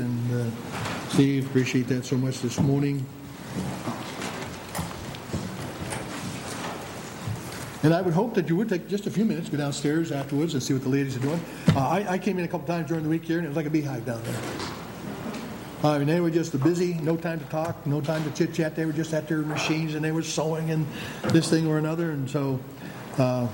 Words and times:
And 0.00 0.32
uh, 0.32 1.08
Steve, 1.08 1.46
appreciate 1.46 1.88
that 1.88 2.04
so 2.04 2.16
much 2.16 2.40
this 2.40 2.58
morning. 2.58 3.04
And 7.82 7.92
I 7.92 8.00
would 8.00 8.14
hope 8.14 8.34
that 8.34 8.48
you 8.48 8.56
would 8.56 8.68
take 8.68 8.88
just 8.88 9.06
a 9.06 9.10
few 9.10 9.24
minutes, 9.24 9.50
go 9.50 9.58
downstairs 9.58 10.10
afterwards 10.10 10.54
and 10.54 10.62
see 10.62 10.72
what 10.72 10.82
the 10.82 10.88
ladies 10.88 11.16
are 11.16 11.20
doing. 11.20 11.40
Uh, 11.68 11.80
I, 11.80 12.12
I, 12.12 12.18
came 12.18 12.38
in 12.38 12.44
a 12.46 12.48
couple 12.48 12.66
times 12.66 12.88
during 12.88 13.02
the 13.02 13.10
week 13.10 13.26
here, 13.26 13.36
and 13.36 13.44
it 13.44 13.48
was 13.48 13.56
like 13.56 13.66
a 13.66 13.70
beehive 13.70 14.06
down 14.06 14.22
there. 14.22 14.40
Uh, 15.84 15.90
I 15.90 15.98
mean, 15.98 16.06
they 16.06 16.20
were 16.20 16.30
just 16.30 16.58
busy, 16.62 16.94
no 16.94 17.14
time 17.14 17.40
to 17.40 17.44
talk, 17.46 17.86
no 17.86 18.00
time 18.00 18.24
to 18.24 18.30
chit 18.30 18.54
chat. 18.54 18.74
They 18.74 18.86
were 18.86 18.92
just 18.92 19.12
at 19.12 19.28
their 19.28 19.42
machines 19.42 19.94
and 19.94 20.02
they 20.02 20.12
were 20.12 20.22
sewing 20.22 20.70
and 20.70 20.86
this 21.24 21.50
thing 21.50 21.66
or 21.66 21.76
another. 21.76 22.12
And 22.12 22.30
so 22.30 22.58
uh, 23.18 23.46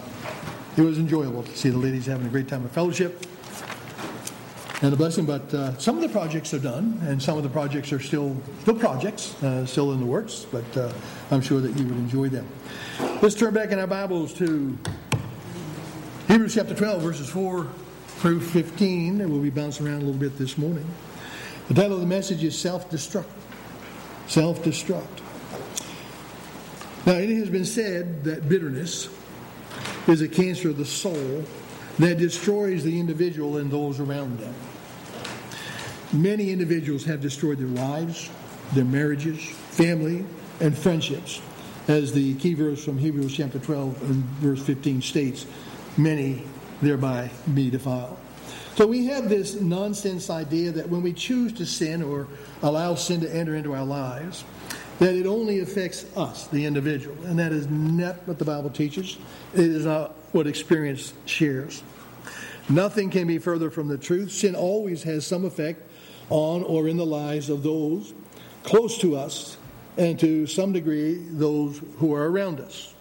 it 0.77 0.83
was 0.83 0.99
enjoyable 0.99 1.43
to 1.43 1.57
see 1.57 1.71
the 1.71 1.79
ladies 1.79 2.07
having 2.07 2.29
a 2.29 2.31
great 2.31 2.47
time 2.47 2.65
of 2.65 2.71
fellowship 2.71 3.27
and 4.83 4.93
a 4.93 4.97
blessing. 4.97 5.27
But 5.27 5.53
uh, 5.53 5.77
some 5.79 5.97
of 5.97 6.03
the 6.03 6.09
projects 6.09 6.55
are 6.55 6.59
done, 6.59 6.99
and 7.03 7.23
some 7.23 7.37
of 7.37 7.43
the 7.43 7.49
projects 7.49 7.93
are 7.93 8.01
still 8.01 8.37
still 8.63 8.75
projects, 8.75 9.41
uh, 9.43 9.67
still 9.67 9.93
in 9.93 10.01
the 10.01 10.07
works. 10.07 10.47
But 10.51 10.77
uh, 10.77 10.93
I'm 11.31 11.41
sure 11.41 11.61
that 11.61 11.77
you 11.79 11.87
would 11.87 11.97
enjoy 11.97 12.29
them. 12.29 12.47
Let's 13.23 13.35
turn 13.35 13.55
back 13.55 13.71
in 13.71 13.79
our 13.79 13.87
Bibles 13.87 14.33
to 14.35 14.77
Hebrews 16.29 16.55
chapter 16.55 16.75
12, 16.75 17.03
verses 17.03 17.29
4 17.29 17.67
through 18.07 18.41
15, 18.41 19.21
and 19.21 19.31
we'll 19.31 19.41
be 19.41 19.51
bouncing 19.51 19.87
around 19.87 20.03
a 20.03 20.05
little 20.05 20.21
bit 20.21 20.37
this 20.39 20.57
morning. 20.59 20.87
The 21.69 21.75
title 21.75 21.95
of 21.95 22.01
the 22.01 22.07
message 22.07 22.45
is 22.45 22.59
Self-Destruct. 22.59 23.25
Self-Destruct. 24.27 25.07
Now, 27.07 27.15
it 27.15 27.31
has 27.31 27.49
been 27.49 27.65
said 27.65 28.25
that 28.25 28.49
bitterness 28.49 29.09
is 30.07 30.21
a 30.21 30.29
cancer 30.29 30.69
of 30.69 30.77
the 30.77 30.85
soul 30.85 31.45
that 31.99 32.19
destroys 32.19 32.85
the 32.85 32.99
individual 33.01 33.57
and 33.57 33.71
those 33.71 34.01
around 34.01 34.39
them. 34.39 34.55
Many 36.13 36.51
individuals 36.51 37.05
have 37.05 37.21
destroyed 37.21 37.59
their 37.59 37.69
lives, 37.69 38.31
their 38.73 38.85
marriages, 38.85 39.39
family, 39.71 40.25
and 40.61 40.77
friendships. 40.77 41.41
As 41.87 42.13
the 42.13 42.35
key 42.35 42.55
verse 42.55 42.85
from 42.85 42.99
Hebrews 42.99 43.37
chapter 43.37 43.61
12 43.61 44.03
and 44.03 44.25
verse 44.41 44.61
15 44.61 45.03
states, 45.03 45.47
many 45.97 46.43
thereby 46.83 47.31
be 47.55 47.71
defiled. 47.71 48.17
So 48.75 48.89
we 48.89 49.07
have 49.07 49.29
this 49.29 49.61
nonsense 49.61 50.31
idea 50.31 50.73
that 50.73 50.89
when 50.89 51.03
we 51.03 51.13
choose 51.13 51.53
to 51.55 51.67
sin 51.67 52.03
or 52.03 52.27
allow 52.63 52.97
sin 52.97 53.21
to 53.21 53.33
enter 53.33 53.55
into 53.55 53.73
our 53.73 53.85
lives, 53.85 54.45
that 54.99 55.15
it 55.15 55.27
only 55.27 55.61
affects 55.61 56.05
us, 56.17 56.49
the 56.49 56.67
individual. 56.67 57.17
And 57.25 57.39
that 57.39 57.53
is 57.53 57.69
not 57.69 58.17
what 58.27 58.39
the 58.39 58.45
Bible 58.45 58.71
teaches. 58.71 59.17
It 59.55 59.61
is 59.61 59.87
not 59.87 60.13
what 60.33 60.49
experience 60.49 61.13
shares. 61.25 61.85
Nothing 62.69 63.11
can 63.11 63.27
be 63.27 63.39
further 63.39 63.71
from 63.71 63.89
the 63.89 63.99
truth. 63.99 64.33
Sin 64.33 64.55
always 64.55 65.05
has 65.05 65.27
some 65.27 65.45
effect 65.45 65.90
on 66.31 66.63
or 66.63 66.89
in 66.89 66.97
the 66.97 67.07
lives 67.07 67.51
of 67.51 67.63
those 67.63 68.15
close 68.63 68.99
to 68.99 69.17
us 69.17 69.57
and 69.97 70.19
to 70.21 70.47
some 70.47 70.73
degree 70.73 71.15
those 71.15 71.81
who 71.99 72.15
are 72.15 72.31
around 72.31 72.61
us. 72.61 72.95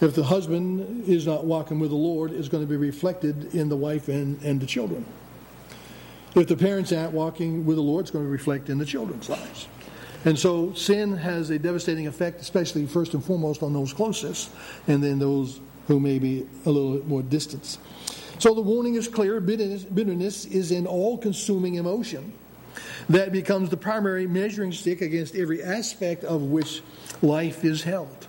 If 0.00 0.14
the 0.14 0.24
husband 0.24 1.08
is 1.08 1.26
not 1.26 1.44
walking 1.44 1.78
with 1.78 1.90
the 1.90 1.96
Lord, 1.96 2.32
it's 2.32 2.48
going 2.48 2.62
to 2.62 2.68
be 2.68 2.76
reflected 2.76 3.54
in 3.54 3.68
the 3.68 3.76
wife 3.76 4.08
and, 4.08 4.40
and 4.42 4.60
the 4.60 4.66
children. 4.66 5.06
If 6.34 6.48
the 6.48 6.56
parents 6.56 6.92
aren't 6.92 7.12
walking 7.12 7.64
with 7.64 7.76
the 7.76 7.82
Lord, 7.82 8.02
it's 8.02 8.10
going 8.10 8.26
to 8.26 8.30
reflect 8.30 8.68
in 8.68 8.76
the 8.76 8.84
children's 8.84 9.30
lives. 9.30 9.68
And 10.26 10.38
so 10.38 10.74
sin 10.74 11.16
has 11.16 11.48
a 11.50 11.58
devastating 11.58 12.06
effect, 12.06 12.40
especially 12.40 12.84
first 12.84 13.14
and 13.14 13.24
foremost 13.24 13.62
on 13.62 13.72
those 13.72 13.92
closest, 13.92 14.50
and 14.86 15.02
then 15.02 15.18
those 15.18 15.60
who 15.86 15.98
may 15.98 16.18
be 16.18 16.46
a 16.66 16.70
little 16.70 16.94
bit 16.94 17.06
more 17.06 17.22
distant. 17.22 17.78
So 18.38 18.54
the 18.54 18.60
warning 18.60 18.94
is 18.94 19.08
clear 19.08 19.40
bitterness, 19.40 20.44
is 20.44 20.70
an 20.70 20.86
all 20.86 21.16
consuming 21.16 21.76
emotion 21.76 22.32
that 23.08 23.32
becomes 23.32 23.70
the 23.70 23.76
primary 23.76 24.26
measuring 24.26 24.72
stick 24.72 25.00
against 25.00 25.34
every 25.34 25.62
aspect 25.62 26.24
of 26.24 26.42
which 26.42 26.82
life 27.22 27.64
is 27.64 27.82
held 27.82 28.26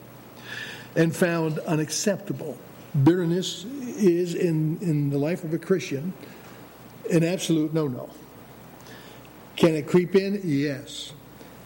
and 0.95 1.15
found 1.15 1.59
unacceptable. 1.59 2.57
Bitterness 3.03 3.65
is, 3.65 4.33
in, 4.33 4.79
in 4.81 5.09
the 5.09 5.17
life 5.17 5.43
of 5.43 5.53
a 5.53 5.57
Christian, 5.57 6.13
an 7.11 7.23
absolute 7.23 7.73
no 7.73 7.87
no. 7.87 8.09
Can 9.55 9.75
it 9.75 9.87
creep 9.87 10.15
in? 10.15 10.41
Yes. 10.43 11.13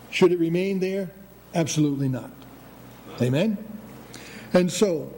Should 0.09 0.31
it 0.31 0.39
remain 0.39 0.79
there? 0.79 1.11
Absolutely 1.53 2.09
not. 2.09 2.31
Amen? 3.22 3.57
And 4.53 4.72
so, 4.72 5.13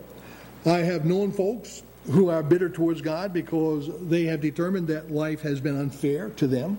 I 0.66 0.80
have 0.80 1.06
known 1.06 1.32
folks 1.32 1.83
who 2.12 2.30
are 2.30 2.44
bitter 2.44 2.70
towards 2.70 3.02
God 3.02 3.32
because 3.32 3.90
they 4.08 4.26
have 4.26 4.42
determined 4.42 4.88
that 4.88 5.12
life 5.12 5.42
has 5.42 5.62
been 5.62 5.80
unfair 5.80 6.30
to 6.32 6.48
them. 6.48 6.78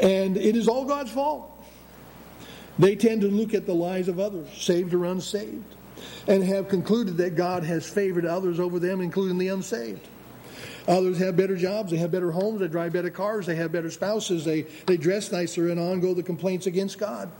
And 0.00 0.36
it 0.36 0.56
is 0.56 0.68
all 0.68 0.84
God's 0.84 1.10
fault. 1.10 1.46
They 2.78 2.96
tend 2.96 3.20
to 3.20 3.28
look 3.28 3.54
at 3.54 3.66
the 3.66 3.74
lives 3.74 4.08
of 4.08 4.18
others, 4.18 4.48
saved 4.56 4.94
or 4.94 5.04
unsaved, 5.04 5.74
and 6.26 6.42
have 6.42 6.68
concluded 6.68 7.16
that 7.18 7.36
God 7.36 7.62
has 7.62 7.88
favored 7.88 8.24
others 8.24 8.58
over 8.58 8.78
them, 8.78 9.00
including 9.00 9.38
the 9.38 9.48
unsaved. 9.48 10.08
Others 10.88 11.18
have 11.18 11.36
better 11.36 11.56
jobs, 11.56 11.90
they 11.90 11.98
have 11.98 12.10
better 12.10 12.32
homes, 12.32 12.60
they 12.60 12.68
drive 12.68 12.92
better 12.92 13.10
cars, 13.10 13.46
they 13.46 13.54
have 13.54 13.70
better 13.70 13.90
spouses, 13.90 14.44
they, 14.44 14.62
they 14.86 14.96
dress 14.96 15.30
nicer, 15.30 15.68
and 15.68 15.78
on 15.78 16.00
go 16.00 16.14
the 16.14 16.22
complaints 16.22 16.66
against 16.66 16.98
God. 16.98 17.30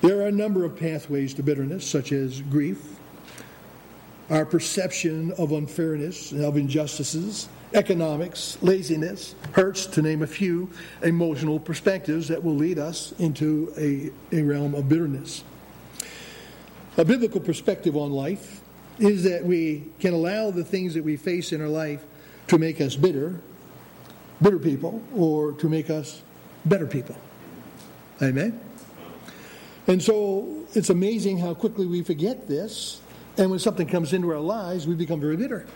There 0.00 0.18
are 0.20 0.26
a 0.26 0.32
number 0.32 0.64
of 0.64 0.76
pathways 0.76 1.34
to 1.34 1.42
bitterness, 1.42 1.86
such 1.86 2.12
as 2.12 2.40
grief, 2.42 2.93
our 4.30 4.46
perception 4.46 5.32
of 5.32 5.52
unfairness, 5.52 6.32
and 6.32 6.44
of 6.44 6.56
injustices, 6.56 7.48
economics, 7.74 8.56
laziness, 8.62 9.34
hurts, 9.52 9.86
to 9.86 10.02
name 10.02 10.22
a 10.22 10.26
few 10.26 10.70
emotional 11.02 11.58
perspectives 11.58 12.28
that 12.28 12.42
will 12.42 12.54
lead 12.54 12.78
us 12.78 13.12
into 13.18 13.72
a, 13.76 14.10
a 14.36 14.42
realm 14.42 14.74
of 14.74 14.88
bitterness. 14.88 15.44
A 16.96 17.04
biblical 17.04 17.40
perspective 17.40 17.96
on 17.96 18.12
life 18.12 18.60
is 18.98 19.24
that 19.24 19.44
we 19.44 19.84
can 19.98 20.14
allow 20.14 20.50
the 20.50 20.64
things 20.64 20.94
that 20.94 21.02
we 21.02 21.16
face 21.16 21.52
in 21.52 21.60
our 21.60 21.68
life 21.68 22.04
to 22.46 22.58
make 22.58 22.80
us 22.80 22.94
bitter, 22.94 23.40
bitter 24.40 24.58
people, 24.58 25.02
or 25.14 25.52
to 25.52 25.68
make 25.68 25.90
us 25.90 26.22
better 26.64 26.86
people. 26.86 27.16
Amen? 28.22 28.60
And 29.86 30.02
so 30.02 30.64
it's 30.74 30.90
amazing 30.90 31.38
how 31.38 31.52
quickly 31.54 31.86
we 31.86 32.02
forget 32.02 32.48
this 32.48 33.00
and 33.36 33.50
when 33.50 33.58
something 33.58 33.86
comes 33.86 34.12
into 34.12 34.30
our 34.30 34.40
lives, 34.40 34.86
we 34.86 34.94
become 34.94 35.20
very 35.20 35.36
bitter. 35.36 35.66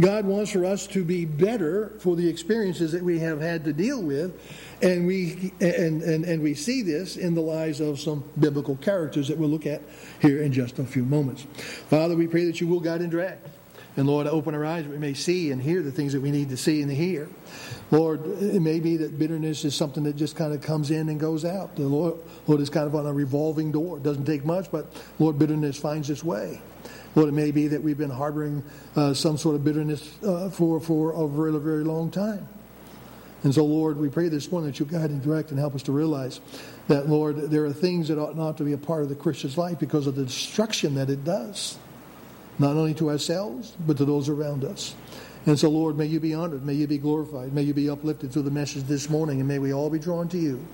God 0.00 0.26
wants 0.26 0.52
for 0.52 0.64
us 0.64 0.86
to 0.88 1.04
be 1.04 1.24
better 1.24 1.92
for 1.98 2.14
the 2.14 2.28
experiences 2.28 2.92
that 2.92 3.02
we 3.02 3.18
have 3.18 3.40
had 3.40 3.64
to 3.64 3.72
deal 3.72 4.00
with, 4.00 4.40
and 4.80 5.06
we 5.06 5.52
and, 5.60 6.02
and, 6.02 6.24
and 6.24 6.40
we 6.40 6.54
see 6.54 6.82
this 6.82 7.16
in 7.16 7.34
the 7.34 7.40
lives 7.40 7.80
of 7.80 7.98
some 7.98 8.22
biblical 8.38 8.76
characters 8.76 9.26
that 9.26 9.36
we'll 9.36 9.48
look 9.48 9.66
at 9.66 9.82
here 10.20 10.40
in 10.42 10.52
just 10.52 10.78
a 10.78 10.84
few 10.84 11.04
moments. 11.04 11.42
Father, 11.90 12.14
we 12.14 12.28
pray 12.28 12.44
that 12.44 12.60
you 12.60 12.68
will 12.68 12.78
guide 12.78 13.00
and 13.00 13.10
direct. 13.10 13.48
And 13.98 14.06
Lord, 14.06 14.28
open 14.28 14.54
our 14.54 14.64
eyes 14.64 14.86
we 14.86 14.96
may 14.96 15.12
see 15.12 15.50
and 15.50 15.60
hear 15.60 15.82
the 15.82 15.90
things 15.90 16.12
that 16.12 16.20
we 16.20 16.30
need 16.30 16.50
to 16.50 16.56
see 16.56 16.82
and 16.82 16.88
to 16.88 16.94
hear. 16.94 17.28
Lord, 17.90 18.24
it 18.40 18.62
may 18.62 18.78
be 18.78 18.96
that 18.98 19.18
bitterness 19.18 19.64
is 19.64 19.74
something 19.74 20.04
that 20.04 20.14
just 20.14 20.36
kind 20.36 20.54
of 20.54 20.60
comes 20.60 20.92
in 20.92 21.08
and 21.08 21.18
goes 21.18 21.44
out. 21.44 21.74
The 21.74 21.82
Lord, 21.82 22.14
Lord 22.46 22.60
is 22.60 22.70
kind 22.70 22.86
of 22.86 22.94
on 22.94 23.06
a 23.06 23.12
revolving 23.12 23.72
door. 23.72 23.96
It 23.96 24.04
doesn't 24.04 24.24
take 24.24 24.44
much, 24.44 24.70
but 24.70 24.86
Lord, 25.18 25.36
bitterness 25.36 25.80
finds 25.80 26.10
its 26.10 26.22
way. 26.22 26.62
Lord, 27.16 27.30
it 27.30 27.32
may 27.32 27.50
be 27.50 27.66
that 27.66 27.82
we've 27.82 27.98
been 27.98 28.08
harboring 28.08 28.62
uh, 28.94 29.14
some 29.14 29.36
sort 29.36 29.56
of 29.56 29.64
bitterness 29.64 30.16
uh, 30.22 30.48
for, 30.48 30.78
for 30.78 31.10
a 31.14 31.26
very, 31.26 31.58
very 31.58 31.82
long 31.82 32.12
time. 32.12 32.46
And 33.42 33.52
so, 33.52 33.64
Lord, 33.64 33.96
we 33.96 34.08
pray 34.08 34.28
this 34.28 34.52
morning 34.52 34.70
that 34.70 34.78
you 34.78 34.86
guide 34.86 35.10
and 35.10 35.20
direct 35.20 35.50
and 35.50 35.58
help 35.58 35.74
us 35.74 35.82
to 35.84 35.92
realize 35.92 36.40
that, 36.86 37.08
Lord, 37.08 37.50
there 37.50 37.64
are 37.64 37.72
things 37.72 38.06
that 38.08 38.18
ought 38.18 38.36
not 38.36 38.58
to 38.58 38.62
be 38.62 38.74
a 38.74 38.78
part 38.78 39.02
of 39.02 39.08
the 39.08 39.16
Christian's 39.16 39.58
life 39.58 39.80
because 39.80 40.06
of 40.06 40.14
the 40.14 40.24
destruction 40.24 40.94
that 40.94 41.10
it 41.10 41.24
does 41.24 41.78
not 42.58 42.76
only 42.76 42.94
to 42.94 43.10
ourselves, 43.10 43.76
but 43.86 43.96
to 43.98 44.04
those 44.04 44.28
around 44.28 44.64
us. 44.64 44.94
And 45.46 45.58
so, 45.58 45.70
Lord, 45.70 45.96
may 45.96 46.06
you 46.06 46.20
be 46.20 46.34
honored. 46.34 46.64
May 46.64 46.74
you 46.74 46.86
be 46.86 46.98
glorified. 46.98 47.52
May 47.52 47.62
you 47.62 47.72
be 47.72 47.88
uplifted 47.88 48.32
through 48.32 48.42
the 48.42 48.50
message 48.50 48.84
this 48.84 49.08
morning. 49.08 49.38
And 49.38 49.48
may 49.48 49.58
we 49.58 49.72
all 49.72 49.88
be 49.88 49.98
drawn 49.98 50.28
to 50.28 50.38
you 50.38 50.64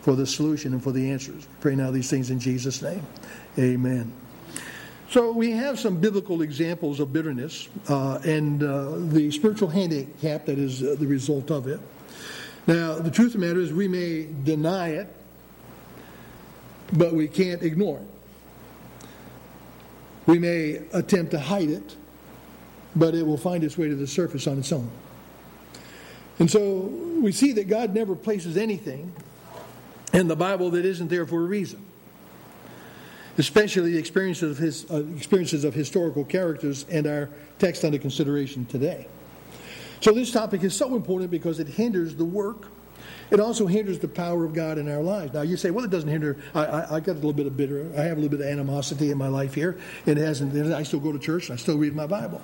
for 0.00 0.14
the 0.14 0.26
solution 0.26 0.72
and 0.72 0.82
for 0.82 0.92
the 0.92 1.10
answers. 1.10 1.46
Pray 1.60 1.74
now 1.74 1.90
these 1.90 2.08
things 2.08 2.30
in 2.30 2.38
Jesus' 2.38 2.80
name. 2.80 3.04
Amen. 3.58 4.12
So, 5.10 5.32
we 5.32 5.50
have 5.52 5.78
some 5.78 6.00
biblical 6.00 6.42
examples 6.42 7.00
of 7.00 7.12
bitterness 7.12 7.68
uh, 7.88 8.18
and 8.24 8.62
uh, 8.62 8.92
the 8.98 9.30
spiritual 9.30 9.68
handicap 9.68 10.44
that 10.46 10.58
is 10.58 10.82
uh, 10.82 10.96
the 10.98 11.06
result 11.06 11.50
of 11.50 11.66
it. 11.66 11.80
Now, 12.66 12.98
the 12.98 13.10
truth 13.10 13.34
of 13.34 13.40
the 13.40 13.46
matter 13.46 13.60
is, 13.60 13.72
we 13.72 13.88
may 13.88 14.28
deny 14.44 14.90
it, 14.90 15.14
but 16.92 17.14
we 17.14 17.26
can't 17.26 17.62
ignore 17.62 17.98
it. 17.98 18.17
We 20.28 20.38
may 20.38 20.82
attempt 20.92 21.30
to 21.30 21.40
hide 21.40 21.70
it, 21.70 21.96
but 22.94 23.14
it 23.14 23.26
will 23.26 23.38
find 23.38 23.64
its 23.64 23.78
way 23.78 23.88
to 23.88 23.94
the 23.94 24.06
surface 24.06 24.46
on 24.46 24.58
its 24.58 24.70
own. 24.70 24.90
And 26.38 26.50
so 26.50 26.80
we 27.22 27.32
see 27.32 27.52
that 27.52 27.66
God 27.66 27.94
never 27.94 28.14
places 28.14 28.58
anything 28.58 29.10
in 30.12 30.28
the 30.28 30.36
Bible 30.36 30.68
that 30.72 30.84
isn't 30.84 31.08
there 31.08 31.24
for 31.24 31.40
a 31.40 31.46
reason. 31.46 31.82
Especially 33.38 33.92
the 33.92 33.98
experiences 33.98 34.50
of, 34.50 34.58
his, 34.58 34.90
uh, 34.90 35.02
experiences 35.16 35.64
of 35.64 35.72
historical 35.72 36.26
characters 36.26 36.84
and 36.90 37.06
our 37.06 37.30
text 37.58 37.82
under 37.82 37.96
consideration 37.96 38.66
today. 38.66 39.08
So 40.02 40.12
this 40.12 40.30
topic 40.30 40.62
is 40.62 40.76
so 40.76 40.94
important 40.94 41.30
because 41.30 41.58
it 41.58 41.68
hinders 41.68 42.14
the 42.14 42.26
work. 42.26 42.66
It 43.30 43.40
also 43.40 43.66
hinders 43.66 43.98
the 43.98 44.08
power 44.08 44.44
of 44.44 44.54
God 44.54 44.78
in 44.78 44.90
our 44.90 45.02
lives. 45.02 45.34
Now 45.34 45.42
you 45.42 45.56
say, 45.56 45.70
well, 45.70 45.84
it 45.84 45.90
doesn't 45.90 46.08
hinder. 46.08 46.38
I, 46.54 46.64
I, 46.64 46.96
I 46.96 47.00
got 47.00 47.12
a 47.12 47.14
little 47.14 47.32
bit 47.32 47.46
of 47.46 47.56
bitter. 47.56 47.90
I 47.96 48.02
have 48.02 48.16
a 48.16 48.20
little 48.20 48.36
bit 48.36 48.40
of 48.40 48.50
animosity 48.50 49.10
in 49.10 49.18
my 49.18 49.28
life 49.28 49.54
here. 49.54 49.78
It 50.06 50.16
hasn't. 50.16 50.56
I 50.72 50.82
still 50.82 51.00
go 51.00 51.12
to 51.12 51.18
church. 51.18 51.50
and 51.50 51.58
I 51.58 51.60
still 51.60 51.76
read 51.76 51.94
my 51.94 52.06
Bible. 52.06 52.40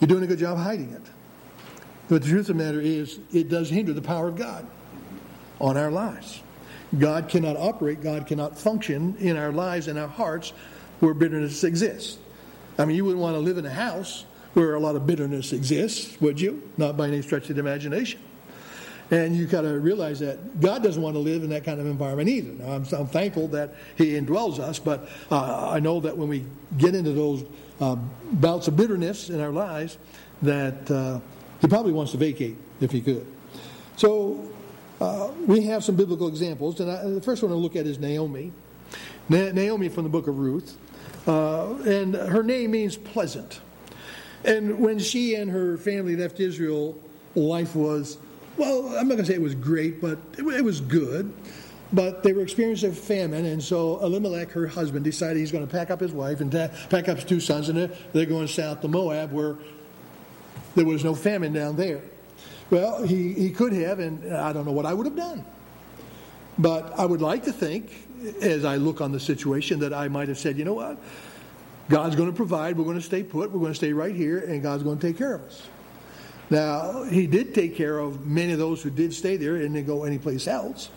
You're 0.00 0.08
doing 0.08 0.24
a 0.24 0.26
good 0.26 0.38
job 0.38 0.58
hiding 0.58 0.92
it. 0.92 1.02
But 2.08 2.22
the 2.22 2.28
truth 2.28 2.48
of 2.48 2.56
the 2.56 2.64
matter 2.64 2.80
is, 2.80 3.18
it 3.32 3.48
does 3.48 3.68
hinder 3.68 3.92
the 3.92 4.02
power 4.02 4.28
of 4.28 4.36
God 4.36 4.66
on 5.60 5.76
our 5.76 5.90
lives. 5.90 6.42
God 6.98 7.28
cannot 7.28 7.56
operate, 7.56 8.00
God 8.00 8.26
cannot 8.26 8.58
function 8.58 9.14
in 9.18 9.36
our 9.36 9.52
lives 9.52 9.88
and 9.88 9.98
our 9.98 10.08
hearts 10.08 10.52
where 11.00 11.12
bitterness 11.12 11.64
exists. 11.64 12.18
I 12.78 12.86
mean, 12.86 12.96
you 12.96 13.04
wouldn't 13.04 13.20
want 13.20 13.34
to 13.34 13.40
live 13.40 13.58
in 13.58 13.66
a 13.66 13.70
house 13.70 14.24
where 14.54 14.74
a 14.74 14.80
lot 14.80 14.96
of 14.96 15.06
bitterness 15.06 15.52
exists, 15.52 16.18
would 16.20 16.40
you? 16.40 16.62
Not 16.76 16.96
by 16.96 17.08
any 17.08 17.20
stretch 17.20 17.50
of 17.50 17.56
the 17.56 17.60
imagination. 17.60 18.20
And 19.10 19.34
you 19.34 19.46
got 19.46 19.62
to 19.62 19.78
realize 19.80 20.20
that 20.20 20.60
God 20.60 20.82
doesn't 20.82 21.00
want 21.00 21.14
to 21.14 21.20
live 21.20 21.42
in 21.42 21.50
that 21.50 21.64
kind 21.64 21.80
of 21.80 21.86
environment 21.86 22.28
either. 22.28 22.52
Now, 22.52 22.72
I'm, 22.72 22.84
I'm 22.92 23.06
thankful 23.06 23.48
that 23.48 23.74
He 23.96 24.12
indwells 24.12 24.58
us, 24.58 24.78
but 24.78 25.08
uh, 25.30 25.70
I 25.70 25.80
know 25.80 26.00
that 26.00 26.16
when 26.16 26.28
we 26.28 26.44
get 26.76 26.94
into 26.94 27.12
those 27.12 27.44
uh, 27.80 27.96
bouts 28.32 28.68
of 28.68 28.76
bitterness 28.76 29.30
in 29.30 29.40
our 29.40 29.50
lives, 29.52 29.96
that 30.42 30.90
uh, 30.90 31.20
He 31.60 31.68
probably 31.68 31.92
wants 31.92 32.12
to 32.12 32.18
vacate 32.18 32.58
if 32.80 32.90
He 32.90 33.00
could. 33.00 33.26
So 33.96 34.48
uh, 35.00 35.30
we 35.46 35.62
have 35.62 35.84
some 35.84 35.96
biblical 35.96 36.28
examples, 36.28 36.78
and 36.80 36.90
I, 36.90 37.08
the 37.08 37.22
first 37.22 37.42
one 37.42 37.50
to 37.50 37.56
look 37.56 37.76
at 37.76 37.86
is 37.86 37.98
Naomi. 37.98 38.52
Na- 39.28 39.52
Naomi 39.52 39.88
from 39.88 40.04
the 40.04 40.10
book 40.10 40.26
of 40.26 40.38
Ruth. 40.38 40.76
Uh, 41.26 41.74
and 41.86 42.14
her 42.14 42.42
name 42.42 42.72
means 42.72 42.96
pleasant. 42.96 43.60
And 44.44 44.78
when 44.80 44.98
she 44.98 45.34
and 45.34 45.50
her 45.50 45.76
family 45.76 46.16
left 46.16 46.40
Israel, 46.40 46.98
life 47.34 47.74
was, 47.74 48.18
well, 48.58 48.88
I'm 48.88 49.08
not 49.08 49.14
going 49.14 49.18
to 49.18 49.26
say 49.26 49.34
it 49.34 49.42
was 49.42 49.54
great, 49.54 50.00
but 50.00 50.18
it, 50.36 50.42
it 50.42 50.64
was 50.64 50.80
good. 50.80 51.32
But 51.90 52.22
they 52.22 52.34
were 52.34 52.42
experiencing 52.42 52.92
famine, 52.92 53.46
and 53.46 53.62
so 53.62 53.98
Elimelech, 54.00 54.50
her 54.50 54.66
husband, 54.66 55.04
decided 55.04 55.38
he's 55.38 55.52
going 55.52 55.66
to 55.66 55.70
pack 55.70 55.90
up 55.90 56.00
his 56.00 56.12
wife 56.12 56.42
and 56.42 56.52
ta- 56.52 56.68
pack 56.90 57.08
up 57.08 57.16
his 57.16 57.24
two 57.24 57.40
sons, 57.40 57.70
and 57.70 57.90
they're, 58.12 58.26
going 58.26 58.46
south 58.46 58.82
to 58.82 58.88
Moab, 58.88 59.32
where 59.32 59.56
there 60.74 60.84
was 60.84 61.02
no 61.02 61.14
famine 61.14 61.54
down 61.54 61.76
there. 61.76 62.02
Well, 62.68 63.04
he, 63.04 63.32
he 63.32 63.50
could 63.50 63.72
have, 63.72 64.00
and 64.00 64.34
I 64.34 64.52
don't 64.52 64.66
know 64.66 64.72
what 64.72 64.84
I 64.84 64.92
would 64.92 65.06
have 65.06 65.16
done. 65.16 65.46
But 66.58 66.98
I 66.98 67.06
would 67.06 67.22
like 67.22 67.44
to 67.44 67.52
think, 67.52 67.90
as 68.42 68.66
I 68.66 68.76
look 68.76 69.00
on 69.00 69.12
the 69.12 69.20
situation, 69.20 69.80
that 69.80 69.94
I 69.94 70.08
might 70.08 70.28
have 70.28 70.38
said, 70.38 70.58
you 70.58 70.66
know 70.66 70.74
what? 70.74 70.98
God's 71.88 72.16
going 72.16 72.28
to 72.28 72.36
provide. 72.36 72.76
We're 72.76 72.84
going 72.84 72.98
to 72.98 73.02
stay 73.02 73.22
put. 73.22 73.50
We're 73.50 73.60
going 73.60 73.72
to 73.72 73.76
stay 73.76 73.94
right 73.94 74.14
here, 74.14 74.40
and 74.40 74.62
God's 74.62 74.82
going 74.82 74.98
to 74.98 75.06
take 75.06 75.16
care 75.16 75.34
of 75.34 75.42
us. 75.42 75.62
Now, 76.50 77.04
He 77.04 77.26
did 77.26 77.54
take 77.54 77.76
care 77.76 77.98
of 77.98 78.26
many 78.26 78.52
of 78.52 78.58
those 78.58 78.82
who 78.82 78.90
did 78.90 79.12
stay 79.12 79.36
there 79.36 79.56
and 79.56 79.74
didn't 79.74 79.86
go 79.86 80.04
anyplace 80.04 80.46
else. 80.46 80.90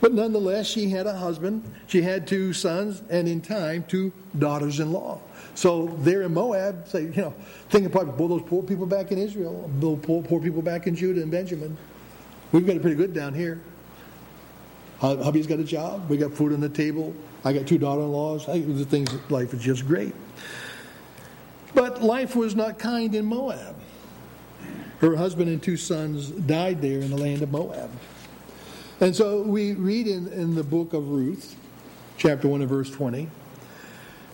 But 0.00 0.12
nonetheless, 0.12 0.66
she 0.66 0.90
had 0.90 1.06
a 1.06 1.14
husband, 1.14 1.64
she 1.86 2.02
had 2.02 2.26
two 2.26 2.52
sons, 2.52 3.02
and 3.08 3.26
in 3.26 3.40
time, 3.40 3.84
two 3.88 4.12
daughters 4.38 4.78
in 4.78 4.92
law. 4.92 5.20
So 5.54 5.86
there 6.00 6.22
in 6.22 6.34
Moab, 6.34 6.86
say, 6.86 7.04
you 7.04 7.12
know, 7.16 7.34
think 7.70 7.86
about 7.86 8.20
all 8.20 8.28
those 8.28 8.42
poor 8.42 8.62
people 8.62 8.84
back 8.84 9.10
in 9.10 9.16
Israel, 9.16 9.70
those 9.80 9.98
poor, 10.02 10.22
poor 10.22 10.38
people 10.38 10.60
back 10.60 10.86
in 10.86 10.94
Judah 10.94 11.22
and 11.22 11.30
Benjamin. 11.30 11.78
We've 12.52 12.66
got 12.66 12.76
it 12.76 12.82
pretty 12.82 12.96
good 12.96 13.14
down 13.14 13.32
here. 13.32 13.62
Hubby's 15.00 15.46
got 15.46 15.60
a 15.60 15.64
job. 15.64 16.08
We 16.10 16.18
got 16.18 16.32
food 16.32 16.52
on 16.52 16.60
the 16.60 16.68
table. 16.68 17.14
I 17.44 17.52
got 17.52 17.66
two 17.66 17.78
daughter-in-laws. 17.78 18.46
The 18.46 18.84
things, 18.84 19.10
life 19.30 19.54
is 19.54 19.62
just 19.62 19.86
great. 19.86 20.14
But 21.74 22.02
life 22.02 22.36
was 22.36 22.54
not 22.54 22.78
kind 22.78 23.14
in 23.14 23.24
Moab. 23.24 23.75
Her 25.00 25.16
husband 25.16 25.48
and 25.48 25.62
two 25.62 25.76
sons 25.76 26.30
died 26.30 26.80
there 26.80 27.00
in 27.00 27.10
the 27.10 27.16
land 27.16 27.42
of 27.42 27.50
Moab. 27.50 27.90
And 29.00 29.14
so 29.14 29.42
we 29.42 29.74
read 29.74 30.06
in, 30.06 30.28
in 30.28 30.54
the 30.54 30.64
book 30.64 30.94
of 30.94 31.08
Ruth, 31.10 31.54
chapter 32.16 32.48
1 32.48 32.62
and 32.62 32.70
verse 32.70 32.90
20. 32.90 33.28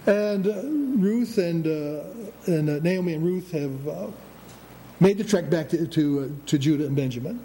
And 0.07 0.47
uh, 0.47 0.63
Ruth 1.01 1.39
and, 1.39 1.67
uh, 1.67 2.05
and 2.47 2.71
uh, 2.71 2.79
Naomi 2.79 3.15
and 3.15 3.25
Ruth 3.25 3.51
have 3.51 3.89
uh, 3.89 4.07
made 5.01 5.19
the 5.19 5.25
trek 5.25 5.51
back 5.51 5.69
to, 5.71 5.87
to, 5.87 6.21
uh, 6.21 6.47
to 6.47 6.59
Judah 6.59 6.87
and 6.87 6.95
Benjamin. 6.95 7.41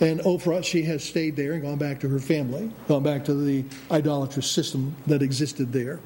And 0.00 0.20
Ophrah, 0.20 0.62
she 0.62 0.82
has 0.82 1.02
stayed 1.02 1.36
there 1.36 1.52
and 1.52 1.62
gone 1.62 1.78
back 1.78 2.00
to 2.00 2.08
her 2.08 2.18
family, 2.18 2.70
gone 2.88 3.02
back 3.02 3.24
to 3.26 3.34
the 3.34 3.64
idolatrous 3.90 4.50
system 4.50 4.94
that 5.06 5.22
existed 5.22 5.72
there. 5.72 6.00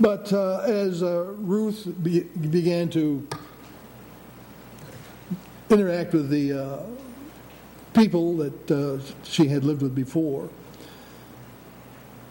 But 0.00 0.32
uh, 0.32 0.58
as 0.60 1.02
Ruth 1.02 1.86
be- 2.02 2.24
began 2.24 2.90
to 2.90 3.26
interact 5.72 6.12
with 6.12 6.28
the 6.28 6.52
uh, 6.52 6.82
people 7.94 8.36
that 8.36 8.70
uh, 8.70 8.98
she 9.24 9.48
had 9.48 9.64
lived 9.64 9.82
with 9.82 9.94
before, 9.94 10.48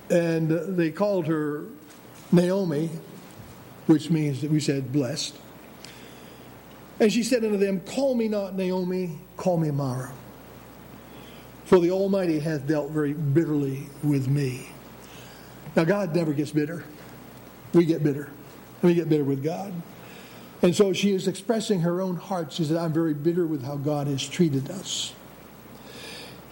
and 0.10 0.50
they 0.78 0.92
called 0.92 1.28
her 1.28 1.66
Naomi, 2.32 2.90
which 3.88 4.10
means 4.10 4.42
that 4.42 4.52
we 4.52 4.60
said 4.60 4.92
blessed. 4.92 5.36
And 7.00 7.12
she 7.12 7.24
said 7.24 7.44
unto 7.44 7.58
them, 7.58 7.80
Call 7.82 8.14
me 8.14 8.28
not 8.28 8.56
Naomi, 8.56 9.18
call 9.36 9.58
me 9.58 9.72
Mara. 9.72 10.14
For 11.66 11.80
the 11.80 11.90
Almighty 11.90 12.40
hath 12.40 12.68
dealt 12.68 12.92
very 12.92 13.14
bitterly 13.14 13.88
with 14.04 14.28
me. 14.28 14.68
Now, 15.76 15.86
God 15.86 16.14
never 16.14 16.34
gets 16.34 16.52
bitter. 16.52 16.84
We 17.74 17.86
get 17.86 18.04
bitter. 18.04 18.30
We 18.82 18.94
get 18.94 19.10
bitter 19.10 19.24
with 19.24 19.44
God. 19.44 19.74
And 20.62 20.76
so 20.76 20.94
she 20.94 21.14
is 21.14 21.28
expressing 21.28 21.82
her 21.82 22.02
own 22.02 22.18
heart. 22.18 22.54
She 22.54 22.64
said, 22.64 22.78
I'm 22.78 22.94
very 22.94 23.14
bitter 23.14 23.48
with 23.48 23.64
how 23.64 23.78
God 23.78 24.08
has 24.08 24.28
treated 24.28 24.70
us. 24.70 25.14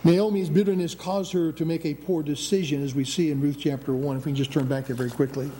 Naomi's 0.03 0.49
bitterness 0.49 0.95
caused 0.95 1.33
her 1.33 1.51
to 1.51 1.65
make 1.65 1.85
a 1.85 1.93
poor 1.93 2.23
decision, 2.23 2.83
as 2.83 2.95
we 2.95 3.03
see 3.03 3.31
in 3.31 3.41
Ruth 3.41 3.57
chapter 3.59 3.93
1. 3.93 4.17
If 4.17 4.25
we 4.25 4.31
can 4.31 4.35
just 4.35 4.51
turn 4.51 4.65
back 4.65 4.87
there 4.87 4.95
very 4.95 5.11
quickly. 5.11 5.51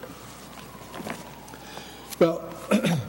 Well, 2.19 2.49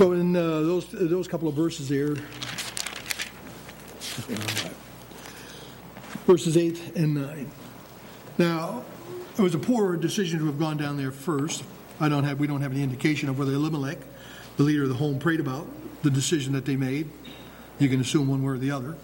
So 0.00 0.12
in 0.12 0.34
uh, 0.34 0.62
those 0.62 0.86
those 0.92 1.28
couple 1.28 1.46
of 1.46 1.54
verses 1.54 1.90
there, 1.90 2.14
verses 6.26 6.56
eight 6.56 6.96
and 6.96 7.14
nine. 7.14 7.50
Now, 8.38 8.82
it 9.36 9.42
was 9.42 9.54
a 9.54 9.58
poor 9.58 9.98
decision 9.98 10.38
to 10.38 10.46
have 10.46 10.58
gone 10.58 10.78
down 10.78 10.96
there 10.96 11.10
first. 11.10 11.64
I 12.00 12.08
don't 12.08 12.24
have 12.24 12.40
we 12.40 12.46
don't 12.46 12.62
have 12.62 12.72
any 12.72 12.82
indication 12.82 13.28
of 13.28 13.38
whether 13.38 13.52
Elimelech, 13.52 13.98
the 14.56 14.62
leader 14.62 14.84
of 14.84 14.88
the 14.88 14.94
home, 14.94 15.18
prayed 15.18 15.38
about 15.38 15.66
the 16.02 16.10
decision 16.10 16.54
that 16.54 16.64
they 16.64 16.76
made. 16.76 17.10
You 17.78 17.90
can 17.90 18.00
assume 18.00 18.26
one 18.26 18.42
way 18.42 18.54
or 18.54 18.56
the 18.56 18.70
other. 18.70 18.96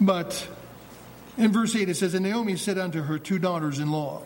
But 0.00 0.48
in 1.38 1.52
verse 1.52 1.76
8, 1.76 1.88
it 1.88 1.94
says, 1.94 2.14
And 2.14 2.24
Naomi 2.24 2.56
said 2.56 2.76
unto 2.76 3.02
her 3.02 3.20
two 3.20 3.38
daughters 3.38 3.78
in 3.78 3.92
law, 3.92 4.22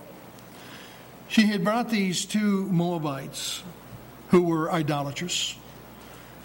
She 1.28 1.49
had 1.49 1.62
brought 1.62 1.90
these 1.90 2.25
two 2.25 2.64
Moabites 2.71 3.62
who 4.35 4.43
were 4.43 4.69
idolatrous, 4.73 5.55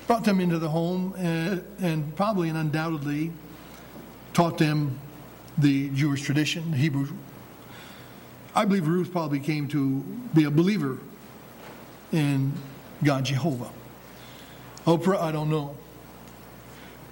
brought 0.06 0.24
them 0.24 0.40
into 0.40 0.60
the 0.60 0.70
home, 0.70 1.12
and, 1.18 1.66
and 1.80 2.16
probably 2.16 2.48
and 2.48 2.56
undoubtedly 2.56 3.32
taught 4.32 4.60
them 4.60 5.00
the 5.58 5.90
Jewish 5.90 6.22
tradition, 6.22 6.72
Hebrew. 6.72 7.08
I 8.54 8.66
believe 8.66 8.88
Ruth 8.88 9.12
probably 9.12 9.40
came 9.40 9.68
to 9.70 10.02
be 10.36 10.44
a 10.44 10.52
believer 10.52 11.00
in 12.12 12.54
God 13.04 13.26
Jehovah. 13.26 13.72
Oprah, 14.86 15.20
I 15.20 15.32
don't 15.32 15.50
know. 15.50 15.76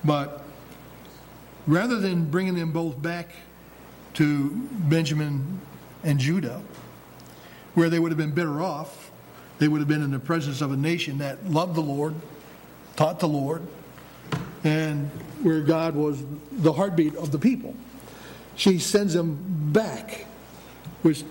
But 0.06 0.44
rather 1.66 2.00
than 2.00 2.26
bringing 2.26 2.54
them 2.54 2.72
both 2.72 3.02
back 3.02 3.32
to 4.14 4.52
Benjamin 4.52 5.60
and 6.04 6.20
Judah, 6.20 6.62
where 7.74 7.90
they 7.90 7.98
would 7.98 8.12
have 8.12 8.20
been 8.20 8.36
better 8.36 8.62
off. 8.62 9.07
They 9.60 9.68
would 9.68 9.80
have 9.80 9.88
been 9.88 10.04
in 10.04 10.12
the 10.12 10.20
presence 10.20 10.62
of 10.62 10.72
a 10.72 10.78
nation 10.78 11.18
that 11.20 11.50
loved 11.50 11.76
the 11.76 11.82
Lord, 11.82 12.14
taught 12.96 13.20
the 13.20 13.28
Lord, 13.28 13.64
and 14.64 15.10
where 15.42 15.62
God 15.62 15.96
was 15.96 16.24
the 16.52 16.74
heartbeat 16.74 17.16
of 17.16 17.32
the 17.32 17.40
people. 17.40 17.76
She 18.56 18.80
sends 18.80 19.14
them 19.14 19.38
back, 19.72 20.26
which 21.02 21.24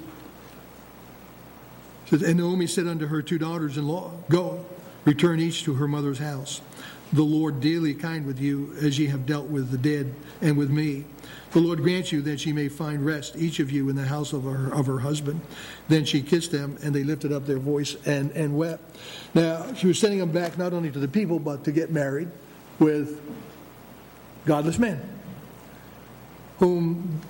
And 2.11 2.37
Naomi 2.37 2.67
said 2.67 2.87
unto 2.87 3.07
her 3.07 3.21
two 3.21 3.39
daughters 3.39 3.77
in 3.77 3.87
law, 3.89 4.13
Go, 4.31 4.65
return 5.05 5.41
each 5.41 5.65
to 5.65 5.75
her 5.75 5.89
mother's 5.89 6.19
house. 6.19 6.61
The 7.13 7.23
Lord 7.23 7.61
dearly 7.61 7.95
kind 7.95 8.27
with 8.27 8.41
you 8.41 8.75
as 8.81 8.99
ye 8.99 9.07
have 9.07 9.27
dealt 9.27 9.47
with 9.47 9.71
the 9.71 9.79
dead 9.79 10.13
and 10.41 10.57
with 10.57 10.71
me. 10.71 11.05
The 11.53 11.61
Lord 11.61 11.83
grant 11.83 12.13
you 12.13 12.21
that 12.23 12.45
ye 12.45 12.53
may 12.53 12.69
find 12.69 13.05
rest, 13.07 13.37
each 13.37 13.61
of 13.61 13.71
you, 13.71 13.89
in 13.89 13.97
the 13.97 14.05
house 14.05 14.33
of 14.33 14.43
her, 14.45 14.73
of 14.75 14.87
her 14.87 14.99
husband. 14.99 15.41
Then 15.89 16.05
she 16.05 16.21
kissed 16.21 16.51
them, 16.51 16.77
and 16.83 16.95
they 16.95 17.05
lifted 17.05 17.33
up 17.33 17.47
their 17.47 17.59
voice 17.59 17.97
and, 18.05 18.31
and 18.33 18.57
wept. 18.57 18.99
Now, 19.35 19.73
she 19.75 19.87
was 19.87 19.99
sending 19.99 20.19
them 20.19 20.33
back 20.33 20.59
not 20.59 20.73
only 20.73 20.91
to 20.91 20.99
the 20.99 21.09
people, 21.09 21.39
but 21.39 21.65
to 21.65 21.73
get 21.73 21.91
married 21.91 22.29
with 22.79 23.21
godless 24.45 24.79
men, 24.79 25.01
whom 26.59 27.21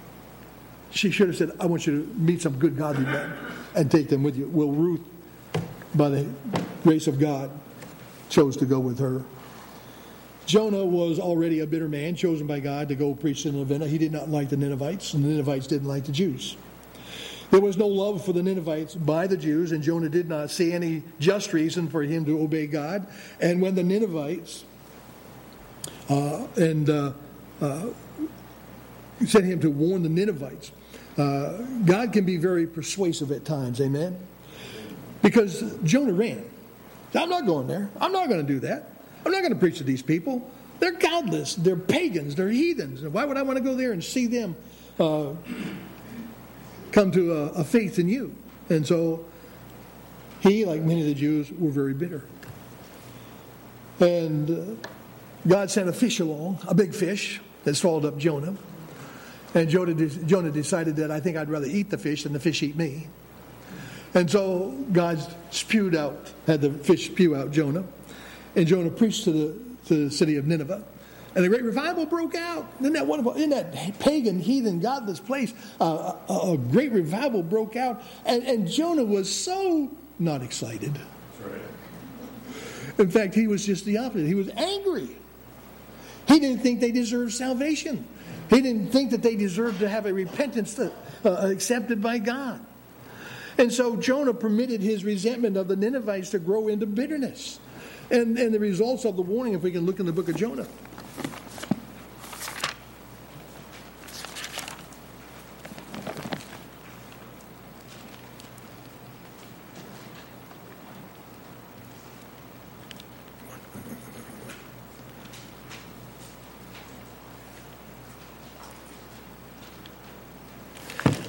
she 0.90 1.10
should 1.10 1.28
have 1.28 1.36
said, 1.36 1.50
I 1.60 1.66
want 1.66 1.86
you 1.86 2.02
to 2.02 2.14
meet 2.18 2.42
some 2.42 2.58
good 2.58 2.76
godly 2.76 3.04
men 3.04 3.32
and 3.74 3.90
take 3.90 4.08
them 4.08 4.22
with 4.22 4.36
you. 4.36 4.48
Well, 4.48 4.70
Ruth, 4.70 5.02
by 5.94 6.08
the 6.08 6.26
grace 6.82 7.06
of 7.06 7.18
God, 7.18 7.50
chose 8.28 8.56
to 8.56 8.64
go 8.64 8.80
with 8.80 8.98
her. 8.98 9.22
Jonah 10.46 10.84
was 10.84 11.18
already 11.18 11.60
a 11.60 11.66
bitter 11.66 11.88
man, 11.88 12.14
chosen 12.14 12.46
by 12.46 12.60
God 12.60 12.88
to 12.88 12.94
go 12.94 13.14
preach 13.14 13.42
to 13.42 13.52
Nineveh. 13.52 13.86
He 13.88 13.98
did 13.98 14.12
not 14.12 14.30
like 14.30 14.48
the 14.48 14.56
Ninevites, 14.56 15.12
and 15.14 15.24
the 15.24 15.28
Ninevites 15.28 15.66
didn't 15.66 15.88
like 15.88 16.04
the 16.04 16.12
Jews. 16.12 16.56
There 17.50 17.60
was 17.60 17.76
no 17.76 17.86
love 17.86 18.24
for 18.24 18.32
the 18.32 18.42
Ninevites 18.42 18.94
by 18.94 19.26
the 19.26 19.36
Jews, 19.36 19.72
and 19.72 19.82
Jonah 19.82 20.08
did 20.08 20.28
not 20.28 20.50
see 20.50 20.72
any 20.72 21.02
just 21.18 21.52
reason 21.52 21.88
for 21.88 22.02
him 22.02 22.24
to 22.24 22.40
obey 22.40 22.66
God. 22.66 23.06
And 23.40 23.60
when 23.60 23.74
the 23.74 23.82
Ninevites 23.82 24.64
uh, 26.08 26.46
and 26.56 26.90
uh, 26.90 27.12
uh, 27.60 27.86
sent 29.24 29.44
him 29.46 29.60
to 29.60 29.70
warn 29.70 30.02
the 30.02 30.08
Ninevites, 30.08 30.72
uh, 31.18 31.58
God 31.84 32.12
can 32.12 32.24
be 32.24 32.36
very 32.36 32.66
persuasive 32.66 33.30
at 33.32 33.44
times, 33.44 33.80
amen? 33.80 34.18
Because 35.22 35.62
Jonah 35.82 36.12
ran. 36.12 36.44
I'm 37.14 37.30
not 37.30 37.46
going 37.46 37.66
there. 37.66 37.90
I'm 38.00 38.12
not 38.12 38.28
going 38.28 38.44
to 38.44 38.52
do 38.52 38.60
that. 38.60 38.95
I'm 39.26 39.32
not 39.32 39.40
going 39.40 39.52
to 39.52 39.58
preach 39.58 39.78
to 39.78 39.84
these 39.84 40.02
people. 40.02 40.48
They're 40.78 40.92
godless. 40.92 41.56
They're 41.56 41.74
pagans. 41.74 42.36
They're 42.36 42.48
heathens. 42.48 43.02
Why 43.02 43.24
would 43.24 43.36
I 43.36 43.42
want 43.42 43.56
to 43.56 43.64
go 43.64 43.74
there 43.74 43.90
and 43.90 44.02
see 44.02 44.28
them 44.28 44.54
uh, 45.00 45.32
come 46.92 47.10
to 47.10 47.32
a, 47.32 47.46
a, 47.46 47.64
faith 47.64 47.98
in 47.98 48.08
you? 48.08 48.36
And 48.70 48.86
so 48.86 49.24
he, 50.38 50.64
like 50.64 50.80
many 50.82 51.00
of 51.00 51.08
the 51.08 51.14
Jews, 51.14 51.50
were 51.50 51.72
very 51.72 51.92
bitter. 51.92 52.22
And 53.98 54.48
uh, 54.48 54.88
God 55.48 55.72
sent 55.72 55.88
a 55.88 55.92
fish 55.92 56.20
along, 56.20 56.60
a 56.68 56.74
big 56.74 56.94
fish 56.94 57.40
that 57.64 57.74
swallowed 57.74 58.04
up 58.04 58.18
Jonah. 58.18 58.54
And 59.54 59.68
Jonah, 59.68 59.94
Jonah 59.94 60.52
decided 60.52 60.94
that 60.96 61.10
I 61.10 61.18
think 61.18 61.36
I'd 61.36 61.50
rather 61.50 61.66
eat 61.66 61.90
the 61.90 61.98
fish 61.98 62.22
than 62.22 62.32
the 62.32 62.38
fish 62.38 62.62
eat 62.62 62.76
me. 62.76 63.08
And 64.14 64.30
so 64.30 64.70
God 64.92 65.18
spewed 65.50 65.96
out, 65.96 66.32
had 66.46 66.60
the 66.60 66.70
fish 66.70 67.06
spew 67.06 67.34
out 67.34 67.50
Jonah. 67.50 67.84
And 68.56 68.66
Jonah 68.66 68.90
preached 68.90 69.24
to 69.24 69.30
the, 69.30 69.58
to 69.88 70.06
the 70.06 70.10
city 70.10 70.36
of 70.36 70.46
Nineveh. 70.46 70.82
And 71.34 71.44
a 71.44 71.48
great 71.50 71.64
revival 71.64 72.06
broke 72.06 72.34
out. 72.34 72.66
Isn't 72.80 72.94
that 72.94 73.06
wonderful? 73.06 73.34
In 73.34 73.50
that 73.50 73.98
pagan, 74.00 74.40
heathen, 74.40 74.80
godless 74.80 75.20
place, 75.20 75.52
uh, 75.78 76.14
a, 76.30 76.32
a, 76.32 76.56
great 76.56 76.92
revival 76.92 77.42
broke 77.42 77.76
out. 77.76 78.02
And, 78.24 78.42
and 78.44 78.66
Jonah 78.66 79.04
was 79.04 79.32
so 79.32 79.90
not 80.18 80.42
excited. 80.42 80.98
In 82.98 83.10
fact, 83.10 83.34
he 83.34 83.46
was 83.46 83.66
just 83.66 83.84
the 83.84 83.98
opposite. 83.98 84.26
He 84.26 84.34
was 84.34 84.48
angry. 84.56 85.10
He 86.26 86.40
didn't 86.40 86.60
think 86.60 86.80
they 86.80 86.90
deserved 86.90 87.34
salvation. 87.34 88.06
He 88.48 88.62
didn't 88.62 88.88
think 88.88 89.10
that 89.10 89.22
they 89.22 89.36
deserved 89.36 89.80
to 89.80 89.88
have 89.90 90.06
a 90.06 90.14
repentance 90.14 90.72
that, 90.74 90.92
uh, 91.22 91.48
accepted 91.50 92.00
by 92.00 92.18
God. 92.18 92.64
And 93.58 93.70
so 93.70 93.96
Jonah 93.96 94.32
permitted 94.32 94.80
his 94.80 95.04
resentment 95.04 95.58
of 95.58 95.68
the 95.68 95.76
Ninevites 95.76 96.30
to 96.30 96.38
grow 96.38 96.68
into 96.68 96.86
bitterness. 96.86 97.58
And, 98.10 98.38
and 98.38 98.54
the 98.54 98.60
results 98.60 99.04
of 99.04 99.16
the 99.16 99.22
warning, 99.22 99.54
if 99.54 99.62
we 99.62 99.72
can 99.72 99.84
look 99.84 99.98
in 99.98 100.06
the 100.06 100.12
book 100.12 100.28
of 100.28 100.36
Jonah. 100.36 100.66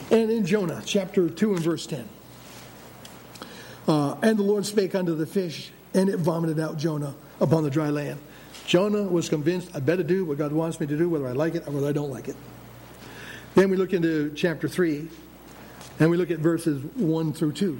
And 0.09 0.31
in 0.31 0.45
Jonah, 0.45 0.81
chapter 0.85 1.29
2 1.29 1.53
and 1.53 1.59
verse 1.61 1.85
10. 1.85 2.07
Uh, 3.87 4.15
and 4.21 4.37
the 4.37 4.43
Lord 4.43 4.65
spake 4.65 4.95
unto 4.95 5.13
the 5.13 5.25
fish, 5.25 5.71
and 5.97 6.09
it 6.09 6.17
vomited 6.17 6.59
out 6.59 6.77
Jonah 6.77 7.15
upon 7.41 7.63
the 7.63 7.69
dry 7.69 7.89
land. 7.89 8.19
Jonah 8.67 9.03
was 9.03 9.29
convinced, 9.29 9.69
I 9.73 9.79
better 9.79 10.03
do 10.03 10.25
what 10.25 10.37
God 10.37 10.51
wants 10.51 10.79
me 10.79 10.85
to 10.87 10.97
do, 10.97 11.09
whether 11.09 11.27
I 11.27 11.31
like 11.31 11.55
it 11.55 11.67
or 11.67 11.71
whether 11.71 11.87
I 11.87 11.91
don't 11.91 12.11
like 12.11 12.27
it. 12.27 12.35
Then 13.55 13.69
we 13.71 13.77
look 13.77 13.93
into 13.93 14.31
chapter 14.35 14.67
3, 14.67 15.07
and 15.99 16.11
we 16.11 16.17
look 16.17 16.29
at 16.29 16.39
verses 16.39 16.83
1 16.95 17.33
through 17.33 17.53
2. 17.53 17.79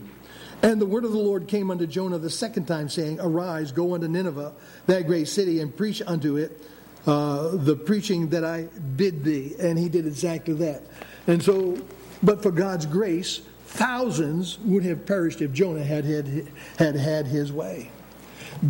And 0.63 0.81
the 0.81 0.87
word 0.87 1.05
of 1.05 1.11
the 1.11 1.19
Lord 1.19 1.47
came 1.47 1.69
unto 1.69 1.85
Jonah 1.85 2.17
the 2.17 2.31
second 2.31 2.65
time, 2.65 2.89
saying, 2.89 3.19
Arise, 3.19 3.71
go 3.71 3.93
unto 3.93 4.07
Nineveh, 4.07 4.53
that 4.87 5.05
great 5.05 5.27
city, 5.27 5.61
and 5.61 5.75
preach 5.75 6.01
unto 6.07 6.37
it 6.37 6.59
uh, 7.05 7.49
the 7.53 7.75
preaching 7.75 8.29
that 8.29 8.43
I 8.43 8.63
bid 8.95 9.23
thee. 9.23 9.53
And 9.59 9.77
he 9.77 9.89
did 9.89 10.07
exactly 10.07 10.55
that. 10.55 10.81
And 11.27 11.43
so, 11.43 11.77
but 12.23 12.41
for 12.41 12.51
God's 12.51 12.87
grace, 12.87 13.41
thousands 13.65 14.57
would 14.59 14.83
have 14.83 15.05
perished 15.05 15.41
if 15.41 15.53
Jonah 15.53 15.83
had 15.83 16.05
had, 16.05 16.47
had, 16.79 16.95
had 16.95 17.27
his 17.27 17.51
way. 17.53 17.91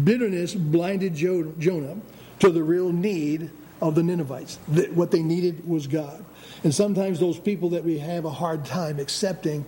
Bitterness 0.03 0.53
blinded 0.53 1.15
Jonah 1.15 1.97
to 2.39 2.49
the 2.51 2.63
real 2.63 2.91
need 2.91 3.49
of 3.81 3.95
the 3.95 4.03
Ninevites. 4.03 4.57
What 4.93 5.11
they 5.11 5.21
needed 5.21 5.67
was 5.67 5.87
God. 5.87 6.23
And 6.63 6.73
sometimes 6.73 7.19
those 7.19 7.39
people 7.39 7.69
that 7.69 7.83
we 7.83 7.99
have 7.99 8.25
a 8.25 8.31
hard 8.31 8.65
time 8.65 8.99
accepting, 8.99 9.63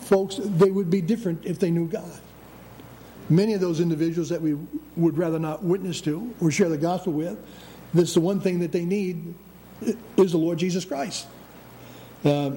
folks, 0.00 0.36
they 0.42 0.70
would 0.70 0.90
be 0.90 1.00
different 1.00 1.44
if 1.44 1.58
they 1.58 1.70
knew 1.70 1.86
God. 1.86 2.20
Many 3.28 3.54
of 3.54 3.60
those 3.60 3.80
individuals 3.80 4.28
that 4.30 4.42
we 4.42 4.56
would 4.96 5.16
rather 5.16 5.38
not 5.38 5.62
witness 5.62 6.00
to 6.02 6.34
or 6.40 6.50
share 6.50 6.68
the 6.68 6.78
gospel 6.78 7.12
with, 7.12 7.38
that's 7.94 8.14
the 8.14 8.20
one 8.20 8.40
thing 8.40 8.60
that 8.60 8.72
they 8.72 8.84
need 8.84 9.34
is 10.16 10.32
the 10.32 10.38
Lord 10.38 10.58
Jesus 10.58 10.84
Christ. 10.84 11.26
Uh, 12.24 12.50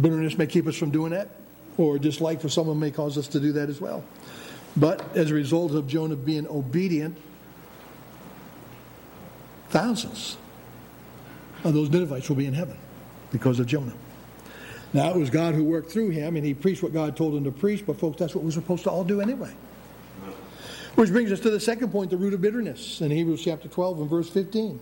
bitterness 0.00 0.36
may 0.36 0.46
keep 0.46 0.66
us 0.66 0.76
from 0.76 0.90
doing 0.90 1.12
that, 1.12 1.30
or 1.76 1.98
dislike 1.98 2.40
for 2.40 2.48
someone 2.48 2.78
may 2.78 2.90
cause 2.90 3.16
us 3.16 3.28
to 3.28 3.40
do 3.40 3.52
that 3.52 3.68
as 3.68 3.80
well. 3.80 4.02
But 4.76 5.16
as 5.16 5.30
a 5.30 5.34
result 5.34 5.72
of 5.72 5.86
Jonah 5.86 6.16
being 6.16 6.46
obedient, 6.46 7.16
thousands 9.68 10.36
of 11.64 11.74
those 11.74 11.90
Ninevites 11.90 12.28
will 12.28 12.36
be 12.36 12.46
in 12.46 12.54
heaven 12.54 12.78
because 13.30 13.58
of 13.58 13.66
Jonah. 13.66 13.94
Now, 14.92 15.10
it 15.10 15.16
was 15.16 15.30
God 15.30 15.54
who 15.54 15.62
worked 15.62 15.90
through 15.90 16.10
him, 16.10 16.36
and 16.36 16.44
he 16.44 16.52
preached 16.52 16.82
what 16.82 16.92
God 16.92 17.16
told 17.16 17.34
him 17.34 17.44
to 17.44 17.52
preach, 17.52 17.86
but 17.86 17.98
folks, 17.98 18.18
that's 18.18 18.34
what 18.34 18.42
we're 18.42 18.50
supposed 18.50 18.82
to 18.84 18.90
all 18.90 19.04
do 19.04 19.20
anyway. 19.20 19.52
Which 20.96 21.10
brings 21.10 21.30
us 21.30 21.38
to 21.40 21.50
the 21.50 21.60
second 21.60 21.92
point, 21.92 22.10
the 22.10 22.16
root 22.16 22.34
of 22.34 22.40
bitterness, 22.40 23.00
in 23.00 23.10
Hebrews 23.10 23.42
chapter 23.42 23.68
12 23.68 24.00
and 24.00 24.10
verse 24.10 24.28
15. 24.28 24.80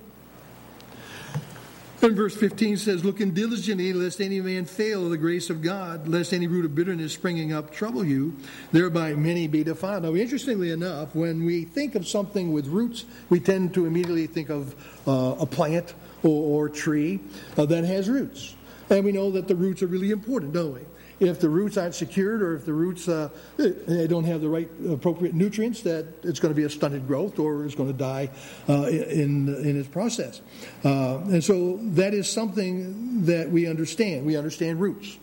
And 2.00 2.14
verse 2.14 2.36
15 2.36 2.76
says, 2.76 3.04
Looking 3.04 3.32
diligently, 3.32 3.92
lest 3.92 4.20
any 4.20 4.40
man 4.40 4.66
fail 4.66 5.04
of 5.04 5.10
the 5.10 5.16
grace 5.16 5.50
of 5.50 5.62
God, 5.62 6.06
lest 6.06 6.32
any 6.32 6.46
root 6.46 6.64
of 6.64 6.74
bitterness 6.74 7.12
springing 7.12 7.52
up 7.52 7.72
trouble 7.72 8.04
you, 8.04 8.36
thereby 8.70 9.14
many 9.14 9.48
be 9.48 9.64
defiled. 9.64 10.04
Now, 10.04 10.14
interestingly 10.14 10.70
enough, 10.70 11.14
when 11.16 11.44
we 11.44 11.64
think 11.64 11.96
of 11.96 12.06
something 12.06 12.52
with 12.52 12.68
roots, 12.68 13.04
we 13.30 13.40
tend 13.40 13.74
to 13.74 13.86
immediately 13.86 14.28
think 14.28 14.48
of 14.48 14.76
uh, 15.08 15.36
a 15.40 15.46
plant 15.46 15.94
or, 16.22 16.66
or 16.66 16.68
tree 16.68 17.18
uh, 17.56 17.66
that 17.66 17.82
has 17.82 18.08
roots. 18.08 18.54
And 18.90 19.04
we 19.04 19.10
know 19.10 19.32
that 19.32 19.48
the 19.48 19.56
roots 19.56 19.82
are 19.82 19.88
really 19.88 20.12
important, 20.12 20.52
don't 20.52 20.74
we? 20.74 20.80
If 21.20 21.40
the 21.40 21.48
roots 21.48 21.76
aren't 21.76 21.94
secured 21.94 22.42
or 22.42 22.54
if 22.54 22.64
the 22.64 22.72
roots 22.72 23.08
uh, 23.08 23.28
they 23.56 24.06
don't 24.06 24.24
have 24.24 24.40
the 24.40 24.48
right 24.48 24.68
appropriate 24.88 25.34
nutrients, 25.34 25.82
that 25.82 26.06
it's 26.22 26.40
going 26.40 26.54
to 26.54 26.56
be 26.56 26.64
a 26.64 26.70
stunted 26.70 27.06
growth 27.06 27.38
or 27.38 27.64
it's 27.64 27.74
going 27.74 27.90
to 27.90 27.98
die 27.98 28.30
uh, 28.68 28.82
in 28.84 29.48
in 29.64 29.78
its 29.78 29.88
process. 29.88 30.40
Uh, 30.84 31.18
and 31.18 31.42
so 31.42 31.78
that 31.82 32.14
is 32.14 32.30
something 32.30 33.24
that 33.24 33.50
we 33.50 33.66
understand. 33.66 34.24
We 34.24 34.36
understand 34.36 34.80
roots 34.80 35.18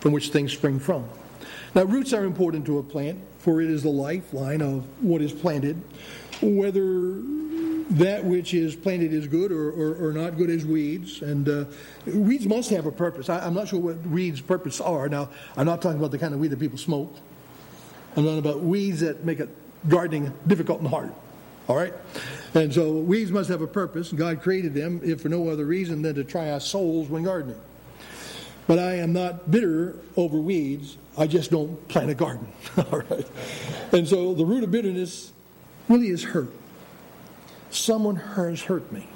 from 0.00 0.12
which 0.12 0.30
things 0.30 0.52
spring 0.52 0.78
from. 0.78 1.08
Now, 1.74 1.82
roots 1.82 2.12
are 2.12 2.24
important 2.24 2.64
to 2.66 2.78
a 2.78 2.82
plant, 2.82 3.20
for 3.38 3.60
it 3.60 3.68
is 3.68 3.82
the 3.82 3.90
lifeline 3.90 4.62
of 4.62 4.84
what 5.02 5.20
is 5.20 5.32
planted, 5.32 5.80
whether 6.40 7.20
that 7.90 8.24
which 8.24 8.52
is 8.52 8.76
planted 8.76 9.12
is 9.12 9.26
good 9.26 9.50
or, 9.50 9.70
or, 9.70 10.08
or 10.08 10.12
not 10.12 10.36
good 10.36 10.50
as 10.50 10.64
weeds. 10.64 11.22
And 11.22 11.48
uh, 11.48 11.64
weeds 12.06 12.46
must 12.46 12.70
have 12.70 12.86
a 12.86 12.92
purpose. 12.92 13.28
I, 13.28 13.46
am 13.46 13.54
not 13.54 13.68
sure 13.68 13.80
what 13.80 13.96
weeds' 14.06 14.40
purpose 14.40 14.80
are. 14.80 15.08
Now, 15.08 15.30
I'm 15.56 15.66
not 15.66 15.80
talking 15.80 15.98
about 15.98 16.10
the 16.10 16.18
kind 16.18 16.34
of 16.34 16.40
weed 16.40 16.48
that 16.48 16.60
people 16.60 16.78
smoke. 16.78 17.14
I'm 18.16 18.24
talking 18.24 18.38
about 18.38 18.60
weeds 18.60 19.00
that 19.00 19.24
make 19.24 19.40
it 19.40 19.48
gardening 19.88 20.32
difficult 20.46 20.80
and 20.80 20.88
hard. 20.88 21.12
All 21.68 21.76
right? 21.76 21.94
And 22.54 22.72
so 22.72 22.92
weeds 22.92 23.30
must 23.30 23.48
have 23.50 23.62
a 23.62 23.66
purpose. 23.66 24.12
God 24.12 24.42
created 24.42 24.74
them, 24.74 25.00
if 25.04 25.22
for 25.22 25.28
no 25.28 25.48
other 25.48 25.64
reason 25.64 26.02
than 26.02 26.14
to 26.14 26.24
try 26.24 26.50
our 26.50 26.60
souls 26.60 27.08
when 27.08 27.22
gardening. 27.22 27.60
But 28.66 28.78
I 28.78 28.96
am 28.96 29.14
not 29.14 29.50
bitter 29.50 29.96
over 30.16 30.38
weeds. 30.38 30.98
I 31.16 31.26
just 31.26 31.50
don't 31.50 31.88
plant 31.88 32.10
a 32.10 32.14
garden. 32.14 32.48
All 32.76 33.00
right? 33.00 33.26
And 33.92 34.06
so 34.06 34.34
the 34.34 34.44
root 34.44 34.62
of 34.62 34.70
bitterness 34.70 35.32
really 35.88 36.08
is 36.08 36.22
hurt. 36.22 36.50
Someone 37.70 38.16
has 38.16 38.62
hurt 38.62 38.90
me. 38.92 39.06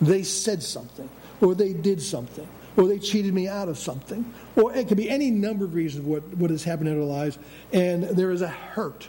They 0.00 0.22
said 0.22 0.62
something, 0.62 1.08
or 1.40 1.54
they 1.54 1.72
did 1.72 2.02
something, 2.02 2.48
or 2.76 2.86
they 2.86 2.98
cheated 2.98 3.32
me 3.32 3.48
out 3.48 3.68
of 3.68 3.78
something, 3.78 4.32
or 4.56 4.74
it 4.74 4.88
could 4.88 4.96
be 4.96 5.08
any 5.08 5.30
number 5.30 5.64
of 5.64 5.74
reasons 5.74 6.04
what, 6.04 6.22
what 6.36 6.50
has 6.50 6.64
happened 6.64 6.88
in 6.88 6.98
our 6.98 7.06
lives, 7.06 7.38
and 7.72 8.02
there 8.04 8.30
is 8.30 8.42
a 8.42 8.48
hurt. 8.48 9.08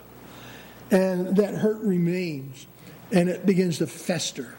And 0.92 1.36
that 1.38 1.56
hurt 1.56 1.80
remains, 1.80 2.68
and 3.12 3.28
it 3.28 3.46
begins 3.46 3.80
to 3.80 3.88
fester, 3.88 4.56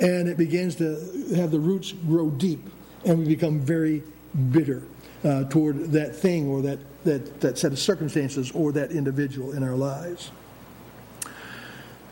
and 0.00 0.28
it 0.28 0.38
begins 0.38 0.76
to 0.76 1.34
have 1.36 1.50
the 1.50 1.60
roots 1.60 1.92
grow 1.92 2.30
deep, 2.30 2.66
and 3.04 3.18
we 3.18 3.26
become 3.26 3.60
very 3.60 4.02
bitter 4.50 4.82
uh, 5.24 5.44
toward 5.44 5.92
that 5.92 6.16
thing 6.16 6.48
or 6.48 6.62
that, 6.62 6.78
that, 7.04 7.40
that 7.40 7.58
set 7.58 7.72
of 7.72 7.78
circumstances 7.78 8.50
or 8.52 8.72
that 8.72 8.90
individual 8.90 9.52
in 9.52 9.62
our 9.62 9.74
lives. 9.74 10.30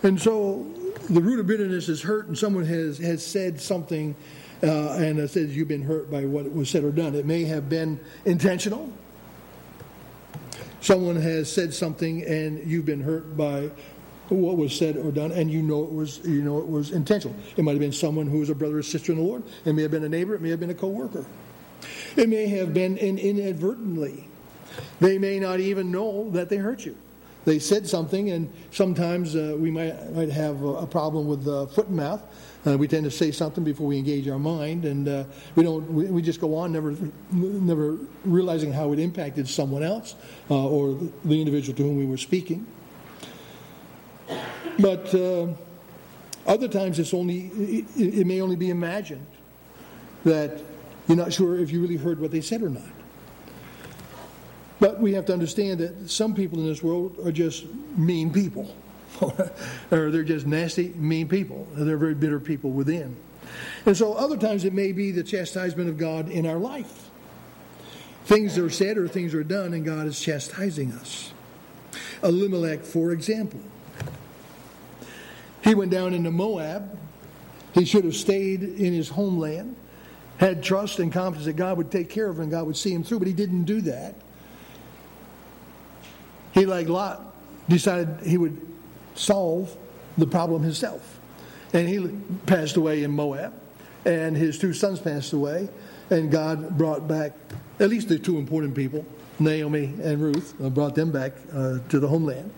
And 0.03 0.21
so 0.21 0.67
the 1.09 1.21
root 1.21 1.41
of 1.41 1.47
bitterness 1.47 1.89
is 1.89 2.03
hurt, 2.03 2.29
and 2.29 2.37
someone 2.37 2.65
has, 2.65 2.99
has 2.99 3.25
said 3.25 3.61
something 3.61 4.15
uh, 4.63 4.93
and 4.93 5.31
says 5.31 5.57
you've 5.57 5.69
been 5.69 5.83
hurt 5.83 6.11
by 6.11 6.25
what 6.25 6.53
was 6.53 6.69
said 6.69 6.85
or 6.85 6.91
done. 6.91 7.15
It 7.15 7.27
may 7.27 7.45
have 7.45 7.69
been 7.69 7.99
intentional. 8.25 8.93
Someone 10.81 11.17
has 11.17 11.53
said 11.53 11.75
something 11.75 12.23
and 12.25 12.65
you've 12.69 12.87
been 12.87 13.01
hurt 13.01 13.37
by 13.37 13.71
what 14.29 14.57
was 14.57 14.77
said 14.77 14.97
or 14.97 15.11
done, 15.11 15.33
and 15.33 15.51
you 15.51 15.63
know 15.63 15.83
it 15.85 15.93
was 15.93 16.21
you 16.25 16.43
know 16.43 16.59
it 16.59 16.69
was 16.69 16.91
intentional. 16.91 17.37
It 17.57 17.63
might 17.63 17.73
have 17.73 17.81
been 17.81 17.93
someone 17.93 18.27
who 18.27 18.41
was 18.41 18.51
a 18.51 18.55
brother 18.55 18.79
or 18.79 18.83
sister 18.83 19.13
in 19.13 19.19
the 19.19 19.25
Lord. 19.25 19.43
It 19.65 19.73
may 19.73 19.83
have 19.83 19.91
been 19.91 20.05
a 20.05 20.09
neighbor. 20.09 20.35
It 20.35 20.43
may 20.43 20.51
have 20.51 20.61
been 20.61 20.71
a 20.71 20.75
co-worker. 20.75 21.25
It 22.17 22.29
may 22.29 22.47
have 22.49 22.75
been 22.75 22.97
in, 22.99 23.19
inadvertently. 23.19 24.29
They 25.01 25.19
may 25.19 25.39
not 25.39 25.61
even 25.61 25.91
know 25.91 26.31
that 26.31 26.49
they 26.49 26.57
hurt 26.57 26.85
you. 26.85 26.97
They 27.49 27.59
said 27.59 27.89
something, 27.89 28.29
and 28.29 28.53
sometimes 28.73 29.35
uh, 29.35 29.57
we 29.59 29.71
might, 29.71 30.13
might 30.13 30.29
have 30.29 30.63
a, 30.63 30.85
a 30.85 30.87
problem 30.87 31.27
with 31.27 31.49
uh, 31.49 31.65
foot 31.65 31.87
and 31.87 31.97
mouth. 31.97 32.21
Uh, 32.67 32.77
we 32.77 32.87
tend 32.87 33.05
to 33.05 33.11
say 33.11 33.31
something 33.31 33.65
before 33.65 33.87
we 33.87 33.97
engage 33.97 34.29
our 34.29 34.39
mind, 34.39 34.85
and 34.85 35.09
uh, 35.09 35.25
we 35.55 35.63
don't. 35.63 35.91
We, 35.91 36.05
we, 36.11 36.21
just 36.21 36.43
go 36.43 36.55
on, 36.57 36.73
never, 36.73 36.95
never 37.31 37.97
realizing 38.27 38.71
how 38.71 38.93
it 38.93 38.99
impacted 38.99 39.49
someone 39.49 39.83
else 39.83 40.15
uh, 40.51 40.69
or 40.69 40.99
the 41.25 41.41
individual 41.41 41.75
to 41.75 41.83
whom 41.85 41.97
we 41.97 42.05
were 42.05 42.19
speaking. 42.19 42.67
But 44.79 45.15
uh, 45.15 45.47
other 46.47 46.69
times, 46.69 46.99
it's 46.99 47.15
only. 47.15 47.47
It, 47.47 47.87
it 47.97 48.27
may 48.27 48.43
only 48.43 48.57
be 48.57 48.69
imagined 48.69 49.27
that 50.25 50.61
you're 51.09 51.17
not 51.17 51.33
sure 51.33 51.59
if 51.59 51.71
you 51.71 51.81
really 51.81 51.97
heard 51.97 52.21
what 52.21 52.31
they 52.31 52.43
said 52.43 52.61
or 52.61 52.69
not. 52.69 52.98
But 54.81 55.01
we 55.01 55.13
have 55.15 55.27
to 55.27 55.33
understand 55.33 55.81
that 55.81 56.11
some 56.11 56.35
people 56.35 56.59
in 56.59 56.67
this 56.67 56.83
world 56.83 57.19
are 57.25 57.33
just 57.33 57.67
mean 57.97 58.33
people. 58.33 58.75
or 59.91 60.11
they're 60.11 60.23
just 60.23 60.47
nasty, 60.47 60.91
mean 60.91 61.29
people. 61.29 61.67
They're 61.73 61.97
very 61.97 62.15
bitter 62.15 62.39
people 62.39 62.71
within. 62.71 63.17
And 63.87 63.97
so 63.97 64.13
other 64.13 64.37
times 64.37 64.65
it 64.65 64.73
may 64.73 64.93
be 64.93 65.11
the 65.11 65.23
chastisement 65.23 65.89
of 65.89 65.99
God 65.99 66.29
in 66.29 66.47
our 66.47 66.59
life. 66.59 67.11
Things 68.27 68.59
are 68.59 68.71
said 68.71 68.99
or 68.99 69.09
things 69.09 69.35
are 69.35 69.43
done, 69.43 69.73
and 69.73 69.85
God 69.85 70.07
is 70.07 70.21
chastising 70.21 70.93
us. 70.93 71.33
Elimelech, 72.23 72.85
for 72.85 73.13
example, 73.13 73.61
he 75.65 75.75
went 75.75 75.91
down 75.91 76.15
into 76.15 76.31
Moab. 76.31 76.99
He 77.73 77.85
should 77.85 78.05
have 78.05 78.17
stayed 78.17 78.63
in 78.63 78.93
his 78.93 79.09
homeland, 79.09 79.77
had 80.37 80.63
trust 80.63 80.99
and 80.99 81.13
confidence 81.13 81.47
that 81.47 81.55
God 81.55 81.79
would 81.79 81.91
take 81.91 82.11
care 82.11 82.29
of 82.29 82.37
him 82.37 82.43
and 82.43 82.51
God 82.51 82.67
would 82.67 82.77
see 82.77 82.93
him 82.93 83.03
through, 83.03 83.21
but 83.21 83.29
he 83.29 83.35
didn't 83.35 83.65
do 83.65 83.81
that. 83.83 84.15
He, 86.59 86.67
like 86.67 86.89
Lot, 86.89 87.35
decided 87.69 88.19
he 88.27 88.37
would 88.37 88.61
solve 89.15 89.77
the 90.17 90.27
problem 90.27 90.63
himself. 90.63 91.21
And 91.73 91.89
he 91.89 92.09
passed 92.47 92.77
away 92.77 93.05
in 93.05 93.13
Moab, 93.13 93.53
and 94.05 94.37
his 94.37 94.59
two 94.59 94.73
sons 94.73 94.99
passed 94.99 95.33
away, 95.33 95.69
and 96.11 96.33
God 96.33 96.77
brought 96.77 97.07
back 97.07 97.35
at 97.79 97.89
least 97.89 98.09
the 98.09 98.19
two 98.19 98.39
important 98.39 98.75
people, 98.75 99.07
Naomi 99.39 99.95
and 100.03 100.21
Ruth, 100.21 100.61
uh, 100.61 100.69
brought 100.69 100.97
them 100.97 101.13
back 101.13 101.35
uh, 101.53 101.79
to 101.91 102.01
the 102.01 102.09
homeland. 102.09 102.51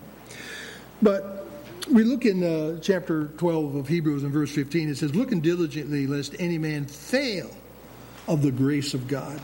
But 1.03 1.45
we 1.91 2.03
look 2.03 2.25
in 2.25 2.43
uh, 2.43 2.79
chapter 2.79 3.27
12 3.37 3.75
of 3.75 3.87
Hebrews 3.87 4.23
in 4.23 4.31
verse 4.31 4.51
15, 4.51 4.89
it 4.89 4.97
says, 4.97 5.13
Looking 5.13 5.41
diligently 5.41 6.07
lest 6.07 6.35
any 6.39 6.57
man 6.57 6.85
fail 6.85 7.51
of 8.31 8.41
the 8.41 8.51
grace 8.51 8.93
of 8.93 9.09
God. 9.09 9.41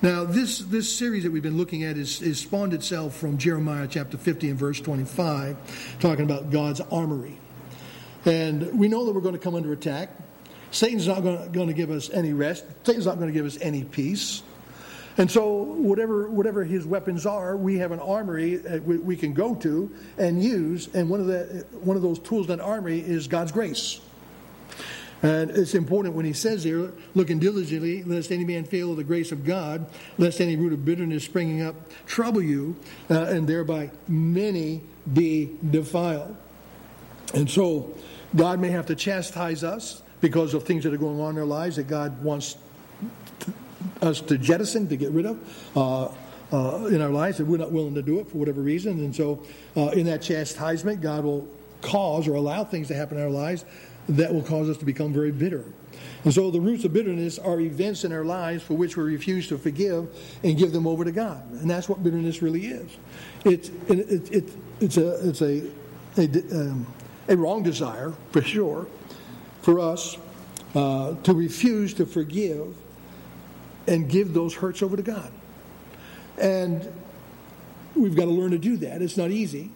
Now, 0.00 0.22
this, 0.22 0.60
this 0.60 0.96
series 0.96 1.24
that 1.24 1.32
we've 1.32 1.42
been 1.42 1.56
looking 1.56 1.82
at 1.82 1.96
is, 1.96 2.22
is 2.22 2.38
spawned 2.38 2.72
itself 2.72 3.16
from 3.16 3.36
Jeremiah 3.36 3.88
chapter 3.90 4.16
50 4.16 4.50
and 4.50 4.58
verse 4.58 4.80
25, 4.80 5.98
talking 5.98 6.24
about 6.24 6.52
God's 6.52 6.80
armory. 6.80 7.36
And 8.24 8.78
we 8.78 8.86
know 8.86 9.04
that 9.04 9.12
we're 9.12 9.22
going 9.22 9.34
to 9.34 9.40
come 9.40 9.56
under 9.56 9.72
attack. 9.72 10.10
Satan's 10.70 11.08
not 11.08 11.24
going 11.24 11.66
to, 11.66 11.74
give 11.74 11.90
us 11.90 12.10
any 12.10 12.32
rest. 12.32 12.64
Satan's 12.84 13.06
not 13.06 13.16
going 13.16 13.26
to 13.26 13.32
give 13.32 13.44
us 13.44 13.58
any 13.60 13.82
peace. 13.82 14.44
And 15.16 15.28
so, 15.28 15.48
whatever, 15.52 16.30
whatever 16.30 16.62
his 16.62 16.86
weapons 16.86 17.26
are, 17.26 17.56
we 17.56 17.78
have 17.78 17.90
an 17.90 17.98
armory 17.98 18.58
we, 18.84 18.98
we 18.98 19.16
can 19.16 19.32
go 19.32 19.56
to 19.56 19.92
and 20.16 20.40
use. 20.40 20.94
And 20.94 21.10
one 21.10 21.18
of, 21.18 21.26
the, 21.26 21.66
one 21.80 21.96
of 21.96 22.02
those 22.02 22.20
tools 22.20 22.48
in 22.48 22.58
that 22.58 22.64
armory 22.64 23.00
is 23.00 23.26
God's 23.26 23.50
grace. 23.50 24.00
And 25.22 25.50
it's 25.50 25.74
important 25.74 26.14
when 26.14 26.24
he 26.24 26.32
says 26.32 26.62
here, 26.62 26.92
looking 27.14 27.38
diligently, 27.38 28.04
lest 28.04 28.30
any 28.30 28.44
man 28.44 28.64
fail 28.64 28.92
of 28.92 28.96
the 28.96 29.04
grace 29.04 29.32
of 29.32 29.44
God, 29.44 29.90
lest 30.16 30.40
any 30.40 30.54
root 30.54 30.72
of 30.72 30.84
bitterness 30.84 31.24
springing 31.24 31.62
up 31.62 31.74
trouble 32.06 32.42
you, 32.42 32.76
uh, 33.10 33.24
and 33.24 33.48
thereby 33.48 33.90
many 34.06 34.82
be 35.12 35.50
defiled. 35.70 36.36
And 37.34 37.50
so, 37.50 37.94
God 38.36 38.60
may 38.60 38.68
have 38.68 38.86
to 38.86 38.94
chastise 38.94 39.64
us 39.64 40.02
because 40.20 40.54
of 40.54 40.62
things 40.64 40.84
that 40.84 40.94
are 40.94 40.98
going 40.98 41.20
on 41.20 41.34
in 41.34 41.38
our 41.38 41.46
lives 41.46 41.76
that 41.76 41.88
God 41.88 42.22
wants 42.22 42.56
us 44.00 44.20
to 44.20 44.38
jettison, 44.38 44.88
to 44.88 44.96
get 44.96 45.10
rid 45.10 45.26
of. 45.26 45.76
Uh, 45.76 46.08
uh, 46.50 46.86
in 46.86 47.02
our 47.02 47.10
lives, 47.10 47.36
that 47.36 47.44
we're 47.44 47.58
not 47.58 47.70
willing 47.70 47.94
to 47.94 48.00
do 48.00 48.20
it 48.20 48.30
for 48.30 48.38
whatever 48.38 48.62
reason. 48.62 49.00
And 49.00 49.14
so, 49.14 49.44
uh, 49.76 49.88
in 49.88 50.06
that 50.06 50.22
chastisement, 50.22 51.02
God 51.02 51.24
will 51.24 51.46
cause 51.82 52.26
or 52.26 52.36
allow 52.36 52.64
things 52.64 52.88
to 52.88 52.94
happen 52.94 53.18
in 53.18 53.22
our 53.22 53.28
lives 53.28 53.66
that 54.08 54.32
will 54.32 54.42
cause 54.42 54.68
us 54.68 54.76
to 54.78 54.84
become 54.84 55.12
very 55.12 55.32
bitter. 55.32 55.64
And 56.24 56.32
so 56.32 56.50
the 56.50 56.60
roots 56.60 56.84
of 56.84 56.92
bitterness 56.92 57.38
are 57.38 57.60
events 57.60 58.04
in 58.04 58.12
our 58.12 58.24
lives 58.24 58.62
for 58.62 58.74
which 58.74 58.96
we 58.96 59.04
refuse 59.04 59.48
to 59.48 59.58
forgive 59.58 60.08
and 60.42 60.56
give 60.56 60.72
them 60.72 60.86
over 60.86 61.04
to 61.04 61.12
God. 61.12 61.50
And 61.52 61.70
that's 61.70 61.88
what 61.88 62.02
bitterness 62.02 62.42
really 62.42 62.66
is. 62.66 62.96
It's, 63.44 63.68
it, 63.88 64.32
it, 64.32 64.52
it's, 64.80 64.96
a, 64.96 65.28
it's 65.28 65.42
a, 65.42 65.70
a, 66.16 66.60
um, 66.60 66.86
a 67.28 67.36
wrong 67.36 67.62
desire, 67.62 68.14
for 68.32 68.42
sure, 68.42 68.86
for 69.62 69.78
us 69.78 70.16
uh, 70.74 71.14
to 71.22 71.34
refuse 71.34 71.94
to 71.94 72.06
forgive 72.06 72.74
and 73.86 74.08
give 74.08 74.34
those 74.34 74.54
hurts 74.54 74.82
over 74.82 74.96
to 74.96 75.02
God. 75.02 75.30
And 76.38 76.90
we've 77.94 78.16
got 78.16 78.24
to 78.24 78.30
learn 78.30 78.50
to 78.52 78.58
do 78.58 78.76
that. 78.78 79.02
It's 79.02 79.16
not 79.16 79.30
easy, 79.30 79.70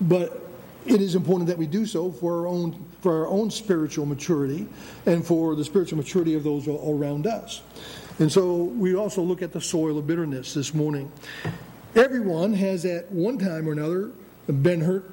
but 0.00 0.43
it 0.86 1.00
is 1.00 1.14
important 1.14 1.48
that 1.48 1.58
we 1.58 1.66
do 1.66 1.86
so 1.86 2.10
for 2.10 2.40
our 2.40 2.46
own 2.46 2.84
for 3.00 3.20
our 3.20 3.26
own 3.26 3.50
spiritual 3.50 4.06
maturity 4.06 4.66
and 5.06 5.26
for 5.26 5.54
the 5.54 5.64
spiritual 5.64 5.98
maturity 5.98 6.34
of 6.34 6.44
those 6.44 6.66
around 6.68 7.26
us. 7.26 7.62
And 8.18 8.30
so 8.30 8.64
we 8.64 8.94
also 8.94 9.22
look 9.22 9.42
at 9.42 9.52
the 9.52 9.60
soil 9.60 9.98
of 9.98 10.06
bitterness 10.06 10.54
this 10.54 10.72
morning. 10.72 11.10
Everyone 11.94 12.52
has 12.54 12.84
at 12.84 13.10
one 13.10 13.38
time 13.38 13.68
or 13.68 13.72
another 13.72 14.10
been 14.46 14.80
hurt 14.80 15.10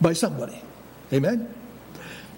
by 0.00 0.12
somebody. 0.12 0.60
Amen. 1.12 1.52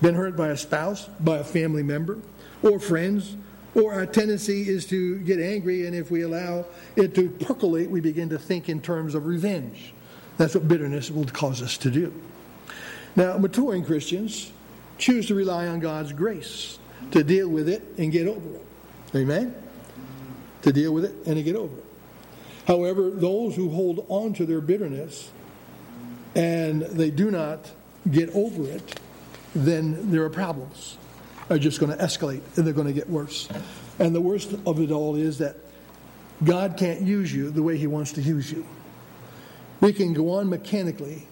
Been 0.02 0.14
hurt 0.14 0.36
by 0.36 0.48
a 0.48 0.56
spouse, 0.56 1.06
by 1.20 1.38
a 1.38 1.44
family 1.44 1.82
member, 1.82 2.18
or 2.62 2.78
friends, 2.78 3.36
or 3.74 3.94
our 3.94 4.06
tendency 4.06 4.68
is 4.68 4.86
to 4.86 5.18
get 5.20 5.40
angry, 5.40 5.86
and 5.86 5.96
if 5.96 6.10
we 6.10 6.22
allow 6.22 6.66
it 6.96 7.14
to 7.14 7.28
percolate, 7.28 7.90
we 7.90 8.00
begin 8.00 8.28
to 8.28 8.38
think 8.38 8.68
in 8.68 8.80
terms 8.80 9.14
of 9.14 9.26
revenge. 9.26 9.92
That's 10.36 10.54
what 10.54 10.68
bitterness 10.68 11.10
will 11.10 11.24
cause 11.24 11.62
us 11.62 11.78
to 11.78 11.90
do. 11.90 12.12
Now, 13.16 13.38
maturing 13.38 13.84
Christians 13.84 14.50
choose 14.98 15.26
to 15.28 15.34
rely 15.34 15.66
on 15.68 15.80
God's 15.80 16.12
grace 16.12 16.78
to 17.12 17.22
deal 17.22 17.48
with 17.48 17.68
it 17.68 17.82
and 17.98 18.10
get 18.10 18.26
over 18.26 18.56
it. 18.56 18.66
Amen? 19.14 19.54
To 20.62 20.72
deal 20.72 20.92
with 20.92 21.04
it 21.04 21.14
and 21.26 21.36
to 21.36 21.42
get 21.42 21.56
over 21.56 21.76
it. 21.76 21.84
However, 22.66 23.10
those 23.10 23.54
who 23.54 23.68
hold 23.70 24.06
on 24.08 24.32
to 24.34 24.46
their 24.46 24.60
bitterness 24.60 25.30
and 26.34 26.82
they 26.82 27.10
do 27.10 27.30
not 27.30 27.70
get 28.10 28.30
over 28.30 28.64
it, 28.64 29.00
then 29.54 30.10
there 30.10 30.24
are 30.24 30.30
problems. 30.30 30.98
Are 31.50 31.58
just 31.58 31.78
going 31.78 31.96
to 31.96 32.02
escalate 32.02 32.40
and 32.56 32.66
they're 32.66 32.74
going 32.74 32.86
to 32.86 32.92
get 32.92 33.08
worse. 33.08 33.48
And 33.98 34.14
the 34.14 34.20
worst 34.20 34.54
of 34.66 34.80
it 34.80 34.90
all 34.90 35.14
is 35.14 35.38
that 35.38 35.56
God 36.42 36.76
can't 36.76 37.02
use 37.02 37.32
you 37.32 37.50
the 37.50 37.62
way 37.62 37.76
He 37.76 37.86
wants 37.86 38.12
to 38.12 38.22
use 38.22 38.50
you. 38.50 38.66
We 39.80 39.92
can 39.92 40.14
go 40.14 40.30
on 40.30 40.48
mechanically 40.48 41.28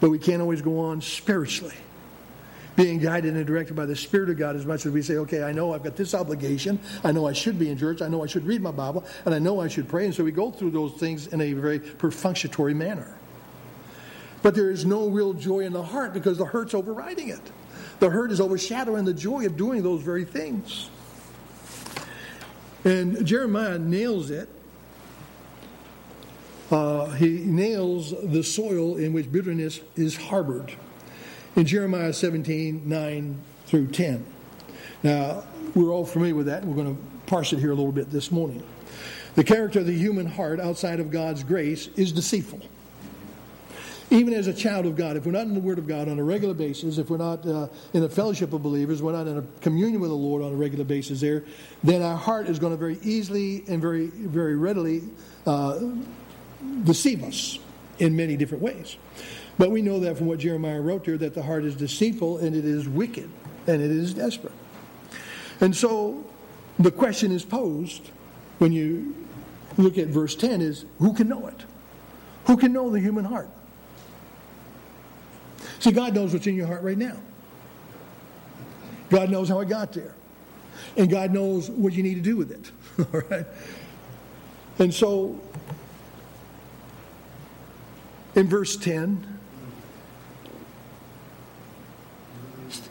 but 0.00 0.10
we 0.10 0.18
can't 0.18 0.42
always 0.42 0.62
go 0.62 0.80
on 0.80 1.00
spiritually. 1.00 1.74
Being 2.76 2.98
guided 2.98 3.34
and 3.36 3.46
directed 3.46 3.74
by 3.76 3.86
the 3.86 3.94
Spirit 3.94 4.30
of 4.30 4.36
God 4.36 4.56
as 4.56 4.66
much 4.66 4.84
as 4.84 4.90
we 4.90 5.00
say, 5.00 5.14
okay, 5.18 5.44
I 5.44 5.52
know 5.52 5.72
I've 5.72 5.84
got 5.84 5.94
this 5.94 6.12
obligation. 6.12 6.80
I 7.04 7.12
know 7.12 7.26
I 7.26 7.32
should 7.32 7.56
be 7.56 7.70
in 7.70 7.78
church. 7.78 8.02
I 8.02 8.08
know 8.08 8.24
I 8.24 8.26
should 8.26 8.44
read 8.44 8.60
my 8.60 8.72
Bible. 8.72 9.04
And 9.24 9.32
I 9.32 9.38
know 9.38 9.60
I 9.60 9.68
should 9.68 9.88
pray. 9.88 10.06
And 10.06 10.14
so 10.14 10.24
we 10.24 10.32
go 10.32 10.50
through 10.50 10.72
those 10.72 10.94
things 10.94 11.28
in 11.28 11.40
a 11.40 11.52
very 11.52 11.78
perfunctory 11.78 12.74
manner. 12.74 13.16
But 14.42 14.56
there 14.56 14.70
is 14.70 14.84
no 14.84 15.08
real 15.08 15.34
joy 15.34 15.60
in 15.60 15.72
the 15.72 15.84
heart 15.84 16.12
because 16.12 16.36
the 16.36 16.44
hurt's 16.44 16.74
overriding 16.74 17.28
it. 17.28 17.40
The 18.00 18.10
hurt 18.10 18.32
is 18.32 18.40
overshadowing 18.40 19.04
the 19.04 19.14
joy 19.14 19.46
of 19.46 19.56
doing 19.56 19.82
those 19.82 20.02
very 20.02 20.24
things. 20.24 20.90
And 22.84 23.24
Jeremiah 23.24 23.78
nails 23.78 24.30
it. 24.30 24.48
Uh, 26.70 27.06
he 27.10 27.28
nails 27.28 28.14
the 28.22 28.42
soil 28.42 28.96
in 28.96 29.12
which 29.12 29.30
bitterness 29.30 29.80
is 29.96 30.16
harbored 30.16 30.72
in 31.56 31.66
Jeremiah 31.66 32.12
17 32.12 32.88
9 32.88 33.40
through 33.66 33.88
10. 33.88 34.24
Now, 35.02 35.44
we're 35.74 35.92
all 35.92 36.06
familiar 36.06 36.34
with 36.34 36.46
that, 36.46 36.64
we're 36.64 36.74
going 36.74 36.96
to 36.96 37.02
parse 37.26 37.52
it 37.52 37.58
here 37.58 37.72
a 37.72 37.74
little 37.74 37.92
bit 37.92 38.10
this 38.10 38.30
morning. 38.30 38.62
The 39.34 39.44
character 39.44 39.80
of 39.80 39.86
the 39.86 39.96
human 39.96 40.26
heart 40.26 40.60
outside 40.60 41.00
of 41.00 41.10
God's 41.10 41.42
grace 41.42 41.88
is 41.96 42.12
deceitful. 42.12 42.60
Even 44.10 44.32
as 44.32 44.46
a 44.46 44.54
child 44.54 44.86
of 44.86 44.96
God, 44.96 45.16
if 45.16 45.26
we're 45.26 45.32
not 45.32 45.46
in 45.46 45.54
the 45.54 45.60
Word 45.60 45.78
of 45.78 45.88
God 45.88 46.08
on 46.08 46.18
a 46.18 46.22
regular 46.22 46.54
basis, 46.54 46.98
if 46.98 47.10
we're 47.10 47.16
not 47.16 47.44
uh, 47.46 47.66
in 47.94 48.04
a 48.04 48.08
fellowship 48.08 48.52
of 48.52 48.62
believers, 48.62 49.02
we're 49.02 49.12
not 49.12 49.26
in 49.26 49.38
a 49.38 49.42
communion 49.60 50.00
with 50.00 50.10
the 50.10 50.16
Lord 50.16 50.42
on 50.42 50.52
a 50.52 50.54
regular 50.54 50.84
basis 50.84 51.20
there, 51.20 51.42
then 51.82 52.00
our 52.00 52.16
heart 52.16 52.46
is 52.46 52.58
going 52.58 52.72
to 52.72 52.76
very 52.76 52.98
easily 53.02 53.64
and 53.66 53.80
very, 53.80 54.06
very 54.06 54.56
readily 54.56 55.02
uh, 55.46 55.80
deceive 56.84 57.22
us 57.22 57.58
in 57.98 58.16
many 58.16 58.36
different 58.36 58.62
ways. 58.62 58.96
But 59.58 59.70
we 59.70 59.82
know 59.82 60.00
that 60.00 60.18
from 60.18 60.26
what 60.26 60.40
Jeremiah 60.40 60.80
wrote 60.80 61.06
here 61.06 61.16
that 61.18 61.34
the 61.34 61.42
heart 61.42 61.64
is 61.64 61.76
deceitful 61.76 62.38
and 62.38 62.56
it 62.56 62.64
is 62.64 62.88
wicked 62.88 63.30
and 63.66 63.80
it 63.80 63.90
is 63.90 64.14
desperate. 64.14 64.52
And 65.60 65.74
so 65.74 66.24
the 66.78 66.90
question 66.90 67.30
is 67.30 67.44
posed 67.44 68.10
when 68.58 68.72
you 68.72 69.14
look 69.76 69.98
at 69.98 70.08
verse 70.08 70.34
10 70.34 70.60
is 70.60 70.84
who 70.98 71.12
can 71.14 71.28
know 71.28 71.46
it? 71.46 71.64
Who 72.46 72.56
can 72.56 72.72
know 72.72 72.90
the 72.90 73.00
human 73.00 73.24
heart? 73.24 73.48
See, 75.78 75.92
God 75.92 76.14
knows 76.14 76.32
what's 76.32 76.46
in 76.46 76.54
your 76.54 76.66
heart 76.66 76.82
right 76.82 76.98
now. 76.98 77.16
God 79.10 79.30
knows 79.30 79.48
how 79.48 79.60
it 79.60 79.68
got 79.68 79.92
there. 79.92 80.14
And 80.96 81.08
God 81.08 81.32
knows 81.32 81.70
what 81.70 81.92
you 81.92 82.02
need 82.02 82.14
to 82.14 82.20
do 82.20 82.36
with 82.36 82.50
it. 82.50 82.70
All 83.14 83.20
right? 83.30 83.46
And 84.78 84.92
so, 84.92 85.40
in 88.34 88.48
verse 88.48 88.76
10, 88.76 89.26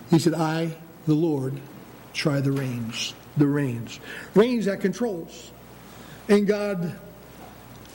he 0.10 0.20
said, 0.20 0.34
I, 0.34 0.76
the 1.08 1.14
Lord, 1.14 1.60
try 2.14 2.40
the 2.40 2.52
reins. 2.52 3.14
The 3.36 3.48
reins. 3.48 4.00
Reins 4.36 4.66
that 4.66 4.80
controls. 4.80 5.52
And 6.30 6.48
God 6.48 6.96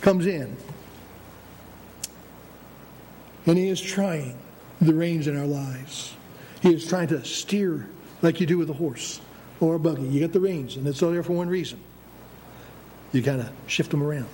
comes 0.01 0.27
in. 0.27 0.57
And 3.47 3.57
He 3.57 3.69
is 3.69 3.81
trying 3.81 4.39
the 4.81 4.93
reins 4.93 5.27
in 5.27 5.39
our 5.39 5.47
lives. 5.47 6.15
He 6.61 6.75
is 6.75 6.87
trying 6.87 7.09
to 7.09 7.25
steer 7.25 7.89
like 8.21 8.41
you 8.41 8.47
do 8.47 8.59
with 8.59 8.69
a 8.69 8.75
horse 8.75 9.21
or 9.61 9.77
a 9.77 9.79
buggy. 9.79 10.03
You 10.03 10.21
get 10.21 10.33
the 10.33 10.41
reins, 10.41 10.77
and 10.77 10.87
it's 10.87 11.03
all 11.03 11.13
there 11.13 11.23
for 11.23 11.33
one 11.35 11.49
reason. 11.49 11.81
You 13.13 13.23
kind 13.23 13.41
of 13.41 13.51
shift 13.67 13.91
them 13.91 14.03
around. 14.03 14.29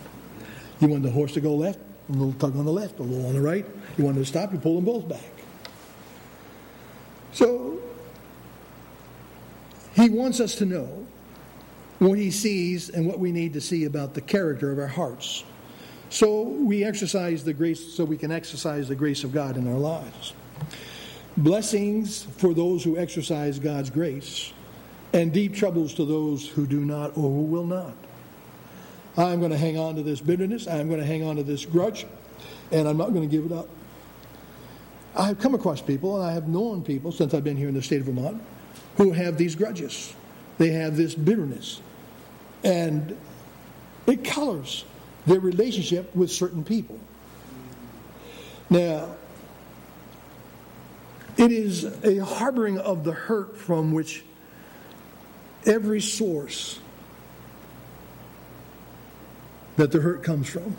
You 0.80 0.88
want 0.88 1.02
the 1.02 1.10
horse 1.10 1.34
to 1.34 1.40
go 1.40 1.54
left, 1.54 1.78
a 2.08 2.12
little 2.12 2.32
tug 2.34 2.56
on 2.56 2.64
the 2.64 2.72
left, 2.72 2.98
a 2.98 3.02
little 3.02 3.26
on 3.26 3.34
the 3.34 3.40
right. 3.40 3.66
You 3.96 4.04
want 4.04 4.16
to 4.16 4.24
stop, 4.24 4.52
you 4.52 4.58
pull 4.58 4.76
them 4.76 4.84
both 4.84 5.08
back. 5.08 5.20
So, 7.32 7.80
he 9.94 10.10
wants 10.10 10.40
us 10.40 10.54
to 10.56 10.66
know 10.66 11.06
what 11.98 12.18
he 12.18 12.30
sees 12.30 12.90
and 12.90 13.06
what 13.06 13.18
we 13.18 13.32
need 13.32 13.52
to 13.54 13.60
see 13.60 13.84
about 13.84 14.14
the 14.14 14.20
character 14.20 14.70
of 14.70 14.78
our 14.78 14.86
hearts. 14.86 15.44
So 16.10 16.42
we 16.42 16.84
exercise 16.84 17.44
the 17.44 17.52
grace, 17.52 17.94
so 17.94 18.04
we 18.04 18.16
can 18.16 18.30
exercise 18.30 18.88
the 18.88 18.94
grace 18.94 19.24
of 19.24 19.32
God 19.32 19.56
in 19.56 19.66
our 19.66 19.78
lives. 19.78 20.34
Blessings 21.36 22.24
for 22.36 22.54
those 22.54 22.84
who 22.84 22.96
exercise 22.96 23.58
God's 23.58 23.90
grace, 23.90 24.52
and 25.12 25.32
deep 25.32 25.54
troubles 25.54 25.94
to 25.94 26.04
those 26.04 26.46
who 26.46 26.66
do 26.66 26.84
not 26.84 27.10
or 27.16 27.22
who 27.22 27.42
will 27.42 27.66
not. 27.66 27.94
I'm 29.16 29.38
going 29.38 29.52
to 29.52 29.58
hang 29.58 29.78
on 29.78 29.94
to 29.96 30.02
this 30.02 30.20
bitterness. 30.20 30.66
I'm 30.66 30.88
going 30.88 31.00
to 31.00 31.06
hang 31.06 31.22
on 31.22 31.36
to 31.36 31.42
this 31.42 31.64
grudge, 31.64 32.06
and 32.72 32.88
I'm 32.88 32.96
not 32.96 33.12
going 33.12 33.28
to 33.28 33.36
give 33.36 33.46
it 33.46 33.52
up. 33.52 33.68
I 35.14 35.26
have 35.28 35.38
come 35.38 35.54
across 35.54 35.80
people, 35.80 36.16
and 36.16 36.28
I 36.28 36.32
have 36.32 36.48
known 36.48 36.82
people 36.82 37.12
since 37.12 37.32
I've 37.34 37.44
been 37.44 37.56
here 37.56 37.68
in 37.68 37.74
the 37.74 37.82
state 37.82 38.00
of 38.00 38.06
Vermont, 38.06 38.42
who 38.96 39.12
have 39.12 39.38
these 39.38 39.54
grudges. 39.54 40.14
They 40.58 40.70
have 40.70 40.96
this 40.96 41.14
bitterness. 41.14 41.80
And 42.64 43.16
it 44.06 44.24
colors 44.24 44.84
their 45.26 45.40
relationship 45.40 46.14
with 46.16 46.30
certain 46.30 46.64
people. 46.64 46.98
Now, 48.68 49.14
it 51.36 51.52
is 51.52 51.84
a 52.04 52.18
harboring 52.18 52.78
of 52.78 53.04
the 53.04 53.12
hurt 53.12 53.56
from 53.56 53.92
which 53.92 54.24
every 55.66 56.00
source 56.00 56.78
that 59.76 59.90
the 59.92 60.00
hurt 60.00 60.22
comes 60.22 60.48
from 60.48 60.76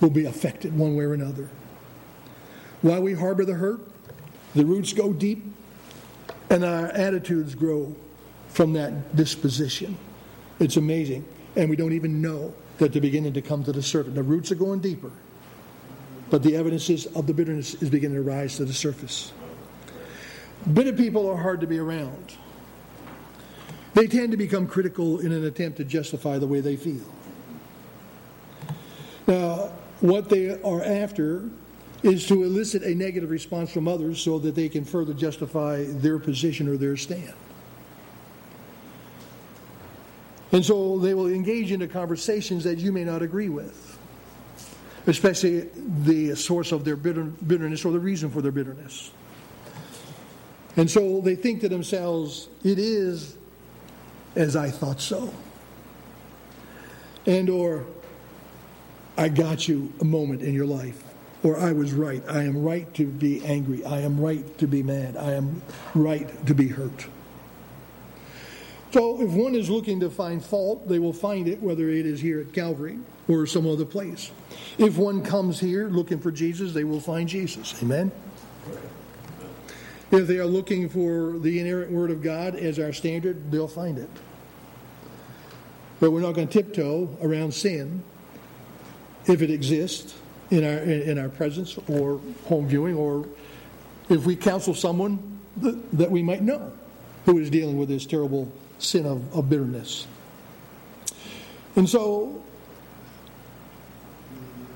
will 0.00 0.10
be 0.10 0.24
affected 0.24 0.76
one 0.76 0.96
way 0.96 1.04
or 1.04 1.14
another. 1.14 1.48
Why 2.80 2.98
we 2.98 3.12
harbor 3.12 3.44
the 3.44 3.54
hurt, 3.54 3.80
the 4.54 4.64
roots 4.64 4.92
go 4.92 5.12
deep, 5.12 5.44
and 6.50 6.64
our 6.64 6.86
attitudes 6.88 7.54
grow 7.54 7.94
from 8.48 8.72
that 8.72 9.14
disposition. 9.14 9.96
It's 10.58 10.76
amazing 10.76 11.24
and 11.56 11.68
we 11.68 11.76
don't 11.76 11.92
even 11.92 12.20
know 12.20 12.54
that 12.78 12.92
they're 12.92 13.02
beginning 13.02 13.32
to 13.34 13.42
come 13.42 13.62
to 13.64 13.72
the 13.72 13.82
surface. 13.82 14.14
The 14.14 14.22
roots 14.22 14.50
are 14.50 14.56
going 14.56 14.80
deeper, 14.80 15.10
but 16.30 16.42
the 16.42 16.56
evidences 16.56 17.06
of 17.06 17.26
the 17.26 17.34
bitterness 17.34 17.74
is 17.82 17.90
beginning 17.90 18.16
to 18.16 18.22
rise 18.22 18.56
to 18.56 18.64
the 18.64 18.72
surface. 18.72 19.32
Bitter 20.72 20.92
people 20.92 21.28
are 21.28 21.36
hard 21.36 21.60
to 21.60 21.66
be 21.66 21.78
around. 21.78 22.36
They 23.94 24.06
tend 24.06 24.30
to 24.30 24.36
become 24.36 24.66
critical 24.66 25.20
in 25.20 25.32
an 25.32 25.44
attempt 25.44 25.76
to 25.78 25.84
justify 25.84 26.38
the 26.38 26.46
way 26.46 26.60
they 26.60 26.76
feel. 26.76 27.04
Now, 29.26 29.72
what 30.00 30.28
they 30.28 30.60
are 30.62 30.82
after 30.82 31.48
is 32.02 32.26
to 32.26 32.42
elicit 32.42 32.82
a 32.82 32.94
negative 32.94 33.30
response 33.30 33.72
from 33.72 33.86
others 33.86 34.20
so 34.20 34.38
that 34.40 34.54
they 34.54 34.68
can 34.68 34.84
further 34.84 35.14
justify 35.14 35.84
their 35.84 36.18
position 36.18 36.68
or 36.68 36.76
their 36.76 36.96
stand. 36.96 37.34
And 40.50 40.64
so 40.64 40.98
they 40.98 41.14
will 41.14 41.28
engage 41.28 41.70
into 41.72 41.86
conversations 41.86 42.64
that 42.64 42.78
you 42.78 42.92
may 42.92 43.04
not 43.04 43.22
agree 43.22 43.48
with, 43.48 43.98
especially 45.06 45.70
the 46.04 46.34
source 46.34 46.72
of 46.72 46.84
their 46.84 46.96
bitter, 46.96 47.24
bitterness 47.24 47.84
or 47.84 47.92
the 47.92 48.00
reason 48.00 48.30
for 48.30 48.42
their 48.42 48.52
bitterness. 48.52 49.12
And 50.76 50.90
so 50.90 51.20
they 51.20 51.36
think 51.36 51.60
to 51.60 51.68
themselves, 51.68 52.48
it 52.64 52.78
is 52.78 53.36
as 54.34 54.56
I 54.56 54.70
thought 54.70 55.00
so. 55.00 55.32
And 57.26 57.48
or 57.48 57.86
I 59.16 59.28
got 59.28 59.68
you 59.68 59.92
a 60.00 60.04
moment 60.04 60.42
in 60.42 60.54
your 60.54 60.66
life. 60.66 61.02
Or 61.42 61.58
I 61.58 61.72
was 61.72 61.92
right. 61.92 62.22
I 62.28 62.44
am 62.44 62.62
right 62.62 62.92
to 62.94 63.06
be 63.06 63.44
angry. 63.44 63.84
I 63.84 64.00
am 64.00 64.20
right 64.20 64.58
to 64.58 64.66
be 64.66 64.82
mad. 64.82 65.16
I 65.16 65.32
am 65.32 65.62
right 65.94 66.46
to 66.46 66.54
be 66.54 66.68
hurt. 66.68 67.06
So 68.92 69.20
if 69.22 69.30
one 69.30 69.54
is 69.54 69.70
looking 69.70 70.00
to 70.00 70.10
find 70.10 70.44
fault, 70.44 70.86
they 70.86 70.98
will 70.98 71.14
find 71.14 71.48
it, 71.48 71.60
whether 71.60 71.88
it 71.88 72.06
is 72.06 72.20
here 72.20 72.40
at 72.40 72.52
Calvary 72.52 72.98
or 73.26 73.46
some 73.46 73.66
other 73.66 73.86
place. 73.86 74.30
If 74.78 74.98
one 74.98 75.24
comes 75.24 75.58
here 75.58 75.88
looking 75.88 76.20
for 76.20 76.30
Jesus, 76.30 76.74
they 76.74 76.84
will 76.84 77.00
find 77.00 77.28
Jesus. 77.28 77.74
Amen? 77.82 78.12
If 80.12 80.26
they 80.26 80.36
are 80.36 80.46
looking 80.46 80.90
for 80.90 81.38
the 81.38 81.58
inerrant 81.58 81.90
Word 81.90 82.10
of 82.10 82.22
God 82.22 82.54
as 82.54 82.78
our 82.78 82.92
standard, 82.92 83.50
they'll 83.50 83.66
find 83.66 83.96
it. 83.96 84.10
But 86.00 86.10
we're 86.10 86.20
not 86.20 86.32
going 86.32 86.48
to 86.48 86.62
tiptoe 86.62 87.16
around 87.22 87.54
sin 87.54 88.02
if 89.26 89.40
it 89.40 89.50
exists 89.50 90.14
in 90.50 90.64
our, 90.64 90.78
in 90.80 91.18
our 91.18 91.30
presence 91.30 91.78
or 91.88 92.20
home 92.44 92.68
viewing, 92.68 92.94
or 92.94 93.26
if 94.10 94.26
we 94.26 94.36
counsel 94.36 94.74
someone 94.74 95.40
that, 95.56 95.80
that 95.92 96.10
we 96.10 96.22
might 96.22 96.42
know 96.42 96.70
who 97.24 97.38
is 97.38 97.48
dealing 97.48 97.78
with 97.78 97.88
this 97.88 98.04
terrible 98.04 98.52
sin 98.78 99.06
of, 99.06 99.34
of 99.34 99.48
bitterness. 99.48 100.06
And 101.74 101.88
so, 101.88 102.44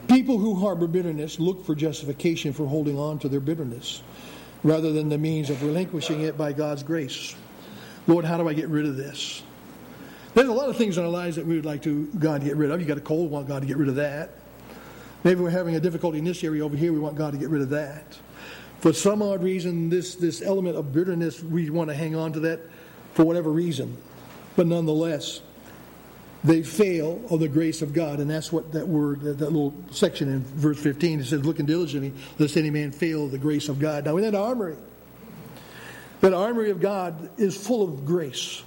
people 0.09 0.39
who 0.39 0.55
harbor 0.55 0.87
bitterness 0.87 1.39
look 1.39 1.67
for 1.67 1.75
justification 1.75 2.55
for 2.55 2.67
holding 2.67 2.99
on 2.99 3.19
to 3.19 3.29
their 3.29 3.41
bitterness 3.41 4.03
rather 4.63 4.93
than 4.93 5.09
the 5.09 5.19
means 5.19 5.51
of 5.51 5.63
relinquishing 5.63 6.23
it 6.23 6.37
by 6.37 6.53
God's 6.53 6.83
grace. 6.83 7.35
Lord, 8.07 8.25
how 8.25 8.37
do 8.37 8.49
I 8.49 8.55
get 8.55 8.69
rid 8.69 8.87
of 8.87 8.97
this? 8.97 9.43
There's 10.35 10.49
a 10.49 10.53
lot 10.53 10.69
of 10.69 10.77
things 10.77 10.99
in 10.99 11.05
our 11.05 11.11
lives 11.11 11.37
that 11.37 11.47
we 11.47 11.57
would 11.57 11.65
like 11.65 11.83
to 11.85 12.07
God 12.19 12.43
to 12.43 12.47
get 12.47 12.57
rid 12.57 12.71
of. 12.71 12.81
You 12.81 12.87
got 12.87 12.99
a 12.99 13.01
cold, 13.01 13.31
want 13.31 13.49
God 13.49 13.63
to 13.63 13.67
get 13.67 13.79
rid 13.79 13.89
of 13.89 13.95
that. 13.97 14.31
Maybe 15.25 15.41
we're 15.41 15.51
having 15.51 15.77
a 15.77 15.81
difficulty 15.81 16.19
in 16.19 16.25
this 16.25 16.45
area 16.45 16.65
over 16.65 16.77
here, 16.77 16.93
we 16.93 16.99
want 16.99 17.17
God 17.17 17.33
to 17.33 17.39
get 17.39 17.49
rid 17.49 17.63
of 17.63 17.71
that. 17.71 18.19
For 18.81 18.93
some 18.93 19.23
odd 19.23 19.43
reason, 19.43 19.89
this, 19.89 20.15
this 20.15 20.43
element 20.43 20.77
of 20.77 20.93
bitterness, 20.93 21.43
we 21.43 21.71
want 21.71 21.89
to 21.89 21.97
hang 21.97 22.15
on 22.15 22.33
to 22.35 22.41
that 22.41 22.61
for 23.15 23.25
whatever 23.25 23.51
reason. 23.51 23.97
But 24.55 24.67
nonetheless, 24.67 25.41
they 26.47 26.63
fail 26.63 27.21
of 27.29 27.41
the 27.41 27.49
grace 27.49 27.83
of 27.83 27.93
God. 27.93 28.21
And 28.21 28.31
that's 28.31 28.53
what 28.53 28.73
that 28.73 28.87
word, 28.87 29.21
that, 29.23 29.39
that 29.39 29.51
little 29.51 29.75
section 29.91 30.29
in 30.33 30.45
verse 30.45 30.79
15, 30.79 31.21
it 31.21 31.25
says, 31.25 31.45
Looking 31.45 31.67
diligently, 31.67 32.13
lest 32.39 32.57
any 32.57 32.71
man 32.71 32.93
fail 32.93 33.25
of 33.25 33.33
the 33.33 33.39
grace 33.39 33.69
of 33.69 33.81
God. 33.81 34.05
Now, 34.05 34.17
in 34.17 34.23
that 34.23 34.35
armory, 34.35 34.77
That 36.21 36.33
armory 36.33 36.71
of 36.71 36.81
God 36.81 37.31
is 37.37 37.57
full 37.57 37.83
of 37.83 38.07
grace. 38.07 38.63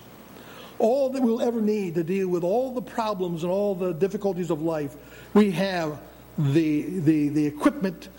All 0.78 1.10
that 1.10 1.22
we'll 1.22 1.42
ever 1.42 1.62
need 1.62 1.96
to 1.96 2.04
deal 2.04 2.28
with 2.28 2.44
all 2.44 2.74
the 2.74 2.82
problems 2.82 3.44
and 3.44 3.52
all 3.52 3.76
the 3.76 3.94
difficulties 3.94 4.50
of 4.50 4.62
life, 4.62 4.96
we 5.34 5.52
have 5.52 6.00
the, 6.38 7.00
the, 7.00 7.30
the 7.30 7.46
equipment 7.46 8.10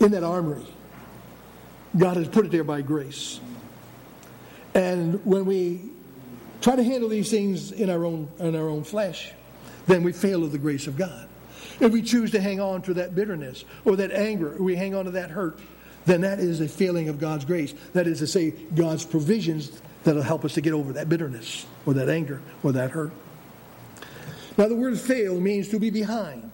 in 0.00 0.12
that 0.12 0.24
armory. 0.24 0.66
God 1.96 2.16
has 2.16 2.28
put 2.28 2.46
it 2.46 2.52
there 2.52 2.64
by 2.64 2.80
grace. 2.80 3.40
And 4.74 5.24
when 5.24 5.44
we 5.44 5.82
try 6.64 6.74
to 6.74 6.82
handle 6.82 7.10
these 7.10 7.30
things 7.30 7.72
in 7.72 7.90
our 7.90 8.06
own, 8.06 8.26
in 8.38 8.56
our 8.56 8.70
own 8.70 8.82
flesh, 8.82 9.32
then 9.86 10.02
we 10.02 10.12
fail 10.12 10.42
of 10.42 10.50
the 10.50 10.56
grace 10.56 10.86
of 10.86 10.96
God. 10.96 11.28
If 11.78 11.92
we 11.92 12.00
choose 12.00 12.30
to 12.30 12.40
hang 12.40 12.58
on 12.58 12.80
to 12.82 12.94
that 12.94 13.14
bitterness 13.14 13.66
or 13.84 13.96
that 13.96 14.12
anger, 14.12 14.54
or 14.54 14.62
we 14.62 14.74
hang 14.74 14.94
on 14.94 15.04
to 15.04 15.10
that 15.10 15.30
hurt, 15.30 15.58
then 16.06 16.22
that 16.22 16.38
is 16.38 16.62
a 16.62 16.68
failing 16.68 17.10
of 17.10 17.18
God's 17.18 17.44
grace. 17.44 17.74
That 17.92 18.06
is 18.06 18.20
to 18.20 18.26
say, 18.26 18.52
God's 18.74 19.04
provisions 19.04 19.82
that'll 20.04 20.22
help 20.22 20.42
us 20.42 20.54
to 20.54 20.62
get 20.62 20.72
over 20.72 20.94
that 20.94 21.06
bitterness 21.06 21.66
or 21.84 21.92
that 21.94 22.08
anger 22.08 22.40
or 22.62 22.72
that 22.72 22.92
hurt. 22.92 23.12
Now, 24.56 24.66
the 24.66 24.74
word 24.74 24.98
fail 24.98 25.38
means 25.38 25.68
to 25.68 25.78
be 25.78 25.90
behind, 25.90 26.50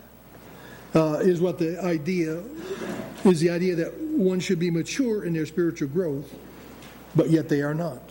uh, 0.92 1.20
is 1.20 1.40
what 1.40 1.60
the 1.60 1.80
idea 1.84 2.42
is 3.24 3.38
the 3.38 3.50
idea 3.50 3.76
that 3.76 3.96
one 4.00 4.40
should 4.40 4.58
be 4.58 4.72
mature 4.72 5.24
in 5.24 5.34
their 5.34 5.46
spiritual 5.46 5.86
growth, 5.86 6.34
but 7.14 7.30
yet 7.30 7.48
they 7.48 7.62
are 7.62 7.74
not. 7.74 8.02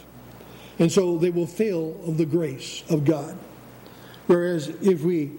And 0.79 0.91
so 0.91 1.17
they 1.17 1.29
will 1.29 1.47
fail 1.47 1.99
of 2.07 2.17
the 2.17 2.25
grace 2.25 2.83
of 2.89 3.05
God. 3.05 3.37
Whereas 4.27 4.69
if 4.81 5.03
we 5.03 5.31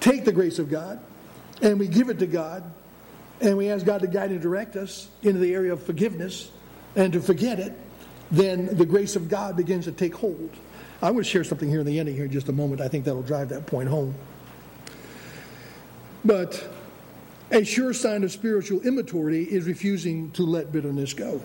take 0.00 0.24
the 0.24 0.32
grace 0.32 0.58
of 0.58 0.70
God 0.70 1.00
and 1.62 1.78
we 1.78 1.88
give 1.88 2.10
it 2.10 2.18
to 2.18 2.26
God 2.26 2.70
and 3.40 3.56
we 3.56 3.70
ask 3.70 3.86
God 3.86 4.02
to 4.02 4.06
guide 4.06 4.30
and 4.30 4.40
direct 4.40 4.76
us 4.76 5.08
into 5.22 5.38
the 5.38 5.54
area 5.54 5.72
of 5.72 5.82
forgiveness 5.82 6.50
and 6.96 7.12
to 7.12 7.20
forget 7.20 7.58
it, 7.58 7.72
then 8.30 8.76
the 8.76 8.84
grace 8.84 9.16
of 9.16 9.28
God 9.28 9.56
begins 9.56 9.86
to 9.86 9.92
take 9.92 10.14
hold. 10.14 10.50
I 11.00 11.10
want 11.10 11.24
to 11.24 11.30
share 11.30 11.44
something 11.44 11.68
here 11.68 11.80
in 11.80 11.86
the 11.86 11.98
ending 11.98 12.14
here 12.14 12.24
in 12.24 12.30
just 12.30 12.48
a 12.48 12.52
moment. 12.52 12.80
I 12.80 12.88
think 12.88 13.04
that'll 13.04 13.22
drive 13.22 13.48
that 13.50 13.66
point 13.66 13.88
home. 13.88 14.14
But 16.24 16.68
a 17.50 17.64
sure 17.64 17.94
sign 17.94 18.24
of 18.24 18.32
spiritual 18.32 18.80
immaturity 18.80 19.44
is 19.44 19.66
refusing 19.66 20.30
to 20.32 20.42
let 20.42 20.72
bitterness 20.72 21.14
go. 21.14 21.40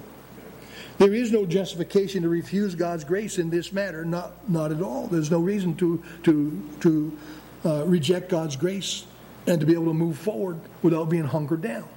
There 0.97 1.13
is 1.13 1.31
no 1.31 1.45
justification 1.45 2.23
to 2.23 2.29
refuse 2.29 2.75
God's 2.75 3.03
grace 3.03 3.39
in 3.39 3.49
this 3.49 3.73
matter, 3.73 4.05
not, 4.05 4.47
not 4.49 4.71
at 4.71 4.81
all. 4.81 5.07
There's 5.07 5.31
no 5.31 5.39
reason 5.39 5.75
to, 5.75 6.03
to, 6.23 6.69
to 6.81 7.17
uh, 7.65 7.85
reject 7.85 8.29
God's 8.29 8.55
grace 8.55 9.05
and 9.47 9.59
to 9.59 9.65
be 9.65 9.73
able 9.73 9.87
to 9.87 9.93
move 9.93 10.17
forward 10.17 10.59
without 10.81 11.09
being 11.09 11.25
hunkered 11.25 11.61
down. 11.61 11.87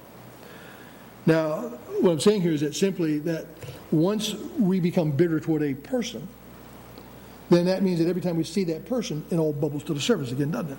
Now, 1.25 1.69
what 2.01 2.11
I'm 2.11 2.19
saying 2.19 2.41
here 2.41 2.53
is 2.53 2.61
that 2.61 2.75
simply 2.75 3.19
that 3.19 3.45
once 3.91 4.33
we 4.59 4.79
become 4.79 5.11
bitter 5.11 5.39
toward 5.39 5.61
a 5.61 5.73
person, 5.73 6.27
then 7.49 7.65
that 7.65 7.83
means 7.83 7.99
that 7.99 8.07
every 8.07 8.21
time 8.21 8.37
we 8.37 8.43
see 8.43 8.63
that 8.65 8.85
person, 8.85 9.23
it 9.29 9.37
all 9.37 9.53
bubbles 9.53 9.83
to 9.85 9.93
the 9.93 9.99
surface 9.99 10.31
again, 10.31 10.51
doesn't 10.51 10.71
it? 10.71 10.77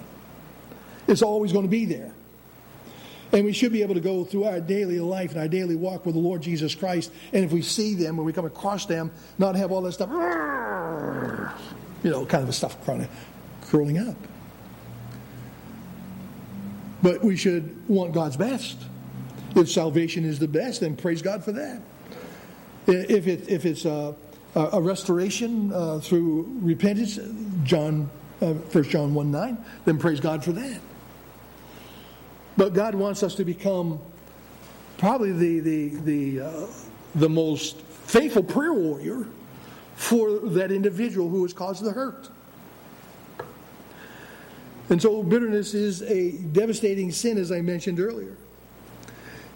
It's 1.07 1.22
always 1.22 1.52
going 1.52 1.64
to 1.64 1.70
be 1.70 1.85
there. 1.85 2.12
And 3.32 3.44
we 3.44 3.52
should 3.52 3.72
be 3.72 3.82
able 3.82 3.94
to 3.94 4.00
go 4.00 4.24
through 4.24 4.44
our 4.44 4.60
daily 4.60 5.00
life 5.00 5.32
and 5.32 5.40
our 5.40 5.48
daily 5.48 5.76
walk 5.76 6.06
with 6.06 6.14
the 6.14 6.20
Lord 6.20 6.40
Jesus 6.40 6.74
Christ. 6.74 7.12
And 7.32 7.44
if 7.44 7.52
we 7.52 7.62
see 7.62 7.94
them, 7.94 8.16
when 8.16 8.24
we 8.24 8.32
come 8.32 8.46
across 8.46 8.86
them, 8.86 9.10
not 9.36 9.54
have 9.56 9.70
all 9.70 9.82
that 9.82 9.92
stuff, 9.92 10.08
you 12.02 12.10
know, 12.10 12.24
kind 12.24 12.42
of 12.42 12.48
a 12.48 12.52
stuff 12.52 12.76
curling 13.66 13.98
up. 13.98 14.16
But 17.02 17.22
we 17.22 17.36
should 17.36 17.88
want 17.88 18.12
God's 18.12 18.36
best. 18.36 18.78
If 19.54 19.70
salvation 19.70 20.24
is 20.24 20.38
the 20.38 20.48
best, 20.48 20.80
then 20.80 20.96
praise 20.96 21.22
God 21.22 21.44
for 21.44 21.52
that. 21.52 21.80
If, 22.86 23.26
it, 23.26 23.48
if 23.48 23.66
it's 23.66 23.84
a, 23.84 24.14
a 24.54 24.80
restoration 24.80 25.72
uh, 25.72 26.00
through 26.00 26.58
repentance, 26.62 27.18
John, 27.64 28.10
uh, 28.40 28.54
1 28.54 28.84
John 28.84 29.14
1 29.14 29.30
9, 29.30 29.64
then 29.84 29.98
praise 29.98 30.20
God 30.20 30.42
for 30.42 30.52
that. 30.52 30.80
But 32.58 32.74
God 32.74 32.96
wants 32.96 33.22
us 33.22 33.36
to 33.36 33.44
become 33.44 34.00
probably 34.98 35.30
the, 35.30 35.60
the, 35.60 35.88
the, 36.00 36.40
uh, 36.40 36.66
the 37.14 37.28
most 37.28 37.80
faithful 37.80 38.42
prayer 38.42 38.72
warrior 38.72 39.28
for 39.94 40.40
that 40.40 40.72
individual 40.72 41.28
who 41.28 41.42
has 41.44 41.52
caused 41.52 41.84
the 41.84 41.92
hurt. 41.92 42.28
And 44.90 45.00
so 45.00 45.22
bitterness 45.22 45.72
is 45.72 46.02
a 46.02 46.32
devastating 46.32 47.12
sin, 47.12 47.38
as 47.38 47.52
I 47.52 47.60
mentioned 47.60 48.00
earlier. 48.00 48.36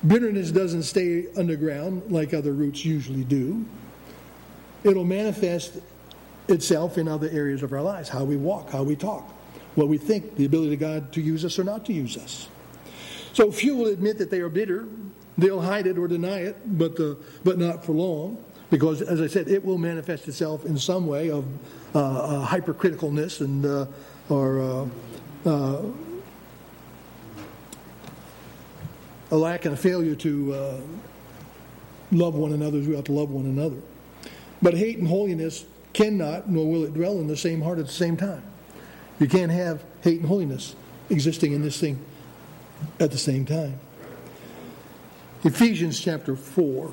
Bitterness 0.07 0.53
doesn't 0.53 0.85
stay 0.85 1.27
underground 1.37 2.05
like 2.09 2.33
other 2.33 2.53
roots 2.53 2.85
usually 2.85 3.25
do. 3.25 3.65
It'll 4.85 5.05
manifest 5.05 5.79
itself 6.47 6.99
in 6.99 7.09
other 7.09 7.29
areas 7.31 7.65
of 7.65 7.73
our 7.73 7.83
lives 7.83 8.09
how 8.09 8.23
we 8.23 8.37
walk, 8.37 8.71
how 8.71 8.85
we 8.85 8.95
talk, 8.95 9.29
what 9.75 9.89
we 9.89 9.99
think, 9.99 10.37
the 10.37 10.45
ability 10.45 10.75
of 10.75 10.81
God 10.81 11.13
to 11.15 11.21
use 11.21 11.45
us 11.45 11.59
or 11.59 11.65
not 11.65 11.85
to 11.87 11.93
use 11.93 12.17
us. 12.17 12.49
So 13.33 13.51
few 13.51 13.77
will 13.77 13.87
admit 13.87 14.19
that 14.19 14.31
they 14.31 14.41
are 14.41 14.49
bitter. 14.49 14.87
They'll 15.39 15.61
hide 15.61 15.87
it 15.87 15.99
or 15.99 16.07
deny 16.07 16.41
it, 16.41 16.57
but, 16.79 16.97
the, 16.97 17.17
but 17.45 17.59
not 17.59 17.85
for 17.85 17.93
long. 17.93 18.43
Because, 18.71 19.03
as 19.03 19.21
I 19.21 19.27
said, 19.27 19.49
it 19.49 19.65
will 19.65 19.79
manifest 19.79 20.29
itself 20.29 20.65
in 20.65 20.79
some 20.79 21.07
way 21.07 21.31
of 21.31 21.45
uh, 21.95 21.99
uh, 21.99 22.47
hypercriticalness 22.47 23.41
and 23.41 23.67
uh, 23.67 23.87
or 24.29 24.61
uh, 24.61 24.87
uh, 25.47 25.83
a 29.31 29.37
lack 29.37 29.67
and 29.67 29.75
a 29.75 29.77
failure 29.77 30.15
to 30.15 30.55
uh, 30.55 30.81
love 32.13 32.35
one 32.35 32.53
another 32.53 32.79
as 32.79 32.87
we 32.87 32.97
ought 32.97 33.05
to 33.07 33.13
love 33.13 33.31
one 33.31 33.45
another. 33.45 33.77
But 34.63 34.75
hate 34.75 34.99
and 34.99 35.09
holiness 35.09 35.67
cannot, 35.93 36.49
nor 36.49 36.71
will 36.71 36.85
it 36.85 36.95
dwell 36.95 37.19
in 37.19 37.27
the 37.27 37.37
same 37.37 37.61
heart 37.61 37.79
at 37.79 37.87
the 37.87 37.93
same 37.93 38.17
time. 38.17 38.43
You 39.21 39.29
can't 39.29 39.53
have 39.53 39.85
hate 40.03 40.21
and 40.21 40.29
holiness 40.29 40.77
existing 41.11 41.53
in 41.53 41.63
this 41.63 41.79
thing 41.79 42.03
at 43.01 43.11
the 43.11 43.19
same 43.19 43.45
time. 43.45 43.79
Ephesians 45.45 45.99
chapter 45.99 46.37
4. 46.37 46.93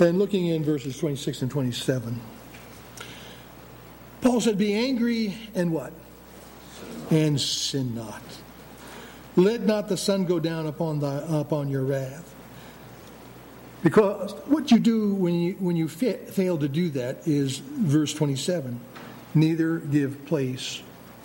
And 0.00 0.18
looking 0.18 0.46
in 0.46 0.62
verses 0.62 0.96
26 0.96 1.42
and 1.42 1.50
27. 1.50 2.20
Paul 4.20 4.40
said, 4.40 4.56
Be 4.56 4.74
angry 4.74 5.34
and 5.54 5.72
what? 5.72 5.92
And 7.10 7.40
sin 7.40 7.96
not. 7.96 8.22
Let 9.34 9.62
not 9.62 9.88
the 9.88 9.96
sun 9.96 10.24
go 10.24 10.38
down 10.38 10.66
upon, 10.66 11.00
thy, 11.00 11.22
upon 11.28 11.68
your 11.68 11.82
wrath. 11.82 12.34
Because 13.82 14.32
what 14.46 14.70
you 14.70 14.78
do 14.78 15.14
when 15.14 15.34
you, 15.34 15.52
when 15.54 15.76
you 15.76 15.88
fail 15.88 16.58
to 16.58 16.68
do 16.68 16.90
that 16.90 17.26
is 17.26 17.58
verse 17.58 18.12
27 18.12 18.80
neither 19.34 19.78
give 19.78 20.26
place 20.26 20.82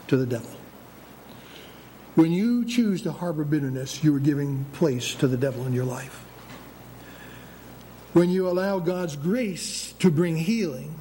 to 0.08 0.18
the 0.18 0.26
devil. 0.26 0.52
When 2.16 2.32
you 2.32 2.66
choose 2.66 3.02
to 3.04 3.12
harbor 3.12 3.44
bitterness, 3.44 4.04
you 4.04 4.16
are 4.16 4.20
giving 4.20 4.66
place 4.74 5.16
to 5.16 5.28
the 5.28 5.38
devil 5.38 5.66
in 5.66 5.74
your 5.74 5.86
life. 5.86 6.24
When 8.14 8.30
you 8.30 8.48
allow 8.48 8.78
God's 8.78 9.16
grace 9.16 9.94
to 9.94 10.12
bring 10.12 10.36
healing, 10.36 10.94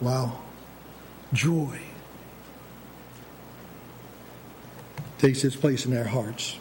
wow, 0.00 0.38
joy 1.32 1.80
takes 5.18 5.42
its 5.44 5.56
place 5.56 5.86
in 5.86 5.96
our 5.96 6.04
hearts. 6.04 6.58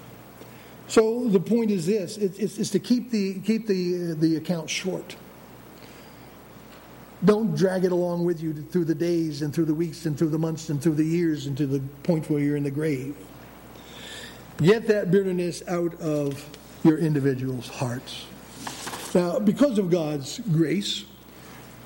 So 0.88 1.28
the 1.28 1.40
point 1.40 1.72
is 1.72 1.86
this: 1.86 2.18
it's, 2.18 2.58
it's, 2.58 2.70
to 2.72 2.80
keep 2.80 3.12
the 3.12 3.40
keep 3.42 3.68
the 3.68 4.12
uh, 4.12 4.16
the 4.18 4.38
account 4.38 4.70
short. 4.70 5.16
Don't 7.26 7.56
drag 7.56 7.84
it 7.84 7.92
along 7.92 8.26
with 8.26 8.42
you 8.42 8.54
through 8.54 8.86
the 8.86 8.96
days 8.96 9.42
and 9.42 9.54
through 9.54 9.66
the 9.66 9.74
weeks 9.74 10.06
and 10.06 10.18
through 10.18 10.30
the 10.30 10.38
months 10.38 10.70
and 10.70 10.82
through 10.82 10.96
the 10.96 11.04
years 11.04 11.48
and 11.48 11.58
to 11.58 11.66
the 11.66 11.80
point 12.04 12.30
where 12.30 12.40
you're 12.40 12.56
in 12.56 12.64
the 12.64 12.72
grave. 12.72 13.18
Get 14.58 14.88
that 14.88 15.10
bitterness 15.10 15.64
out 15.68 16.00
of 16.00 16.48
your 16.84 17.00
individual's 17.00 17.68
hearts. 17.68 18.28
Now, 19.16 19.40
because 19.40 19.80
of 19.80 19.90
God's 19.90 20.40
grace, 20.52 21.06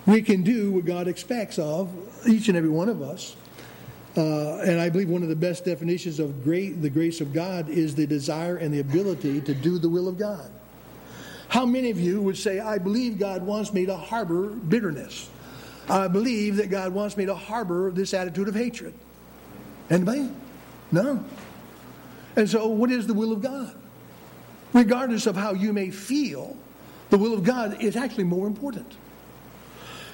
we 0.06 0.22
can 0.22 0.44
do 0.44 0.72
what 0.72 0.86
God 0.86 1.08
expects 1.08 1.58
of 1.58 1.90
each 2.28 2.50
and 2.50 2.58
every 2.58 2.70
one 2.70 2.90
of 2.90 3.02
us. 3.02 3.36
Uh, 4.18 4.58
and 4.58 4.82
I 4.82 4.90
believe 4.90 5.10
one 5.10 5.24
of 5.24 5.30
the 5.30 5.36
best 5.36 5.64
definitions 5.64 6.20
of 6.20 6.44
great, 6.44 6.82
the 6.82 6.90
grace 6.90 7.22
of 7.22 7.32
God 7.32 7.70
is 7.70 7.96
the 7.96 8.06
desire 8.06 8.58
and 8.58 8.74
the 8.74 8.80
ability 8.80 9.40
to 9.42 9.54
do 9.54 9.80
the 9.80 9.88
will 9.88 10.08
of 10.08 10.18
God. 10.18 10.52
How 11.48 11.66
many 11.66 11.90
of 11.90 12.00
you 12.00 12.22
would 12.22 12.38
say, 12.38 12.60
I 12.60 12.78
believe 12.78 13.20
God 13.20 13.44
wants 13.44 13.74
me 13.74 13.86
to 13.86 13.96
harbor 13.96 14.48
bitterness? 14.48 15.30
I 15.90 16.08
believe 16.08 16.58
that 16.58 16.70
God 16.70 16.94
wants 16.94 17.18
me 17.18 17.26
to 17.26 17.36
harbor 17.36 17.92
this 17.92 18.14
attitude 18.14 18.48
of 18.48 18.56
hatred. 18.56 18.94
Anybody? 19.90 20.30
No. 20.92 21.24
And 22.36 22.50
so, 22.50 22.68
what 22.68 22.92
is 22.92 23.08
the 23.08 23.14
will 23.14 23.32
of 23.32 23.42
God? 23.42 23.76
Regardless 24.74 25.26
of 25.26 25.36
how 25.36 25.54
you 25.54 25.74
may 25.74 25.90
feel, 25.90 26.56
the 27.10 27.18
will 27.18 27.34
of 27.34 27.44
God 27.44 27.82
is 27.82 27.96
actually 27.98 28.24
more 28.24 28.48
important. 28.48 28.90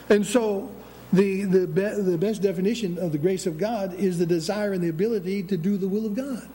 And 0.09 0.25
so, 0.25 0.71
the, 1.13 1.43
the, 1.43 1.67
be, 1.67 1.81
the 1.81 2.17
best 2.17 2.41
definition 2.41 2.97
of 2.97 3.11
the 3.11 3.17
grace 3.17 3.45
of 3.45 3.57
God 3.57 3.93
is 3.93 4.17
the 4.19 4.25
desire 4.25 4.73
and 4.73 4.83
the 4.83 4.89
ability 4.89 5.43
to 5.43 5.57
do 5.57 5.77
the 5.77 5.87
will 5.87 6.05
of 6.05 6.15
God. 6.15 6.47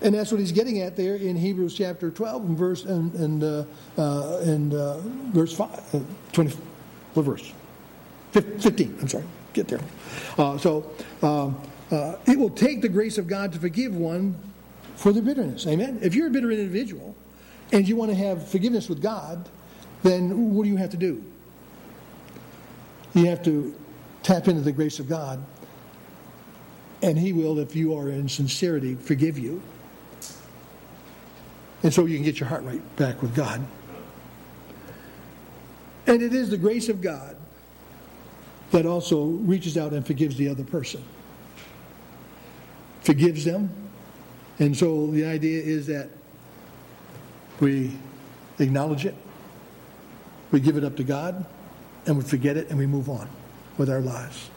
And 0.00 0.14
that's 0.14 0.30
what 0.30 0.40
he's 0.40 0.52
getting 0.52 0.80
at 0.80 0.96
there 0.96 1.16
in 1.16 1.36
Hebrews 1.36 1.74
chapter 1.74 2.10
12 2.10 2.44
and 2.44 2.58
verse 2.58 2.84
and, 2.84 3.12
and, 3.14 3.42
uh, 3.42 3.64
uh, 3.96 4.38
and 4.44 4.74
uh, 4.74 4.98
verse 5.32 5.52
5, 5.52 5.94
uh, 5.94 6.00
20, 6.32 6.56
what 7.14 7.22
verse? 7.22 7.52
15, 8.32 8.98
I'm 9.00 9.08
sorry, 9.08 9.24
get 9.54 9.66
there. 9.66 9.80
Uh, 10.36 10.56
so 10.58 10.90
um, 11.22 11.60
uh, 11.90 12.16
it 12.26 12.38
will 12.38 12.50
take 12.50 12.80
the 12.80 12.88
grace 12.88 13.18
of 13.18 13.26
God 13.26 13.52
to 13.52 13.58
forgive 13.58 13.96
one 13.96 14.36
for 14.94 15.12
their 15.12 15.22
bitterness. 15.22 15.66
Amen? 15.66 15.98
If 16.02 16.14
you're 16.14 16.28
a 16.28 16.30
bitter 16.30 16.50
individual 16.50 17.16
and 17.72 17.88
you 17.88 17.96
want 17.96 18.10
to 18.10 18.16
have 18.16 18.46
forgiveness 18.48 18.88
with 18.88 19.02
God, 19.02 19.48
then 20.02 20.54
what 20.54 20.64
do 20.64 20.68
you 20.68 20.76
have 20.76 20.90
to 20.90 20.96
do? 20.96 21.24
You 23.18 23.26
have 23.26 23.42
to 23.42 23.74
tap 24.22 24.46
into 24.46 24.60
the 24.60 24.70
grace 24.70 25.00
of 25.00 25.08
God, 25.08 25.44
and 27.02 27.18
He 27.18 27.32
will, 27.32 27.58
if 27.58 27.74
you 27.74 27.98
are 27.98 28.10
in 28.10 28.28
sincerity, 28.28 28.94
forgive 28.94 29.36
you. 29.36 29.60
And 31.82 31.92
so 31.92 32.06
you 32.06 32.14
can 32.14 32.24
get 32.24 32.38
your 32.38 32.48
heart 32.48 32.62
right 32.62 32.96
back 32.96 33.20
with 33.20 33.34
God. 33.34 33.60
And 36.06 36.22
it 36.22 36.32
is 36.32 36.48
the 36.50 36.56
grace 36.56 36.88
of 36.88 37.00
God 37.00 37.36
that 38.70 38.86
also 38.86 39.24
reaches 39.24 39.76
out 39.76 39.92
and 39.92 40.06
forgives 40.06 40.36
the 40.36 40.48
other 40.48 40.64
person. 40.64 41.02
Forgives 43.00 43.44
them. 43.44 43.68
And 44.60 44.76
so 44.76 45.08
the 45.08 45.24
idea 45.24 45.60
is 45.60 45.88
that 45.88 46.08
we 47.58 47.96
acknowledge 48.60 49.06
it, 49.06 49.16
we 50.52 50.60
give 50.60 50.76
it 50.76 50.84
up 50.84 50.96
to 50.96 51.04
God, 51.04 51.44
and 52.08 52.16
we 52.16 52.24
forget 52.24 52.56
it 52.56 52.68
and 52.70 52.78
we 52.78 52.86
move 52.86 53.08
on 53.08 53.28
with 53.76 53.88
our 53.88 54.00
lives. 54.00 54.50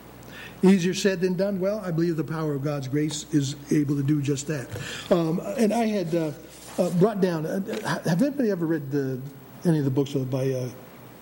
Easier 0.64 0.96
said 0.96 1.22
than 1.22 1.36
done. 1.36 1.60
Well, 1.60 1.80
I 1.84 1.92
believe 1.92 2.18
the 2.18 2.24
power 2.24 2.54
of 2.56 2.64
God's 2.64 2.88
grace 2.88 3.26
is 3.32 3.56
able 3.72 3.96
to 3.96 4.04
do 4.04 4.22
just 4.22 4.48
that. 4.48 4.68
Um, 5.12 5.40
and 5.58 5.72
I 5.72 5.86
had. 5.86 6.16
Uh, 6.16 6.32
uh, 6.78 6.90
brought 6.92 7.22
down. 7.22 7.46
Uh, 7.46 8.00
have 8.08 8.22
anybody 8.22 8.52
ever 8.52 8.66
read 8.66 8.92
the, 8.92 9.20
any 9.66 9.80
of 9.80 9.86
the 9.86 9.92
books 9.92 10.14
by 10.14 10.52
uh, 10.52 10.70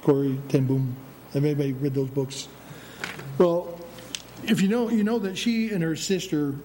Corrie 0.01 0.39
ten 0.47 0.65
Boom? 0.65 0.95
Have 1.33 1.45
anybody 1.45 1.73
read 1.73 1.93
those 1.93 2.09
books? 2.09 2.47
Well, 3.37 3.79
if 4.43 4.61
you 4.61 4.67
know, 4.67 4.89
you 4.89 5.03
know 5.03 5.19
that 5.19 5.37
she 5.37 5.71
and 5.71 5.83
her 5.83 5.95
sister 5.95 6.55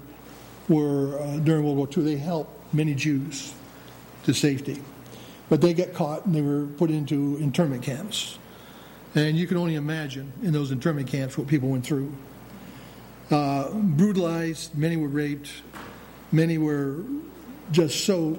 were 0.69 1.21
uh, 1.21 1.37
during 1.39 1.65
World 1.65 1.77
War 1.77 1.89
II. 1.97 2.05
They 2.05 2.17
helped 2.17 2.75
many 2.75 2.95
Jews 2.95 3.55
to 4.25 4.33
safety, 4.33 4.83
but 5.49 5.61
they 5.61 5.75
got 5.75 5.93
caught 5.93 6.25
and 6.27 6.35
they 6.35 6.43
were 6.43 6.67
put 6.79 6.91
into 6.91 7.37
internment 7.39 7.83
camps. 7.83 8.39
And 9.15 9.37
you 9.37 9.47
can 9.47 9.57
only 9.57 9.77
imagine 9.77 10.33
in 10.43 10.53
those 10.53 10.73
internment 10.73 11.09
camps 11.09 11.39
what 11.39 11.47
people 11.47 11.69
went 11.69 11.87
through. 11.87 12.13
Uh, 13.31 13.71
brutalized, 13.73 14.77
many 14.77 14.97
were 14.97 15.09
raped, 15.09 15.51
many 16.33 16.59
were 16.59 17.05
just 17.71 18.05
so 18.05 18.39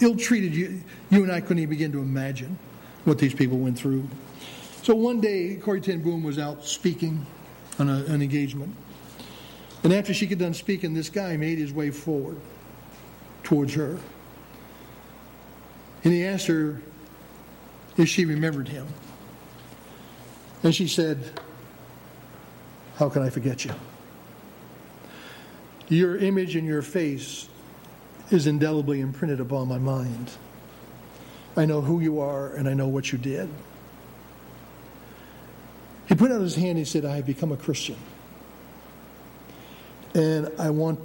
ill 0.00 0.16
treated. 0.16 0.54
You, 0.54 0.80
you 1.10 1.22
and 1.22 1.30
I 1.30 1.40
couldn't 1.40 1.58
even 1.58 1.70
begin 1.70 1.92
to 1.92 2.00
imagine 2.00 2.58
what 3.04 3.18
these 3.18 3.34
people 3.34 3.58
went 3.58 3.78
through. 3.78 4.06
So 4.82 4.94
one 4.94 5.20
day, 5.20 5.56
Corrie 5.56 5.80
ten 5.80 6.02
Boom 6.02 6.22
was 6.22 6.38
out 6.38 6.64
speaking 6.64 7.24
on 7.78 7.88
a, 7.88 8.04
an 8.06 8.20
engagement. 8.20 8.74
And 9.84 9.92
after 9.92 10.12
she 10.12 10.26
got 10.26 10.38
done 10.38 10.54
speaking, 10.54 10.92
this 10.92 11.08
guy 11.08 11.36
made 11.36 11.58
his 11.58 11.72
way 11.72 11.90
forward 11.90 12.38
towards 13.42 13.74
her. 13.74 13.98
And 16.02 16.12
he 16.12 16.24
asked 16.24 16.46
her 16.48 16.80
if 17.96 18.08
she 18.08 18.24
remembered 18.24 18.68
him. 18.68 18.86
And 20.62 20.74
she 20.74 20.88
said, 20.88 21.18
How 22.96 23.08
can 23.08 23.22
I 23.22 23.30
forget 23.30 23.64
you? 23.64 23.72
Your 25.88 26.16
image 26.16 26.54
and 26.54 26.66
your 26.66 26.82
face 26.82 27.48
is 28.30 28.46
indelibly 28.46 29.00
imprinted 29.00 29.40
upon 29.40 29.68
my 29.68 29.78
mind. 29.78 30.30
I 31.56 31.66
know 31.66 31.80
who 31.80 32.00
you 32.00 32.20
are 32.20 32.54
and 32.54 32.68
I 32.68 32.74
know 32.74 32.88
what 32.88 33.10
you 33.10 33.18
did. 33.18 33.48
He 36.06 36.14
put 36.14 36.30
out 36.30 36.40
his 36.40 36.54
hand 36.54 36.70
and 36.70 36.78
he 36.78 36.84
said, 36.84 37.04
I 37.04 37.16
have 37.16 37.26
become 37.26 37.52
a 37.52 37.56
Christian. 37.56 37.96
And 40.14 40.50
I 40.58 40.70
want 40.70 41.00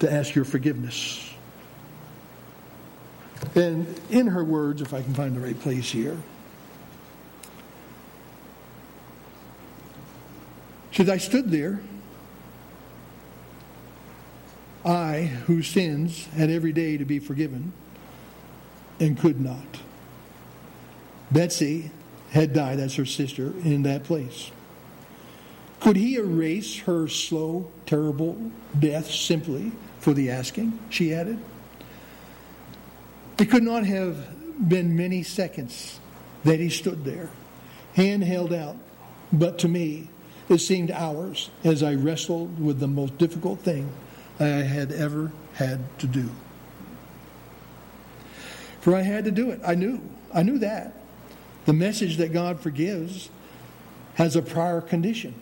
to 0.00 0.12
ask 0.12 0.34
your 0.34 0.44
forgiveness. 0.44 1.28
And 3.54 3.86
in 4.10 4.28
her 4.28 4.44
words, 4.44 4.82
if 4.82 4.94
I 4.94 5.02
can 5.02 5.14
find 5.14 5.36
the 5.36 5.40
right 5.40 5.58
place 5.58 5.90
here, 5.90 6.16
said, 10.96 11.10
I 11.10 11.18
stood 11.18 11.50
there 11.50 11.80
I, 14.82 15.24
whose 15.46 15.66
sins 15.66 16.26
had 16.26 16.48
every 16.48 16.72
day 16.72 16.96
to 16.96 17.04
be 17.04 17.18
forgiven, 17.18 17.72
and 19.00 19.18
could 19.18 19.40
not. 19.40 19.80
Betsy 21.32 21.90
had 22.30 22.52
died 22.52 22.78
as 22.78 22.94
her 22.94 23.04
sister 23.04 23.52
in 23.64 23.82
that 23.82 24.04
place. 24.04 24.52
Could 25.80 25.96
he 25.96 26.14
erase 26.14 26.78
her 26.80 27.08
slow, 27.08 27.68
terrible 27.84 28.50
death 28.78 29.10
simply 29.10 29.72
for 29.98 30.14
the 30.14 30.30
asking? 30.30 30.78
She 30.88 31.12
added. 31.12 31.40
It 33.38 33.50
could 33.50 33.64
not 33.64 33.84
have 33.84 34.68
been 34.68 34.96
many 34.96 35.24
seconds 35.24 35.98
that 36.44 36.60
he 36.60 36.70
stood 36.70 37.04
there, 37.04 37.28
hand 37.94 38.22
held 38.22 38.52
out, 38.52 38.76
but 39.32 39.58
to 39.58 39.68
me, 39.68 40.08
it 40.48 40.58
seemed 40.58 40.90
hours 40.90 41.50
as 41.64 41.82
I 41.82 41.94
wrestled 41.94 42.60
with 42.60 42.78
the 42.78 42.88
most 42.88 43.18
difficult 43.18 43.60
thing 43.60 43.90
I 44.38 44.44
had 44.44 44.92
ever 44.92 45.32
had 45.54 45.98
to 45.98 46.06
do. 46.06 46.30
For 48.80 48.94
I 48.94 49.02
had 49.02 49.24
to 49.24 49.30
do 49.30 49.50
it. 49.50 49.60
I 49.64 49.74
knew. 49.74 50.00
I 50.32 50.42
knew 50.42 50.58
that. 50.58 50.94
The 51.64 51.72
message 51.72 52.18
that 52.18 52.32
God 52.32 52.60
forgives 52.60 53.30
has 54.14 54.36
a 54.36 54.42
prior 54.42 54.80
condition 54.80 55.34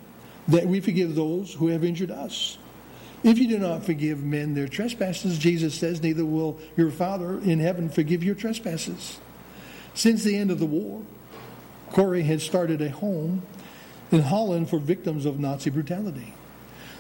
that 0.49 0.67
we 0.67 0.81
forgive 0.81 1.15
those 1.15 1.55
who 1.55 1.69
have 1.69 1.85
injured 1.85 2.11
us. 2.11 2.59
If 3.23 3.39
you 3.39 3.49
do 3.49 3.59
not 3.59 3.85
forgive 3.85 4.23
men 4.23 4.55
their 4.55 4.69
trespasses, 4.69 5.39
Jesus 5.39 5.75
says, 5.75 6.03
neither 6.03 6.25
will 6.25 6.59
your 6.77 6.91
Father 6.91 7.39
in 7.41 7.59
heaven 7.59 7.89
forgive 7.89 8.23
your 8.23 8.35
trespasses. 8.35 9.19
Since 9.95 10.25
the 10.25 10.37
end 10.37 10.51
of 10.51 10.59
the 10.59 10.67
war, 10.67 11.03
Corrie 11.91 12.23
had 12.23 12.43
started 12.43 12.83
a 12.83 12.91
home 12.91 13.43
in 14.15 14.23
Holland 14.23 14.71
for 14.71 14.79
victims 14.79 15.27
of 15.27 15.41
Nazi 15.41 15.71
brutality. 15.71 16.33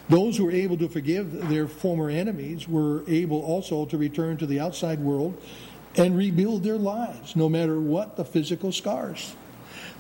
Those 0.08 0.36
who 0.36 0.46
were 0.46 0.50
able 0.50 0.76
to 0.78 0.88
forgive 0.88 1.48
their 1.48 1.68
former 1.68 2.10
enemies 2.10 2.68
were 2.68 3.08
able 3.08 3.40
also 3.40 3.86
to 3.86 3.96
return 3.96 4.36
to 4.38 4.46
the 4.46 4.60
outside 4.60 4.98
world 4.98 5.40
and 5.96 6.18
rebuild 6.18 6.64
their 6.64 6.76
lives, 6.76 7.36
no 7.36 7.48
matter 7.48 7.80
what 7.80 8.16
the 8.16 8.24
physical 8.24 8.72
scars. 8.72 9.36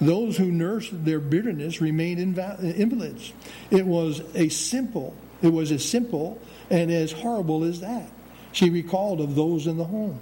Those 0.00 0.36
who 0.36 0.50
nursed 0.50 1.04
their 1.04 1.20
bitterness 1.20 1.80
remained 1.80 2.18
invalids. 2.18 3.32
It 3.70 3.86
was 3.86 4.20
a 4.34 4.48
simple, 4.48 5.14
it 5.40 5.52
was 5.52 5.70
as 5.70 5.88
simple 5.88 6.40
and 6.68 6.90
as 6.90 7.12
horrible 7.12 7.62
as 7.62 7.80
that. 7.80 8.10
She 8.50 8.70
recalled 8.70 9.20
of 9.20 9.36
those 9.36 9.68
in 9.68 9.76
the 9.76 9.84
home. 9.84 10.18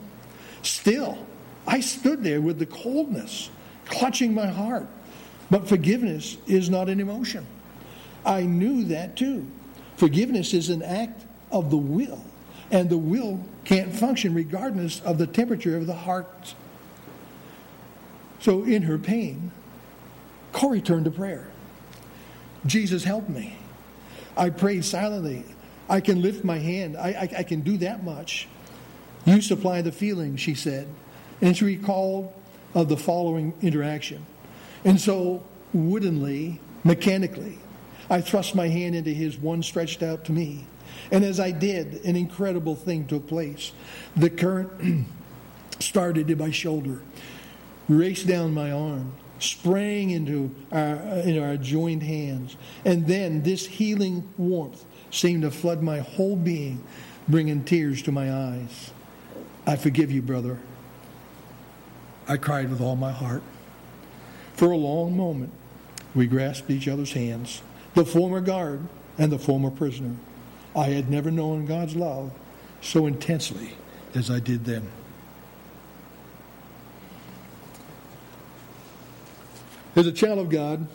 Still, 0.63 1.27
I 1.67 1.81
stood 1.81 2.23
there 2.23 2.43
with 2.43 2.59
the 2.59 2.67
coldness 2.67 3.49
clutching 3.87 4.35
my 4.35 4.47
heart. 4.47 4.87
But 5.53 5.69
forgiveness 5.69 6.39
is 6.47 6.71
not 6.71 6.89
an 6.89 6.99
emotion. 6.99 7.47
I 8.25 8.41
knew 8.41 8.85
that 8.85 9.17
too. 9.17 9.47
Forgiveness 9.97 10.55
is 10.55 10.71
an 10.71 10.83
act 10.83 11.27
of 11.51 11.69
the 11.69 11.77
will, 11.77 12.25
and 12.71 12.89
the 12.89 12.97
will 12.97 13.39
can't 13.65 13.95
function 13.95 14.33
regardless 14.33 15.03
of 15.03 15.19
the 15.19 15.27
temperature 15.27 15.77
of 15.77 15.87
the 15.87 15.95
heart. 15.95 16.55
So, 18.41 18.65
in 18.65 18.85
her 18.85 18.97
pain, 18.97 19.51
Corrie 20.53 20.81
turned 20.81 21.05
to 21.05 21.11
prayer. 21.11 21.51
Jesus, 22.65 23.05
help 23.05 23.29
me. 23.29 23.59
I 24.39 24.49
prayed 24.49 24.87
silently. 24.87 25.45
I 25.87 26.01
can 26.01 26.23
lift 26.23 26.45
my 26.45 26.61
hand. 26.61 26.97
I, 26.97 27.09
I, 27.09 27.41
I 27.41 27.43
can 27.43 27.61
do 27.61 27.77
that 27.77 28.03
much. 28.03 28.49
You 29.27 29.43
supply 29.43 29.83
the 29.83 29.93
feeling, 29.93 30.37
she 30.37 30.55
said. 30.55 30.89
And 31.43 31.55
she 31.55 31.67
recalled 31.67 32.33
of 32.75 32.89
the 32.89 32.97
following 32.97 33.53
interaction. 33.61 34.25
And 34.85 35.01
so, 35.01 35.43
woodenly, 35.73 36.61
mechanically, 36.85 37.59
I 38.11 38.21
thrust 38.21 38.55
my 38.55 38.69
hand 38.69 38.95
into 38.95 39.11
his, 39.11 39.39
one 39.39 39.63
stretched 39.63 40.03
out 40.03 40.25
to 40.27 40.33
me. 40.33 40.67
And 41.11 41.25
as 41.25 41.41
I 41.41 41.51
did, 41.51 42.05
an 42.05 42.17
incredible 42.17 42.75
thing 42.75 43.07
took 43.07 43.27
place. 43.27 43.73
The 44.17 44.31
current 44.31 45.07
started 45.79 46.31
in 46.31 46.39
my 46.39 46.51
shoulder, 46.51 47.03
raced 47.89 48.27
down 48.27 48.55
my 48.55 48.73
arm, 48.73 49.13
sprang 49.39 50.11
into 50.11 50.55
our, 50.71 50.97
into 50.97 51.43
our 51.43 51.57
joined 51.57 52.03
hands. 52.03 52.57
And 52.85 53.07
then 53.07 53.43
this 53.43 53.67
healing 53.67 54.29
warmth 54.37 54.85
seemed 55.11 55.43
to 55.43 55.51
flood 55.51 55.83
my 55.83 55.99
whole 56.01 56.37
being, 56.37 56.83
bringing 57.29 57.65
tears 57.65 58.03
to 58.03 58.13
my 58.13 58.33
eyes. 58.33 58.93
I 59.67 59.77
forgive 59.77 60.11
you, 60.11 60.23
brother. 60.23 60.59
I 62.29 62.37
cried 62.37 62.71
with 62.71 62.81
all 62.81 62.97
my 62.97 63.13
heart. 63.13 63.43
For 64.55 64.71
a 64.71 64.77
long 64.77 65.17
moment, 65.17 65.53
We 66.15 66.27
grasped 66.27 66.71
each 66.71 66.89
other's 66.89 67.13
hands, 67.13 67.63
the 67.95 68.05
former 68.05 68.41
guard 68.41 68.87
and 69.19 69.33
the 69.33 69.39
former 69.39 69.71
prisoner. 69.71 70.17
I 70.77 70.87
had 70.87 71.11
never 71.11 71.31
known 71.31 71.67
God's 71.67 71.97
love 71.97 72.33
so 72.81 73.07
intensely 73.07 73.75
as 74.15 74.31
I 74.31 74.41
did 74.41 74.65
then. 74.65 74.91
As 79.95 80.07
a 80.07 80.13
child 80.13 80.39
of 80.39 80.49
God, 80.49 80.87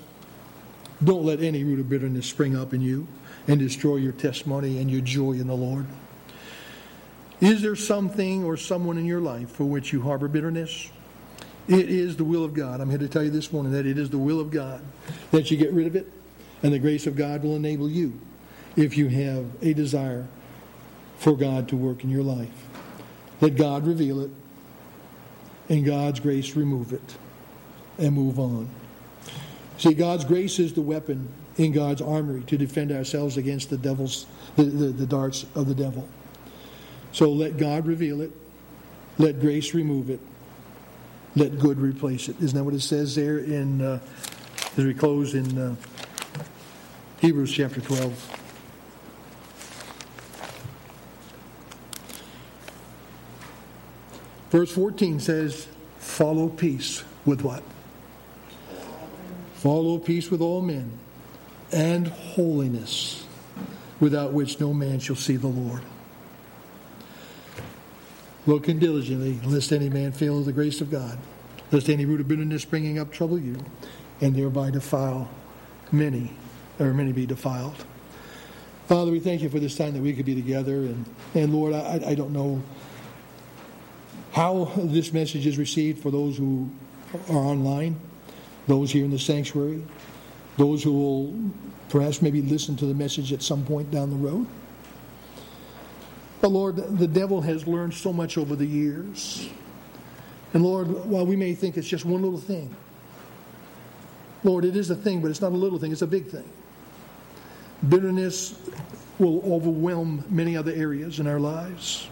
don't 1.04 1.24
let 1.24 1.42
any 1.42 1.64
root 1.64 1.80
of 1.80 1.90
bitterness 1.90 2.26
spring 2.26 2.56
up 2.56 2.74
in 2.74 2.82
you 2.82 3.08
and 3.48 3.60
destroy 3.60 3.98
your 3.98 4.12
testimony 4.12 4.80
and 4.80 4.90
your 4.90 5.02
joy 5.02 5.34
in 5.34 5.48
the 5.48 5.56
Lord. 5.56 5.86
Is 7.40 7.62
there 7.62 7.76
something 7.76 8.44
or 8.44 8.58
someone 8.58 8.98
in 8.98 9.06
your 9.06 9.22
life 9.22 9.52
for 9.52 9.66
which 9.66 9.94
you 9.94 10.02
harbor 10.02 10.28
bitterness? 10.28 10.90
It 11.68 11.90
is 11.90 12.16
the 12.16 12.24
will 12.24 12.46
of 12.46 12.54
God. 12.54 12.80
I'm 12.80 12.90
here 12.90 13.00
to 13.00 13.10
tell 13.10 13.24
you 13.24 13.30
this 13.30 13.52
morning 13.52 13.74
that 13.74 13.86
it 13.86 13.98
is 13.98 14.10
the 14.10 14.18
will 14.18 14.40
of 14.40 14.52
God 14.52 14.82
that 15.32 15.52
you 15.52 15.58
get 15.58 15.74
rid 15.74 15.86
of 15.88 15.96
it, 15.96 16.12
and 16.64 16.74
the 16.74 16.80
grace 16.80 17.08
of 17.08 17.16
God 17.16 17.44
will 17.44 17.56
enable 17.56 17.90
you 17.90 18.20
if 18.78 18.98
you 18.98 19.10
have 19.10 19.46
a 19.62 19.74
desire 19.74 20.28
for 21.18 21.36
God 21.36 21.68
to 21.70 21.76
work 21.76 22.04
in 22.04 22.10
your 22.10 22.24
life. 22.24 22.68
Let 23.42 23.56
God 23.56 23.86
reveal 23.86 24.22
it, 24.22 24.32
and 25.68 25.86
God's 25.86 26.20
grace 26.20 26.56
remove 26.56 26.94
it, 26.94 27.18
and 27.98 28.16
move 28.16 28.40
on. 28.40 28.70
See, 29.78 29.94
God's 29.94 30.24
grace 30.24 30.60
is 30.60 30.74
the 30.74 30.82
weapon 30.82 31.28
in 31.58 31.72
God's 31.72 32.02
armory 32.02 32.44
to 32.44 32.58
defend 32.58 32.92
ourselves 32.92 33.36
against 33.36 33.70
the 33.70 33.78
devil's 33.78 34.26
the, 34.56 34.64
the, 34.64 34.88
the 34.88 35.06
darts 35.06 35.46
of 35.54 35.68
the 35.68 35.76
devil. 35.76 36.08
So 37.12 37.30
let 37.30 37.58
God 37.58 37.86
reveal 37.86 38.22
it. 38.22 38.32
Let 39.18 39.40
grace 39.40 39.74
remove 39.74 40.10
it. 40.10 40.20
Let 41.38 41.60
good 41.60 41.80
replace 41.80 42.30
it. 42.30 42.42
Isn't 42.42 42.58
that 42.58 42.64
what 42.64 42.74
it 42.74 42.82
says 42.82 43.14
there 43.14 43.38
in 43.38 43.80
uh, 43.80 44.00
as 44.76 44.84
we 44.84 44.96
close 44.96 45.36
in 45.36 45.56
uh, 45.56 45.76
Hebrews 47.20 47.54
chapter 47.54 47.80
12? 47.80 48.40
Verse 54.50 54.72
14 54.72 55.20
says, 55.20 55.68
Follow 56.00 56.50
peace 56.50 57.04
with 57.24 57.44
what? 57.44 57.62
Follow 59.54 60.00
peace 60.00 60.32
with 60.32 60.42
all 60.42 60.64
men 60.64 60.98
and 61.72 62.08
holiness, 62.08 63.24
without 64.00 64.34
which 64.34 64.60
no 64.60 64.74
man 64.74 64.98
shall 65.00 65.16
see 65.16 65.36
the 65.36 65.46
Lord. 65.46 65.84
Looking 68.48 68.80
diligently, 68.80 69.40
lest 69.46 69.74
any 69.74 69.90
man 69.90 70.14
fail 70.14 70.40
of 70.40 70.46
the 70.46 70.54
grace 70.54 70.80
of 70.80 70.90
God, 70.90 71.20
lest 71.72 71.90
any 71.90 72.06
root 72.06 72.22
of 72.22 72.30
bitterness 72.30 72.62
springing 72.62 72.98
up 72.98 73.12
trouble 73.12 73.38
you, 73.38 73.58
and 74.22 74.34
thereby 74.34 74.72
defile 74.72 75.30
many, 75.92 76.32
or 76.80 76.94
many 76.94 77.12
be 77.12 77.26
defiled. 77.26 77.86
Father, 78.88 79.12
we 79.12 79.20
thank 79.20 79.42
you 79.42 79.50
for 79.50 79.60
this 79.60 79.76
time 79.76 79.94
that 79.96 80.02
we 80.02 80.14
could 80.14 80.26
be 80.26 80.34
together. 80.34 80.78
And, 80.78 81.06
and 81.36 81.54
Lord, 81.54 81.74
I, 81.74 82.00
I 82.08 82.16
don't 82.16 82.32
know 82.32 82.64
how 84.32 84.72
this 84.78 85.12
message 85.12 85.46
is 85.46 85.58
received 85.58 86.02
for 86.02 86.10
those 86.10 86.38
who 86.38 86.72
are 87.30 87.36
online, 87.36 88.00
those 88.66 88.92
here 88.92 89.04
in 89.04 89.12
the 89.12 89.20
sanctuary, 89.20 89.84
those 90.56 90.84
who 90.84 90.94
will 90.94 91.52
perhaps 91.90 92.22
maybe 92.22 92.42
listen 92.42 92.78
to 92.78 92.86
the 92.86 92.94
message 92.94 93.34
at 93.34 93.42
some 93.42 93.66
point 93.66 93.92
down 93.92 94.10
the 94.10 94.16
road. 94.16 94.48
But 96.42 96.52
Lord, 96.52 96.76
the 96.76 97.08
devil 97.08 97.42
has 97.42 97.68
learned 97.68 97.94
so 97.94 98.14
much 98.14 98.38
over 98.38 98.56
the 98.56 98.66
years. 98.66 99.50
And 100.54 100.64
Lord, 100.64 100.88
while 100.88 101.26
we 101.26 101.36
may 101.36 101.54
think 101.54 101.78
it's 101.78 101.88
just 101.88 102.06
one 102.06 102.22
little 102.22 102.40
thing, 102.40 102.76
Lord, 104.44 104.66
it 104.66 104.76
is 104.76 104.90
a 104.90 104.96
thing, 104.96 105.22
but 105.22 105.30
it's 105.30 105.42
not 105.42 105.52
a 105.52 105.56
little 105.56 105.80
thing, 105.80 105.92
it's 105.92 106.04
a 106.04 106.08
big 106.08 106.28
thing. 106.28 106.48
Bitterness 107.90 108.60
will 109.20 109.42
overwhelm 109.52 110.24
many 110.30 110.56
other 110.56 110.72
areas 110.72 111.20
in 111.20 111.28
our 111.28 111.40
lives. 111.40 112.08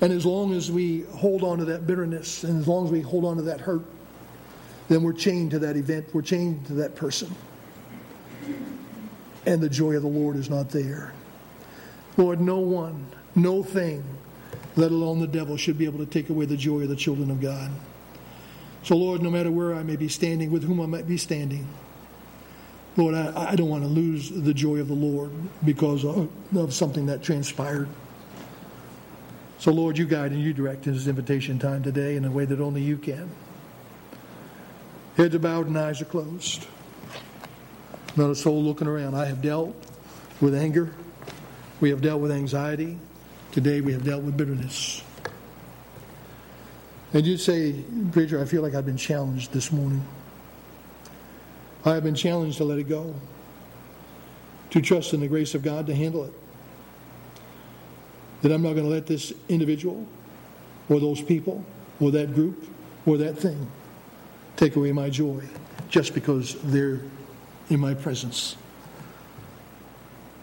And 0.00 0.12
as 0.12 0.24
long 0.24 0.52
as 0.52 0.70
we 0.70 1.02
hold 1.02 1.44
on 1.44 1.58
to 1.58 1.64
that 1.66 1.86
bitterness, 1.86 2.44
and 2.44 2.60
as 2.60 2.66
long 2.66 2.86
as 2.86 2.90
we 2.90 3.00
hold 3.00 3.24
on 3.24 3.36
to 3.36 3.42
that 3.42 3.60
hurt, 3.60 3.84
then 4.88 5.02
we're 5.02 5.12
chained 5.12 5.52
to 5.52 5.58
that 5.60 5.76
event, 5.76 6.06
we're 6.12 6.22
chained 6.22 6.66
to 6.66 6.74
that 6.74 6.96
person. 6.96 7.32
And 9.46 9.60
the 9.60 9.68
joy 9.68 9.94
of 9.94 10.02
the 10.02 10.08
Lord 10.08 10.36
is 10.36 10.50
not 10.50 10.70
there. 10.70 11.12
Lord, 12.16 12.40
no 12.40 12.58
one, 12.58 13.06
no 13.34 13.62
thing, 13.62 14.04
let 14.76 14.90
alone 14.90 15.20
the 15.20 15.26
devil, 15.26 15.56
should 15.56 15.78
be 15.78 15.84
able 15.84 15.98
to 15.98 16.06
take 16.06 16.28
away 16.28 16.46
the 16.46 16.56
joy 16.56 16.82
of 16.82 16.88
the 16.88 16.96
children 16.96 17.30
of 17.30 17.40
God. 17.40 17.70
So, 18.82 18.96
Lord, 18.96 19.22
no 19.22 19.30
matter 19.30 19.50
where 19.50 19.74
I 19.74 19.82
may 19.82 19.96
be 19.96 20.08
standing, 20.08 20.50
with 20.50 20.64
whom 20.64 20.80
I 20.80 20.86
might 20.86 21.06
be 21.06 21.16
standing, 21.16 21.68
Lord, 22.96 23.14
I, 23.14 23.52
I 23.52 23.56
don't 23.56 23.68
want 23.68 23.84
to 23.84 23.88
lose 23.88 24.30
the 24.30 24.52
joy 24.52 24.78
of 24.78 24.88
the 24.88 24.94
Lord 24.94 25.30
because 25.64 26.04
of, 26.04 26.28
of 26.56 26.74
something 26.74 27.06
that 27.06 27.22
transpired. 27.22 27.88
So, 29.58 29.70
Lord, 29.70 29.96
you 29.96 30.06
guide 30.06 30.32
and 30.32 30.42
you 30.42 30.52
direct 30.52 30.86
in 30.86 30.94
this 30.94 31.06
invitation 31.06 31.58
time 31.58 31.82
today 31.82 32.16
in 32.16 32.24
a 32.24 32.30
way 32.30 32.44
that 32.44 32.60
only 32.60 32.82
you 32.82 32.98
can. 32.98 33.30
Heads 35.16 35.34
are 35.34 35.38
bowed 35.38 35.68
and 35.68 35.78
eyes 35.78 36.02
are 36.02 36.06
closed. 36.06 36.66
Not 38.16 38.30
a 38.30 38.34
soul 38.34 38.62
looking 38.62 38.88
around. 38.88 39.14
I 39.14 39.26
have 39.26 39.40
dealt 39.40 39.74
with 40.40 40.54
anger. 40.54 40.92
We 41.82 41.90
have 41.90 42.00
dealt 42.00 42.20
with 42.20 42.30
anxiety. 42.30 42.96
Today 43.50 43.80
we 43.80 43.92
have 43.92 44.04
dealt 44.04 44.22
with 44.22 44.36
bitterness. 44.36 45.02
And 47.12 47.26
you 47.26 47.36
say, 47.36 47.82
Preacher, 48.12 48.40
I 48.40 48.44
feel 48.44 48.62
like 48.62 48.76
I've 48.76 48.86
been 48.86 48.96
challenged 48.96 49.52
this 49.52 49.72
morning. 49.72 50.06
I 51.84 51.94
have 51.94 52.04
been 52.04 52.14
challenged 52.14 52.58
to 52.58 52.64
let 52.64 52.78
it 52.78 52.88
go, 52.88 53.12
to 54.70 54.80
trust 54.80 55.12
in 55.12 55.18
the 55.18 55.26
grace 55.26 55.56
of 55.56 55.64
God 55.64 55.88
to 55.88 55.94
handle 55.94 56.22
it. 56.22 56.32
That 58.42 58.52
I'm 58.52 58.62
not 58.62 58.74
going 58.74 58.84
to 58.84 58.92
let 58.92 59.08
this 59.08 59.32
individual 59.48 60.06
or 60.88 61.00
those 61.00 61.20
people 61.20 61.64
or 61.98 62.12
that 62.12 62.32
group 62.32 62.64
or 63.06 63.16
that 63.16 63.36
thing 63.36 63.68
take 64.54 64.76
away 64.76 64.92
my 64.92 65.10
joy 65.10 65.42
just 65.88 66.14
because 66.14 66.54
they're 66.62 67.00
in 67.70 67.80
my 67.80 67.92
presence. 67.92 68.56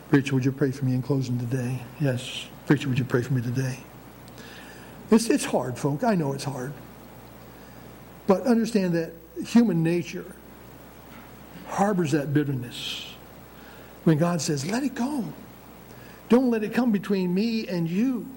Preacher, 0.09 0.33
would 0.33 0.43
you 0.43 0.51
pray 0.51 0.71
for 0.71 0.85
me 0.85 0.93
in 0.93 1.03
closing 1.03 1.37
today? 1.37 1.79
Yes. 1.99 2.47
Preacher, 2.65 2.89
would 2.89 2.97
you 2.97 3.05
pray 3.05 3.21
for 3.21 3.33
me 3.33 3.41
today? 3.41 3.77
It's, 5.11 5.29
it's 5.29 5.45
hard, 5.45 5.77
folk. 5.77 6.03
I 6.03 6.15
know 6.15 6.33
it's 6.33 6.43
hard. 6.43 6.73
But 8.25 8.43
understand 8.43 8.93
that 8.93 9.13
human 9.45 9.83
nature 9.83 10.35
harbors 11.67 12.11
that 12.11 12.33
bitterness. 12.33 13.05
When 14.03 14.17
God 14.17 14.41
says, 14.41 14.65
let 14.65 14.83
it 14.83 14.95
go. 14.95 15.23
Don't 16.27 16.49
let 16.49 16.63
it 16.63 16.73
come 16.73 16.91
between 16.91 17.33
me 17.33 17.67
and 17.67 17.89
you. 17.89 18.27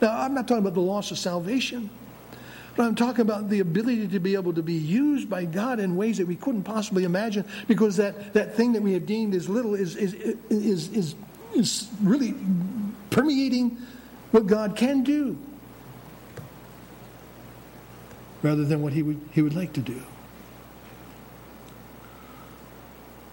Now, 0.00 0.16
I'm 0.16 0.34
not 0.34 0.46
talking 0.46 0.62
about 0.62 0.74
the 0.74 0.80
loss 0.80 1.10
of 1.10 1.18
salvation. 1.18 1.90
But 2.76 2.86
I'm 2.86 2.94
talking 2.94 3.22
about 3.22 3.48
the 3.48 3.60
ability 3.60 4.08
to 4.08 4.20
be 4.20 4.34
able 4.34 4.52
to 4.54 4.62
be 4.62 4.74
used 4.74 5.28
by 5.28 5.44
God 5.44 5.80
in 5.80 5.96
ways 5.96 6.18
that 6.18 6.26
we 6.26 6.36
couldn't 6.36 6.62
possibly 6.62 7.04
imagine 7.04 7.44
because 7.66 7.96
that, 7.96 8.32
that 8.34 8.54
thing 8.54 8.72
that 8.72 8.82
we 8.82 8.92
have 8.92 9.06
deemed 9.06 9.34
as 9.34 9.48
little 9.48 9.74
is, 9.74 9.96
is, 9.96 10.14
is, 10.14 10.88
is, 10.92 11.14
is 11.54 11.88
really 12.02 12.34
permeating 13.10 13.76
what 14.30 14.46
God 14.46 14.76
can 14.76 15.02
do 15.02 15.36
rather 18.42 18.64
than 18.64 18.80
what 18.80 18.92
he 18.92 19.02
would, 19.02 19.20
he 19.32 19.42
would 19.42 19.54
like 19.54 19.72
to 19.74 19.80
do. 19.80 20.00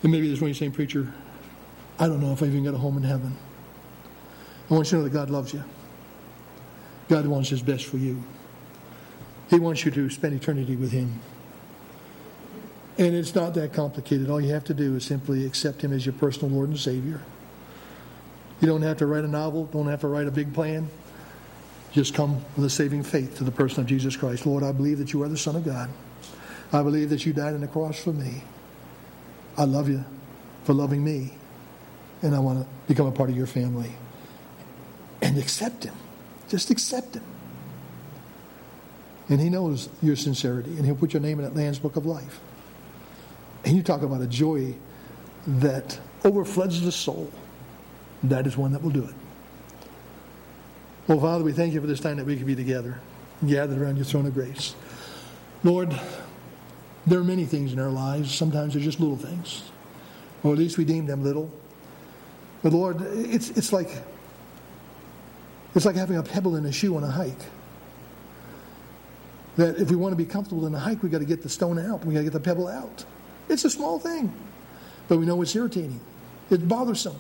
And 0.04 0.12
maybe 0.12 0.28
there's 0.28 0.42
one 0.42 0.50
you're 0.50 0.56
saying, 0.56 0.74
Preacher, 0.74 1.14
I 2.00 2.08
don't 2.08 2.22
know 2.22 2.32
if 2.32 2.44
I 2.44 2.48
even 2.48 2.64
got 2.64 2.74
a 2.74 2.78
home 2.78 2.98
in 2.98 3.04
heaven. 3.04 3.36
I 4.70 4.74
want 4.74 4.88
you 4.88 4.92
to 4.92 4.98
know 4.98 5.04
that 5.04 5.14
God 5.14 5.30
loves 5.30 5.54
you. 5.54 5.64
God 7.08 7.26
wants 7.26 7.50
his 7.50 7.62
best 7.62 7.86
for 7.86 7.98
you. 7.98 8.22
He 9.50 9.60
wants 9.60 9.86
you 9.86 9.92
to 9.92 10.10
spend 10.10 10.34
eternity 10.34 10.76
with 10.76 10.92
Him. 10.92 11.20
And 12.98 13.16
it's 13.16 13.36
not 13.36 13.54
that 13.54 13.74
complicated. 13.74 14.30
All 14.30 14.42
you 14.42 14.54
have 14.54 14.66
to 14.66 14.74
do 14.74 14.96
is 14.96 15.06
simply 15.06 15.46
accept 15.46 15.82
Him 15.82 15.94
as 15.94 16.06
your 16.06 16.14
personal 16.14 16.50
Lord 16.50 16.70
and 16.70 16.80
Savior. 16.80 17.22
You 18.60 18.68
don't 18.68 18.82
have 18.82 18.98
to 18.98 19.06
write 19.06 19.24
a 19.24 19.28
novel, 19.28 19.66
don't 19.66 19.88
have 19.88 20.02
to 20.02 20.08
write 20.08 20.28
a 20.28 20.32
big 20.32 20.54
plan. 20.54 20.90
Just 21.92 22.14
come 22.14 22.44
with 22.56 22.66
a 22.66 22.70
saving 22.70 23.04
faith 23.04 23.38
to 23.38 23.44
the 23.44 23.52
person 23.52 23.82
of 23.82 23.88
Jesus 23.88 24.16
Christ. 24.16 24.46
Lord, 24.46 24.64
I 24.64 24.72
believe 24.72 24.98
that 24.98 25.14
you 25.14 25.24
are 25.24 25.30
the 25.30 25.38
Son 25.38 25.56
of 25.56 25.64
God. 25.64 25.90
I 26.74 26.84
believe 26.84 27.10
that 27.12 27.26
you 27.26 27.34
died 27.34 27.54
on 27.54 27.62
the 27.62 27.68
cross 27.68 28.04
for 28.04 28.12
me. 28.12 28.44
I 29.58 29.64
love 29.64 29.90
you 29.90 30.04
for 30.64 30.74
loving 30.74 31.04
me. 31.04 31.34
And 32.22 32.36
I 32.36 32.40
want 32.40 32.60
to 32.60 32.68
become 32.88 33.08
a 33.08 33.12
part 33.12 33.30
of 33.30 33.38
your 33.38 33.48
family. 33.48 33.92
And 35.22 35.38
accept 35.38 35.86
Him. 35.86 35.96
Just 36.50 36.70
accept 36.72 37.16
Him. 37.16 37.24
And 39.30 39.42
he 39.42 39.50
knows 39.50 39.90
your 40.02 40.16
sincerity, 40.16 40.72
and 40.78 40.86
he'll 40.86 40.96
put 40.96 41.14
your 41.14 41.22
name 41.22 41.40
in 41.40 41.46
that 41.46 41.56
Lamb's 41.56 41.80
Book 41.80 41.96
of 41.96 42.06
Life. 42.06 42.40
And 43.66 43.76
you 43.76 43.84
talk 43.84 44.02
about 44.02 44.22
a 44.22 44.28
joy 44.28 44.74
that 45.46 46.00
overfloods 46.24 46.82
the 46.82 46.92
soul. 46.92 47.32
That 48.24 48.48
is 48.48 48.58
one 48.58 48.72
that 48.72 48.82
will 48.82 48.92
do 48.92 49.04
it. 49.04 49.16
Well, 51.08 51.20
Father, 51.20 51.44
we 51.44 51.52
thank 51.52 51.74
you 51.74 51.82
for 51.82 51.88
this 51.88 52.00
time 52.00 52.18
that 52.18 52.26
we 52.26 52.38
can 52.38 52.46
be 52.46 52.56
together, 52.56 53.00
gathered 53.46 53.82
around 53.82 53.98
your 53.98 54.06
throne 54.06 54.26
of 54.26 54.34
grace. 54.34 54.76
Lord, 55.64 55.98
There 57.08 57.20
are 57.20 57.24
many 57.24 57.46
things 57.46 57.72
in 57.72 57.80
our 57.80 57.90
lives. 57.90 58.36
Sometimes 58.36 58.74
they're 58.74 58.84
just 58.84 59.00
little 59.00 59.16
things. 59.16 59.64
Or 60.44 60.52
at 60.52 60.60
least 60.60 60.78
we 60.78 60.84
deem 60.84 61.06
them 61.06 61.24
little. 61.24 61.50
But 62.62 62.74
Lord, 62.74 63.02
it's, 63.02 63.50
it's 63.52 63.72
like 63.72 63.90
it's 65.74 65.86
like 65.86 65.96
having 65.96 66.18
a 66.18 66.24
pebble 66.24 66.58
in 66.58 66.66
a 66.66 66.72
shoe 66.72 66.98
on 66.98 67.04
a 67.04 67.10
hike. 67.10 67.40
That 69.58 69.78
if 69.78 69.90
we 69.90 69.96
want 69.96 70.14
to 70.14 70.16
be 70.16 70.26
comfortable 70.26 70.66
in 70.66 70.74
a 70.74 70.80
hike, 70.80 71.04
we've 71.04 71.12
got 71.12 71.20
to 71.20 71.26
get 71.26 71.44
the 71.44 71.50
stone 71.50 71.80
out. 71.80 72.06
We've 72.06 72.14
got 72.14 72.20
to 72.20 72.26
get 72.26 72.34
the 72.34 72.40
pebble 72.40 72.68
out. 72.68 73.06
It's 73.50 73.66
a 73.66 73.70
small 73.70 74.00
thing. 74.00 74.34
But 75.08 75.18
we 75.18 75.26
know 75.26 75.42
it's 75.42 75.56
irritating. 75.56 76.00
It's 76.50 76.64
bothersome. 76.64 77.20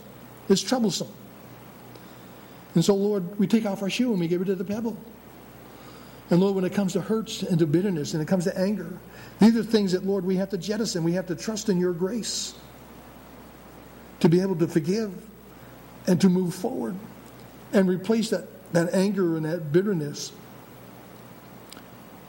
It's 0.49 0.61
troublesome. 0.61 1.09
And 2.75 2.85
so, 2.85 2.95
Lord, 2.95 3.39
we 3.39 3.47
take 3.47 3.65
off 3.65 3.81
our 3.81 3.89
shoe 3.89 4.11
and 4.11 4.19
we 4.19 4.27
get 4.27 4.39
rid 4.39 4.49
of 4.49 4.57
the 4.57 4.63
pebble. 4.63 4.97
And 6.29 6.39
Lord, 6.39 6.55
when 6.55 6.65
it 6.65 6.73
comes 6.73 6.93
to 6.93 7.01
hurts 7.01 7.41
and 7.41 7.57
to 7.59 7.65
bitterness 7.65 8.13
and 8.13 8.21
it 8.21 8.27
comes 8.27 8.43
to 8.43 8.57
anger, 8.57 8.99
these 9.39 9.55
are 9.55 9.63
things 9.63 9.93
that, 9.93 10.05
Lord, 10.05 10.25
we 10.25 10.35
have 10.35 10.49
to 10.49 10.57
jettison. 10.57 11.03
We 11.03 11.13
have 11.13 11.25
to 11.27 11.35
trust 11.35 11.69
in 11.69 11.79
your 11.79 11.93
grace 11.93 12.53
to 14.19 14.29
be 14.29 14.41
able 14.41 14.55
to 14.57 14.67
forgive 14.67 15.13
and 16.05 16.19
to 16.21 16.29
move 16.29 16.53
forward 16.53 16.95
and 17.73 17.87
replace 17.87 18.29
that, 18.29 18.47
that 18.73 18.93
anger 18.93 19.37
and 19.37 19.45
that 19.45 19.71
bitterness 19.71 20.31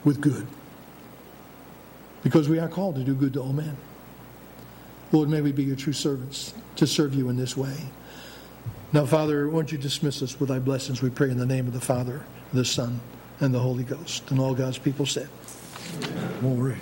with 0.08 0.22
good. 0.22 0.46
Because 2.22 2.48
we 2.48 2.58
are 2.58 2.66
called 2.66 2.94
to 2.94 3.04
do 3.04 3.14
good 3.14 3.34
to 3.34 3.40
all 3.40 3.52
men. 3.52 3.76
Lord, 5.12 5.28
may 5.28 5.42
we 5.42 5.52
be 5.52 5.64
your 5.64 5.76
true 5.76 5.92
servants 5.92 6.54
to 6.76 6.86
serve 6.86 7.14
you 7.14 7.28
in 7.28 7.36
this 7.36 7.58
way. 7.58 7.76
Now, 8.90 9.04
Father, 9.04 9.50
won't 9.50 9.70
you 9.70 9.76
dismiss 9.76 10.22
us 10.22 10.40
with 10.40 10.48
thy 10.48 10.60
blessings, 10.60 11.02
we 11.02 11.10
pray 11.10 11.30
in 11.30 11.36
the 11.36 11.44
name 11.44 11.66
of 11.66 11.74
the 11.74 11.80
Father, 11.80 12.24
the 12.54 12.64
Son, 12.64 13.00
and 13.40 13.54
the 13.54 13.58
Holy 13.58 13.84
Ghost. 13.84 14.30
And 14.30 14.40
all 14.40 14.54
God's 14.54 14.78
people 14.78 15.04
said, 15.04 15.28
right. 16.42 16.78